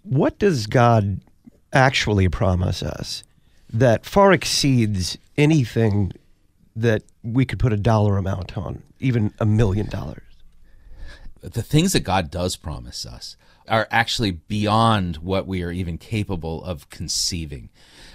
What 0.02 0.38
does 0.38 0.66
God 0.66 1.20
actually 1.72 2.28
promise 2.28 2.82
us 2.82 3.22
that 3.72 4.04
far 4.04 4.32
exceeds 4.32 5.16
anything 5.36 6.12
that 6.74 7.02
we 7.22 7.44
could 7.44 7.58
put 7.58 7.72
a 7.72 7.76
dollar 7.76 8.16
amount 8.16 8.56
on, 8.56 8.82
even 8.98 9.32
a 9.38 9.46
million 9.46 9.88
dollars? 9.88 10.22
The 11.42 11.62
things 11.62 11.92
that 11.92 12.00
God 12.00 12.30
does 12.30 12.56
promise 12.56 13.04
us 13.04 13.36
are 13.68 13.88
actually 13.90 14.32
beyond 14.32 15.16
what 15.16 15.46
we 15.46 15.62
are 15.62 15.70
even 15.70 15.98
capable 15.98 16.64
of 16.64 16.90
conceiving. 16.90 17.68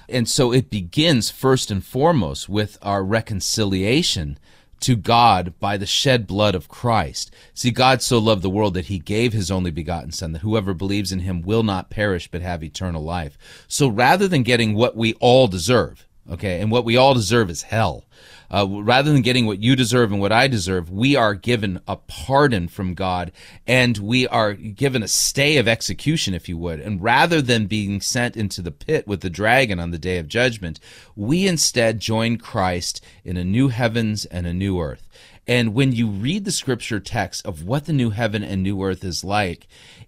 And 0.10 0.28
so 0.28 0.52
it 0.52 0.70
begins 0.70 1.30
first 1.30 1.70
and 1.72 1.84
foremost 1.84 2.48
with 2.48 2.78
our 2.82 3.04
reconciliation 3.04 4.40
to 4.80 4.96
God 4.96 5.54
by 5.60 5.78
the 5.78 5.86
shed 5.86 6.28
blood 6.28 6.56
of 6.56 6.68
Christ. 6.68 7.34
See, 7.54 7.72
God 7.72 8.02
so 8.02 8.20
loved 8.20 8.42
the 8.42 8.50
world 8.50 8.74
that 8.76 8.86
he 8.86 9.00
gave 9.00 9.34
his 9.34 9.50
only 9.50 9.72
begotten 9.72 10.12
Son, 10.12 10.34
that 10.34 10.44
whoever 10.44 10.74
believes 10.74 11.12
in 11.12 11.20
him 11.20 11.42
will 11.42 11.64
not 11.64 11.90
perish 11.90 12.28
but 12.30 12.42
have 12.42 12.64
eternal 12.64 13.04
life. 13.04 13.38
So 13.68 13.88
rather 13.88 14.28
than 14.28 14.44
getting 14.44 14.76
what 14.76 14.96
we 14.96 15.14
all 15.16 15.48
deserve, 15.48 16.08
okay, 16.32 16.62
and 16.62 16.72
what 16.72 16.86
we 16.86 16.96
all 16.96 17.14
deserve 17.14 17.50
is 17.50 17.64
hell, 17.64 18.06
uh, 18.50 18.66
rather 18.70 19.12
than 19.12 19.22
getting 19.22 19.46
what 19.46 19.60
you 19.60 19.76
deserve 19.76 20.12
and 20.12 20.22
what 20.22 20.32
I 20.32 20.48
deserve, 20.48 20.90
we 20.90 21.16
are 21.16 21.34
given 21.34 21.82
a 21.88 21.98
pardon 21.98 22.68
from 22.68 22.94
God 22.94 23.32
and 23.66 23.98
we 23.98 24.28
are 24.28 24.54
given 24.54 25.04
a 25.04 25.08
stay 25.08 25.58
of 25.58 25.68
execution, 25.68 26.34
if 26.34 26.48
you 26.48 26.58
would. 26.58 26.80
And 26.80 27.02
rather 27.02 27.42
than 27.42 27.68
being 27.68 28.02
sent 28.02 28.38
into 28.38 28.62
the 28.62 28.72
pit 28.72 29.08
with 29.08 29.22
the 29.22 29.30
dragon 29.30 29.80
on 29.80 29.92
the 29.92 30.00
day 30.00 30.18
of 30.18 30.28
judgment, 30.28 30.80
we 31.16 31.48
instead 31.48 32.00
join 32.00 32.38
Christ 32.38 33.04
in 33.24 33.38
a 33.38 33.44
new 33.44 33.68
heavens 33.70 34.26
and 34.26 34.48
a 34.48 34.54
new 34.54 34.80
earth. 34.80 35.08
And 35.48 35.74
when 35.74 35.94
you 35.94 36.10
read 36.10 36.44
the 36.44 36.52
scripture 36.52 37.00
text 37.00 37.46
of 37.46 37.64
what 37.64 37.86
the 37.86 37.94
new 37.94 38.10
heaven 38.10 38.44
and 38.44 38.62
new 38.62 38.84
earth 38.84 39.04
is 39.04 39.24
like, 39.24 39.68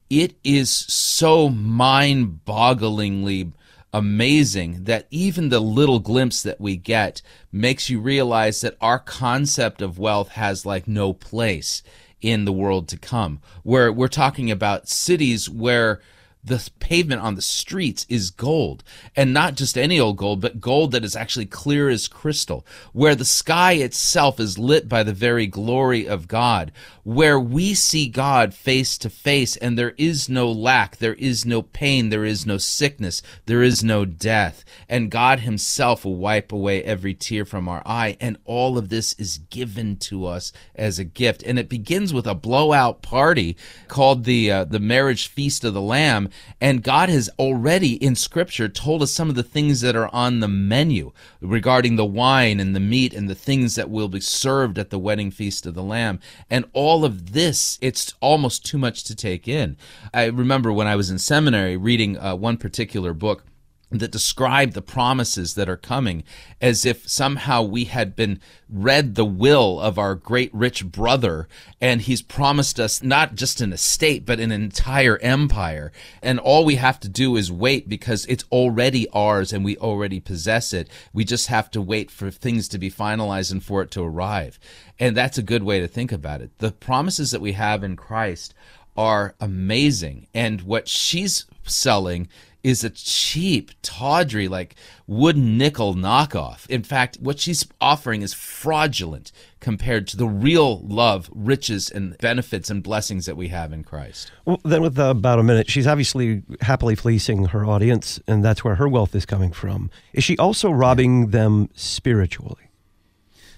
it 0.09 0.35
is 0.43 0.69
so 0.69 1.49
mind 1.49 2.41
bogglingly 2.45 3.53
amazing 3.93 4.83
that 4.83 5.07
even 5.09 5.49
the 5.49 5.59
little 5.59 5.99
glimpse 5.99 6.43
that 6.43 6.61
we 6.61 6.77
get 6.77 7.21
makes 7.51 7.89
you 7.89 7.99
realize 7.99 8.61
that 8.61 8.77
our 8.81 8.99
concept 8.99 9.81
of 9.81 9.99
wealth 9.99 10.29
has 10.29 10.65
like 10.65 10.87
no 10.87 11.13
place 11.13 11.81
in 12.21 12.45
the 12.45 12.53
world 12.53 12.87
to 12.89 12.97
come. 12.97 13.41
Where 13.63 13.91
we're 13.91 14.07
talking 14.07 14.51
about 14.51 14.89
cities 14.89 15.49
where 15.49 16.01
the 16.49 16.69
pavement 16.79 17.21
on 17.21 17.35
the 17.35 17.41
streets 17.41 18.05
is 18.09 18.31
gold 18.31 18.83
and 19.15 19.33
not 19.33 19.55
just 19.55 19.77
any 19.77 19.99
old 19.99 20.17
gold 20.17 20.41
but 20.41 20.59
gold 20.59 20.91
that 20.91 21.05
is 21.05 21.15
actually 21.15 21.45
clear 21.45 21.89
as 21.89 22.07
crystal 22.07 22.65
where 22.91 23.15
the 23.15 23.25
sky 23.25 23.73
itself 23.73 24.39
is 24.39 24.57
lit 24.57 24.89
by 24.89 25.03
the 25.03 25.13
very 25.13 25.47
glory 25.47 26.07
of 26.07 26.27
god 26.27 26.71
where 27.09 27.39
we 27.39 27.73
see 27.73 28.07
God 28.07 28.53
face 28.53 28.95
to 28.99 29.09
face 29.09 29.57
and 29.57 29.75
there 29.75 29.95
is 29.97 30.29
no 30.29 30.51
lack, 30.51 30.97
there 30.97 31.15
is 31.15 31.43
no 31.43 31.63
pain, 31.63 32.09
there 32.09 32.23
is 32.23 32.45
no 32.45 32.59
sickness, 32.59 33.23
there 33.47 33.63
is 33.63 33.83
no 33.83 34.05
death. 34.05 34.63
And 34.87 35.09
God 35.09 35.39
Himself 35.39 36.05
will 36.05 36.17
wipe 36.17 36.51
away 36.51 36.83
every 36.83 37.15
tear 37.15 37.45
from 37.45 37.67
our 37.67 37.81
eye. 37.83 38.15
And 38.21 38.37
all 38.45 38.77
of 38.77 38.89
this 38.89 39.13
is 39.13 39.39
given 39.49 39.97
to 39.97 40.27
us 40.27 40.53
as 40.75 40.99
a 40.99 41.03
gift. 41.03 41.41
And 41.41 41.57
it 41.57 41.67
begins 41.67 42.13
with 42.13 42.27
a 42.27 42.35
blowout 42.35 43.01
party 43.01 43.57
called 43.87 44.25
the, 44.25 44.51
uh, 44.51 44.63
the 44.65 44.79
marriage 44.79 45.29
feast 45.29 45.63
of 45.63 45.73
the 45.73 45.81
Lamb. 45.81 46.29
And 46.61 46.83
God 46.83 47.09
has 47.09 47.29
already 47.39 47.93
in 47.93 48.15
Scripture 48.15 48.67
told 48.67 49.01
us 49.01 49.11
some 49.11 49.29
of 49.29 49.35
the 49.35 49.43
things 49.43 49.81
that 49.81 49.95
are 49.95 50.13
on 50.13 50.39
the 50.39 50.47
menu 50.47 51.11
regarding 51.41 51.95
the 51.95 52.05
wine 52.05 52.59
and 52.59 52.75
the 52.75 52.79
meat 52.79 53.13
and 53.13 53.29
the 53.29 53.35
things 53.35 53.75
that 53.75 53.89
will 53.89 54.09
be 54.09 54.19
served 54.19 54.77
at 54.77 54.89
the 54.89 54.99
wedding 54.99 55.31
feast 55.31 55.65
of 55.65 55.73
the 55.73 55.83
Lamb. 55.83 56.19
And 56.49 56.65
all 56.73 57.05
of 57.05 57.33
this, 57.33 57.77
it's 57.81 58.13
almost 58.19 58.65
too 58.65 58.77
much 58.77 59.03
to 59.05 59.15
take 59.15 59.47
in. 59.47 59.77
I 60.13 60.25
remember 60.25 60.73
when 60.73 60.87
I 60.87 60.95
was 60.95 61.09
in 61.09 61.19
seminary 61.19 61.77
reading 61.77 62.17
uh, 62.17 62.35
one 62.35 62.57
particular 62.57 63.13
book 63.13 63.43
that 63.91 64.11
describe 64.11 64.73
the 64.73 64.81
promises 64.81 65.55
that 65.55 65.67
are 65.67 65.77
coming 65.77 66.23
as 66.61 66.85
if 66.85 67.09
somehow 67.09 67.63
we 67.63 67.85
had 67.85 68.15
been 68.15 68.39
read 68.69 69.15
the 69.15 69.25
will 69.25 69.79
of 69.79 69.97
our 69.97 70.13
great 70.13 70.53
rich 70.53 70.85
brother 70.85 71.47
and 71.81 72.01
he's 72.01 72.21
promised 72.21 72.79
us 72.79 73.01
not 73.01 73.33
just 73.33 73.61
an 73.61 73.73
estate 73.73 74.25
but 74.25 74.39
an 74.39 74.51
entire 74.51 75.17
empire. 75.19 75.91
And 76.21 76.39
all 76.39 76.65
we 76.65 76.75
have 76.75 76.99
to 76.99 77.09
do 77.09 77.35
is 77.35 77.51
wait 77.51 77.89
because 77.89 78.25
it's 78.27 78.45
already 78.51 79.09
ours 79.09 79.51
and 79.51 79.65
we 79.65 79.75
already 79.77 80.19
possess 80.19 80.71
it. 80.71 80.87
We 81.11 81.25
just 81.25 81.47
have 81.47 81.71
to 81.71 81.81
wait 81.81 82.11
for 82.11 82.29
things 82.29 82.67
to 82.69 82.77
be 82.77 82.91
finalized 82.91 83.51
and 83.51 83.63
for 83.63 83.81
it 83.81 83.89
to 83.91 84.03
arrive. 84.03 84.59
And 84.99 85.17
that's 85.17 85.37
a 85.37 85.43
good 85.43 85.63
way 85.63 85.79
to 85.79 85.87
think 85.87 86.11
about 86.11 86.41
it. 86.41 86.51
The 86.59 86.71
promises 86.71 87.31
that 87.31 87.41
we 87.41 87.53
have 87.53 87.83
in 87.83 87.95
Christ 87.95 88.53
are 88.95 89.33
amazing. 89.39 90.27
And 90.33 90.61
what 90.61 90.87
she's 90.87 91.45
selling 91.63 92.27
is 92.64 92.84
a 92.84 92.89
cheap, 92.89 93.72
tawdry, 93.82 94.47
like 94.47 94.76
wooden 95.07 95.57
nickel 95.57 95.95
knockoff. 95.95 96.70
In 96.70 96.84
fact, 96.84 97.18
what 97.22 97.39
she's 97.39 97.66
offering 97.80 98.22
is 98.22 98.34
fraudulent 98.34 99.32
compared 99.60 100.07
to 100.07 100.18
the 100.18 100.28
real 100.28 100.80
love, 100.80 101.30
riches, 101.34 101.89
and 101.89 102.18
benefits 102.18 102.70
and 102.70 102.84
blessings 102.84 103.26
that 103.26 103.38
we 103.38 103.49
have 103.49 103.72
in 103.72 103.84
Christ. 103.84 104.32
Well, 104.45 104.60
then, 104.64 104.82
with 104.82 104.99
uh, 104.99 105.12
about 105.12 105.39
a 105.39 105.43
minute, 105.43 105.70
she's 105.70 105.88
obviously 105.88 106.43
happily 106.62 106.95
fleecing 106.95 107.45
her 107.45 107.66
audience, 107.66 108.20
and 108.28 108.43
that's 108.43 108.64
where 108.64 108.76
her 108.76 108.88
wealth 108.88 109.16
is 109.16 109.26
coming 109.26 109.51
from. 109.51 109.89
Is 110.14 110.24
she 110.24 110.38
also 110.38 110.72
robbing 110.72 111.28
them 111.28 111.70
spiritually? 111.76 112.70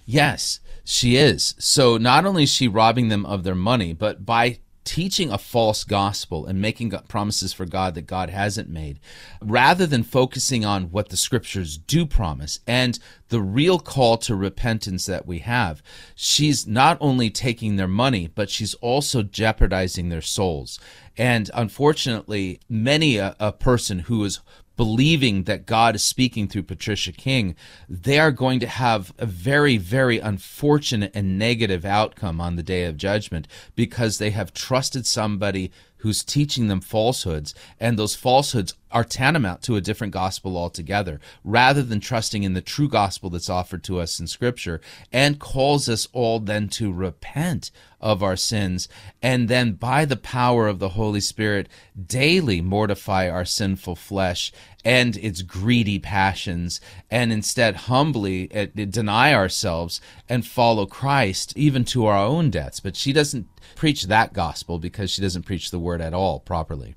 Yes, 0.06 0.60
she 0.84 1.16
is. 1.16 1.56
So 1.58 1.98
not 1.98 2.26
only 2.26 2.44
is 2.44 2.50
she 2.50 2.68
robbing 2.68 3.10
them 3.10 3.26
of 3.26 3.44
their 3.44 3.56
money, 3.56 3.94
but 3.94 4.26
by 4.26 4.60
teaching 4.84 5.32
a 5.32 5.38
false 5.38 5.84
gospel 5.84 6.46
and 6.46 6.62
making 6.62 6.92
promises 7.08 7.54
for 7.54 7.66
God 7.66 7.96
that 7.96 8.08
God 8.08 8.30
hasn't 8.30 8.70
made, 8.70 9.00
rather 9.42 9.86
than 9.86 10.04
focusing 10.04 10.66
on 10.66 10.92
what 10.92 11.10
the 11.10 11.18
scriptures 11.18 11.78
do 11.78 12.06
promise 12.06 12.60
and 12.66 13.00
the 13.30 13.42
real 13.42 13.80
call 13.80 14.18
to 14.18 14.36
repentance 14.36 15.06
that 15.06 15.26
we 15.26 15.40
have, 15.40 15.82
she's 16.16 16.68
not 16.68 16.98
only 17.00 17.30
taking 17.30 17.76
their 17.76 17.88
money, 17.88 18.28
but 18.28 18.50
she's 18.50 18.74
also 18.76 19.24
jeopardizing 19.24 20.10
their 20.10 20.22
souls. 20.22 20.80
And 21.18 21.50
unfortunately, 21.54 22.60
many 22.70 23.18
a, 23.18 23.36
a 23.40 23.52
person 23.52 24.00
who 24.00 24.24
is 24.24 24.40
believing 24.82 25.44
that 25.44 25.68
God 25.68 25.94
is 25.94 26.02
speaking 26.02 26.48
through 26.48 26.64
Patricia 26.64 27.12
King, 27.12 27.56
they 27.88 28.18
are 28.18 28.32
going 28.32 28.60
to 28.62 28.66
have 28.66 29.14
a 29.20 29.28
very, 29.28 29.78
very 29.78 30.18
unfortunate 30.18 31.12
and 31.14 31.38
negative 31.38 31.86
outcome 31.86 32.42
on 32.42 32.56
the 32.56 32.64
day 32.64 32.86
of 32.86 32.98
judgment 32.98 33.48
because 33.76 34.18
they 34.18 34.32
have 34.32 34.56
trusted 34.56 35.06
somebody 35.06 35.72
who's 36.02 36.24
teaching 36.24 36.68
them 36.68 36.82
falsehoods, 36.82 37.54
and 37.80 37.98
those 37.98 38.16
falsehoods 38.16 38.74
are 38.92 39.04
tantamount 39.04 39.62
to 39.62 39.76
a 39.76 39.82
different 39.82 40.12
gospel 40.12 40.58
altogether, 40.58 41.20
rather 41.44 41.84
than 41.84 42.00
trusting 42.00 42.44
in 42.44 42.54
the 42.54 42.62
true 42.62 42.90
gospel 42.90 43.30
that's 43.30 43.50
offered 43.50 43.84
to 43.84 44.00
us 44.00 44.20
in 44.20 44.28
Scripture, 44.28 44.82
and 45.12 45.40
calls 45.40 45.88
us 45.88 46.08
all 46.12 46.40
then 46.40 46.68
to 46.68 46.92
repent 46.92 47.72
of 48.02 48.24
our 48.24 48.36
sins, 48.36 48.90
and 49.22 49.48
then 49.48 49.74
by 49.74 50.04
the 50.04 50.18
power 50.18 50.68
of 50.68 50.80
the 50.80 50.90
Holy 50.90 51.22
Spirit, 51.22 51.70
daily 52.08 52.60
mortify 52.62 53.30
our 53.30 53.46
sinful 53.46 53.96
flesh 53.96 54.52
and 54.84 55.18
its 55.18 55.44
greedy 55.44 56.00
passions, 56.00 56.82
and 57.12 57.32
instead 57.32 57.76
humbly 57.76 58.52
eh, 58.52 58.66
deny 58.90 59.34
ourselves 59.34 60.02
and 60.28 60.46
follow 60.46 60.88
Christ, 60.88 61.54
even 61.56 61.86
to 61.86 62.08
our 62.08 62.18
own 62.18 62.50
deaths. 62.50 62.80
But 62.80 62.96
she 62.96 63.14
doesn't 63.14 63.51
preach 63.76 64.04
that 64.04 64.34
gospel 64.34 64.80
because 64.80 65.12
she 65.12 65.22
doesn't 65.22 65.44
preach 65.44 65.72
the 65.72 65.80
word 65.80 66.02
at 66.02 66.14
all 66.14 66.40
properly. 66.40 66.96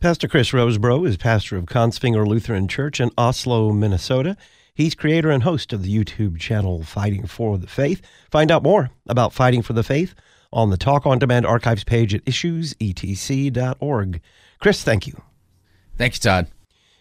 Pastor 0.00 0.28
Chris 0.28 0.50
Rosebrough 0.52 1.06
is 1.06 1.16
pastor 1.16 1.56
of 1.56 1.66
Kongsvinger 1.66 2.26
Lutheran 2.26 2.68
Church 2.68 3.00
in 3.00 3.10
Oslo, 3.18 3.70
Minnesota. 3.72 4.36
He's 4.72 4.94
creator 4.94 5.30
and 5.30 5.42
host 5.42 5.74
of 5.74 5.82
the 5.82 5.94
YouTube 5.94 6.38
channel 6.38 6.82
Fighting 6.82 7.26
for 7.26 7.58
the 7.58 7.66
Faith. 7.66 8.00
Find 8.30 8.50
out 8.50 8.62
more 8.62 8.90
about 9.06 9.34
Fighting 9.34 9.60
for 9.60 9.74
the 9.74 9.82
Faith 9.82 10.14
on 10.52 10.70
the 10.70 10.78
Talk 10.78 11.06
on 11.06 11.18
Demand 11.18 11.44
archives 11.44 11.84
page 11.84 12.14
at 12.14 12.24
issuesetc.org. 12.24 14.20
Chris, 14.58 14.82
thank 14.82 15.06
you. 15.06 15.20
Thank 15.98 16.14
you, 16.14 16.20
Todd. 16.20 16.46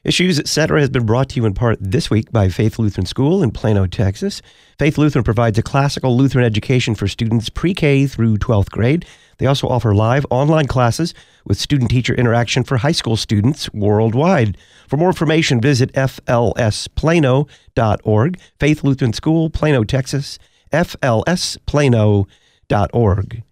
Issues, 0.05 0.39
etc. 0.39 0.79
has 0.79 0.89
been 0.89 1.05
brought 1.05 1.27
to 1.29 1.35
you 1.35 1.45
in 1.45 1.53
part 1.53 1.77
this 1.81 2.09
week 2.09 2.31
by 2.31 2.47
Faith 2.47 2.79
Lutheran 2.79 3.05
School 3.05 3.43
in 3.43 3.51
Plano, 3.51 3.85
Texas. 3.85 4.41
Faith 4.77 4.97
Lutheran 4.97 5.25
provides 5.25 5.57
a 5.57 5.61
classical 5.61 6.15
Lutheran 6.15 6.45
education 6.45 6.95
for 6.95 7.05
students 7.05 7.49
pre 7.49 7.73
K 7.73 8.07
through 8.07 8.37
12th 8.37 8.69
grade. 8.69 9.05
They 9.39 9.45
also 9.45 9.67
offer 9.67 9.93
live 9.93 10.25
online 10.29 10.67
classes 10.67 11.13
with 11.45 11.59
student 11.59 11.91
teacher 11.91 12.13
interaction 12.13 12.63
for 12.63 12.77
high 12.77 12.93
school 12.93 13.17
students 13.17 13.69
worldwide. 13.73 14.57
For 14.87 14.95
more 14.95 15.09
information, 15.09 15.59
visit 15.59 15.91
flsplano.org. 15.91 18.39
Faith 18.57 18.83
Lutheran 18.85 19.11
School, 19.11 19.49
Plano, 19.49 19.83
Texas, 19.83 20.39
flsplano.org. 20.71 23.43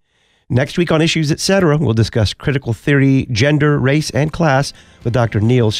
Next 0.50 0.78
week 0.78 0.93
on 0.93 1.02
Issues 1.02 1.30
Etc., 1.30 1.78
we'll 1.78 1.93
discuss 1.93 2.34
critical 2.34 2.72
theory, 2.72 3.28
gender, 3.32 3.78
race, 3.78 4.10
and 4.12 4.32
class 4.32 4.72
with 5.04 5.12
Dr. 5.12 5.41
Neil 5.41 5.72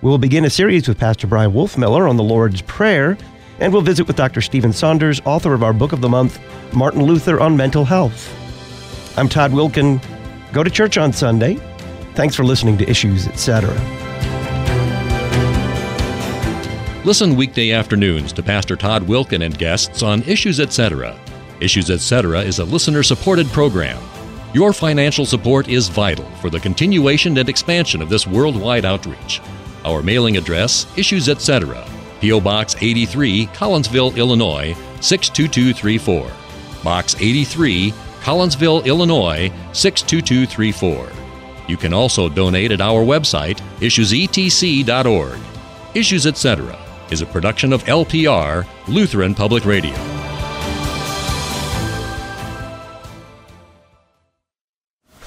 Shenvi. 0.00 0.02
We'll 0.02 0.18
begin 0.18 0.44
a 0.44 0.50
series 0.50 0.88
with 0.88 0.98
Pastor 0.98 1.26
Bryan 1.26 1.52
Wolfmueller 1.52 2.08
on 2.08 2.16
the 2.16 2.22
Lord's 2.22 2.62
Prayer, 2.62 3.16
and 3.58 3.72
we'll 3.72 3.82
visit 3.82 4.06
with 4.06 4.16
Dr. 4.16 4.40
Stephen 4.40 4.72
Saunders, 4.72 5.20
author 5.24 5.54
of 5.54 5.62
our 5.62 5.72
book 5.72 5.92
of 5.92 6.00
the 6.00 6.08
month, 6.08 6.40
Martin 6.74 7.02
Luther 7.02 7.40
on 7.40 7.56
Mental 7.56 7.84
Health. 7.84 8.34
I'm 9.18 9.28
Todd 9.28 9.52
Wilken. 9.52 10.00
Go 10.52 10.62
to 10.62 10.70
church 10.70 10.96
on 10.96 11.12
Sunday. 11.12 11.56
Thanks 12.14 12.34
for 12.34 12.44
listening 12.44 12.78
to 12.78 12.88
Issues, 12.88 13.28
etc. 13.28 13.70
Listen 17.04 17.34
weekday 17.34 17.72
afternoons 17.72 18.32
to 18.32 18.42
Pastor 18.42 18.76
Todd 18.76 19.02
Wilken 19.04 19.44
and 19.44 19.56
guests 19.56 20.02
on 20.02 20.22
Issues, 20.22 20.60
etc. 20.60 21.18
Issues, 21.60 21.90
etc. 21.90 22.40
is 22.40 22.58
a 22.58 22.64
listener 22.64 23.02
supported 23.02 23.46
program. 23.48 24.02
Your 24.52 24.72
financial 24.72 25.24
support 25.24 25.68
is 25.68 25.88
vital 25.88 26.24
for 26.40 26.50
the 26.50 26.58
continuation 26.58 27.38
and 27.38 27.48
expansion 27.48 28.02
of 28.02 28.08
this 28.08 28.26
worldwide 28.26 28.84
outreach. 28.84 29.40
Our 29.84 30.02
mailing 30.02 30.36
address, 30.36 30.86
Issues 30.96 31.28
Etc., 31.28 31.86
P.O. 32.20 32.40
Box 32.40 32.76
83, 32.80 33.46
Collinsville, 33.46 34.16
Illinois 34.16 34.76
62234. 35.00 36.30
Box 36.84 37.16
83, 37.18 37.92
Collinsville, 38.20 38.84
Illinois 38.84 39.50
62234. 39.72 41.08
You 41.68 41.76
can 41.76 41.94
also 41.94 42.28
donate 42.28 42.72
at 42.72 42.80
our 42.80 43.02
website, 43.04 43.60
issuesetc.org. 43.78 45.38
Issues 45.94 46.26
Etc. 46.26 46.78
is 47.10 47.22
a 47.22 47.26
production 47.26 47.72
of 47.72 47.82
LPR, 47.84 48.66
Lutheran 48.88 49.34
Public 49.34 49.64
Radio. 49.64 49.94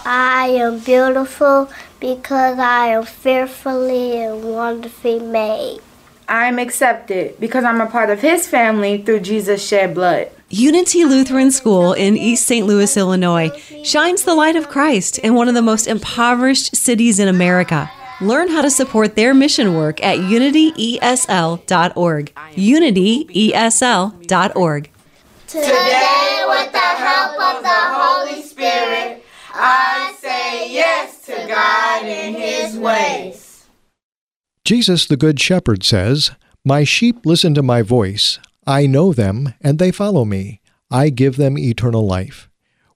I 0.05 0.47
am 0.47 0.79
beautiful 0.79 1.69
because 2.03 2.59
I 2.59 2.87
am 2.87 3.05
fearfully 3.05 4.21
and 4.21 4.43
wonderfully 4.43 5.19
made. 5.19 5.79
I 6.27 6.47
am 6.47 6.59
accepted 6.59 7.39
because 7.39 7.63
I'm 7.63 7.79
a 7.79 7.85
part 7.85 8.09
of 8.09 8.19
His 8.19 8.45
family 8.45 9.01
through 9.01 9.21
Jesus' 9.21 9.65
shed 9.65 9.95
blood. 9.95 10.29
Unity 10.49 11.05
Lutheran 11.05 11.49
School 11.49 11.93
in 11.93 12.17
East 12.17 12.45
St. 12.45 12.67
Louis, 12.67 12.97
Illinois 12.97 13.51
shines 13.85 14.23
the 14.23 14.35
light 14.35 14.57
of 14.57 14.67
Christ 14.67 15.17
in 15.19 15.33
one 15.33 15.47
of 15.47 15.53
the 15.53 15.61
most 15.61 15.87
impoverished 15.87 16.75
cities 16.75 17.19
in 17.19 17.29
America. 17.29 17.89
Learn 18.19 18.49
how 18.49 18.61
to 18.61 18.69
support 18.69 19.15
their 19.15 19.33
mission 19.33 19.73
work 19.73 20.03
at 20.03 20.17
unityesl.org. 20.17 22.35
unityesl.org. 22.35 24.89
Today, 25.47 26.45
with 26.49 26.71
the 26.73 26.79
help 26.79 27.55
of 27.55 27.63
the 27.63 27.69
Holy 27.69 28.41
Spirit, 28.41 29.23
I 29.53 30.13
say 30.19 30.69
yes 30.69 31.12
to 31.25 31.45
God 31.47 32.03
and 32.05 32.35
His 32.35 32.77
ways. 32.77 33.65
Jesus, 34.65 35.05
the 35.05 35.17
Good 35.17 35.39
Shepherd, 35.39 35.83
says, 35.83 36.31
My 36.65 36.83
sheep 36.83 37.25
listen 37.25 37.53
to 37.53 37.63
my 37.63 37.81
voice. 37.81 38.39
I 38.67 38.87
know 38.87 39.13
them, 39.13 39.53
and 39.61 39.79
they 39.79 39.91
follow 39.91 40.25
me. 40.25 40.61
I 40.91 41.09
give 41.09 41.37
them 41.37 41.57
eternal 41.57 42.05
life. 42.05 42.49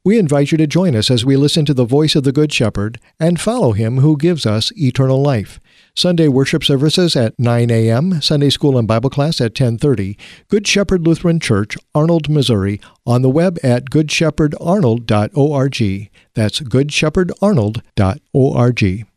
We 0.03 0.19
invite 0.19 0.51
you 0.51 0.57
to 0.59 0.67
join 0.67 0.95
us 0.95 1.11
as 1.11 1.25
we 1.25 1.35
listen 1.35 1.65
to 1.65 1.73
the 1.73 1.85
voice 1.85 2.15
of 2.15 2.23
the 2.23 2.31
Good 2.31 2.53
Shepherd 2.53 2.99
and 3.19 3.39
follow 3.39 3.73
him 3.73 3.97
who 3.97 4.17
gives 4.17 4.45
us 4.45 4.71
eternal 4.77 5.21
life. 5.21 5.59
Sunday 5.97 6.27
worship 6.27 6.63
services 6.63 7.15
at 7.15 7.33
9 7.39 7.71
a.m., 7.71 8.21
Sunday 8.21 8.51
school 8.51 8.77
and 8.77 8.87
Bible 8.87 9.09
class 9.09 9.41
at 9.41 9.55
10:30. 9.55 10.15
Good 10.47 10.67
Shepherd 10.67 11.07
Lutheran 11.07 11.39
Church, 11.39 11.75
Arnold, 11.95 12.29
Missouri, 12.29 12.79
on 13.07 13.23
the 13.23 13.31
web 13.31 13.57
at 13.63 13.89
goodshepherdarnold.org. 13.89 16.09
That's 16.35 16.59
goodshepherdarnold.org. 16.59 19.07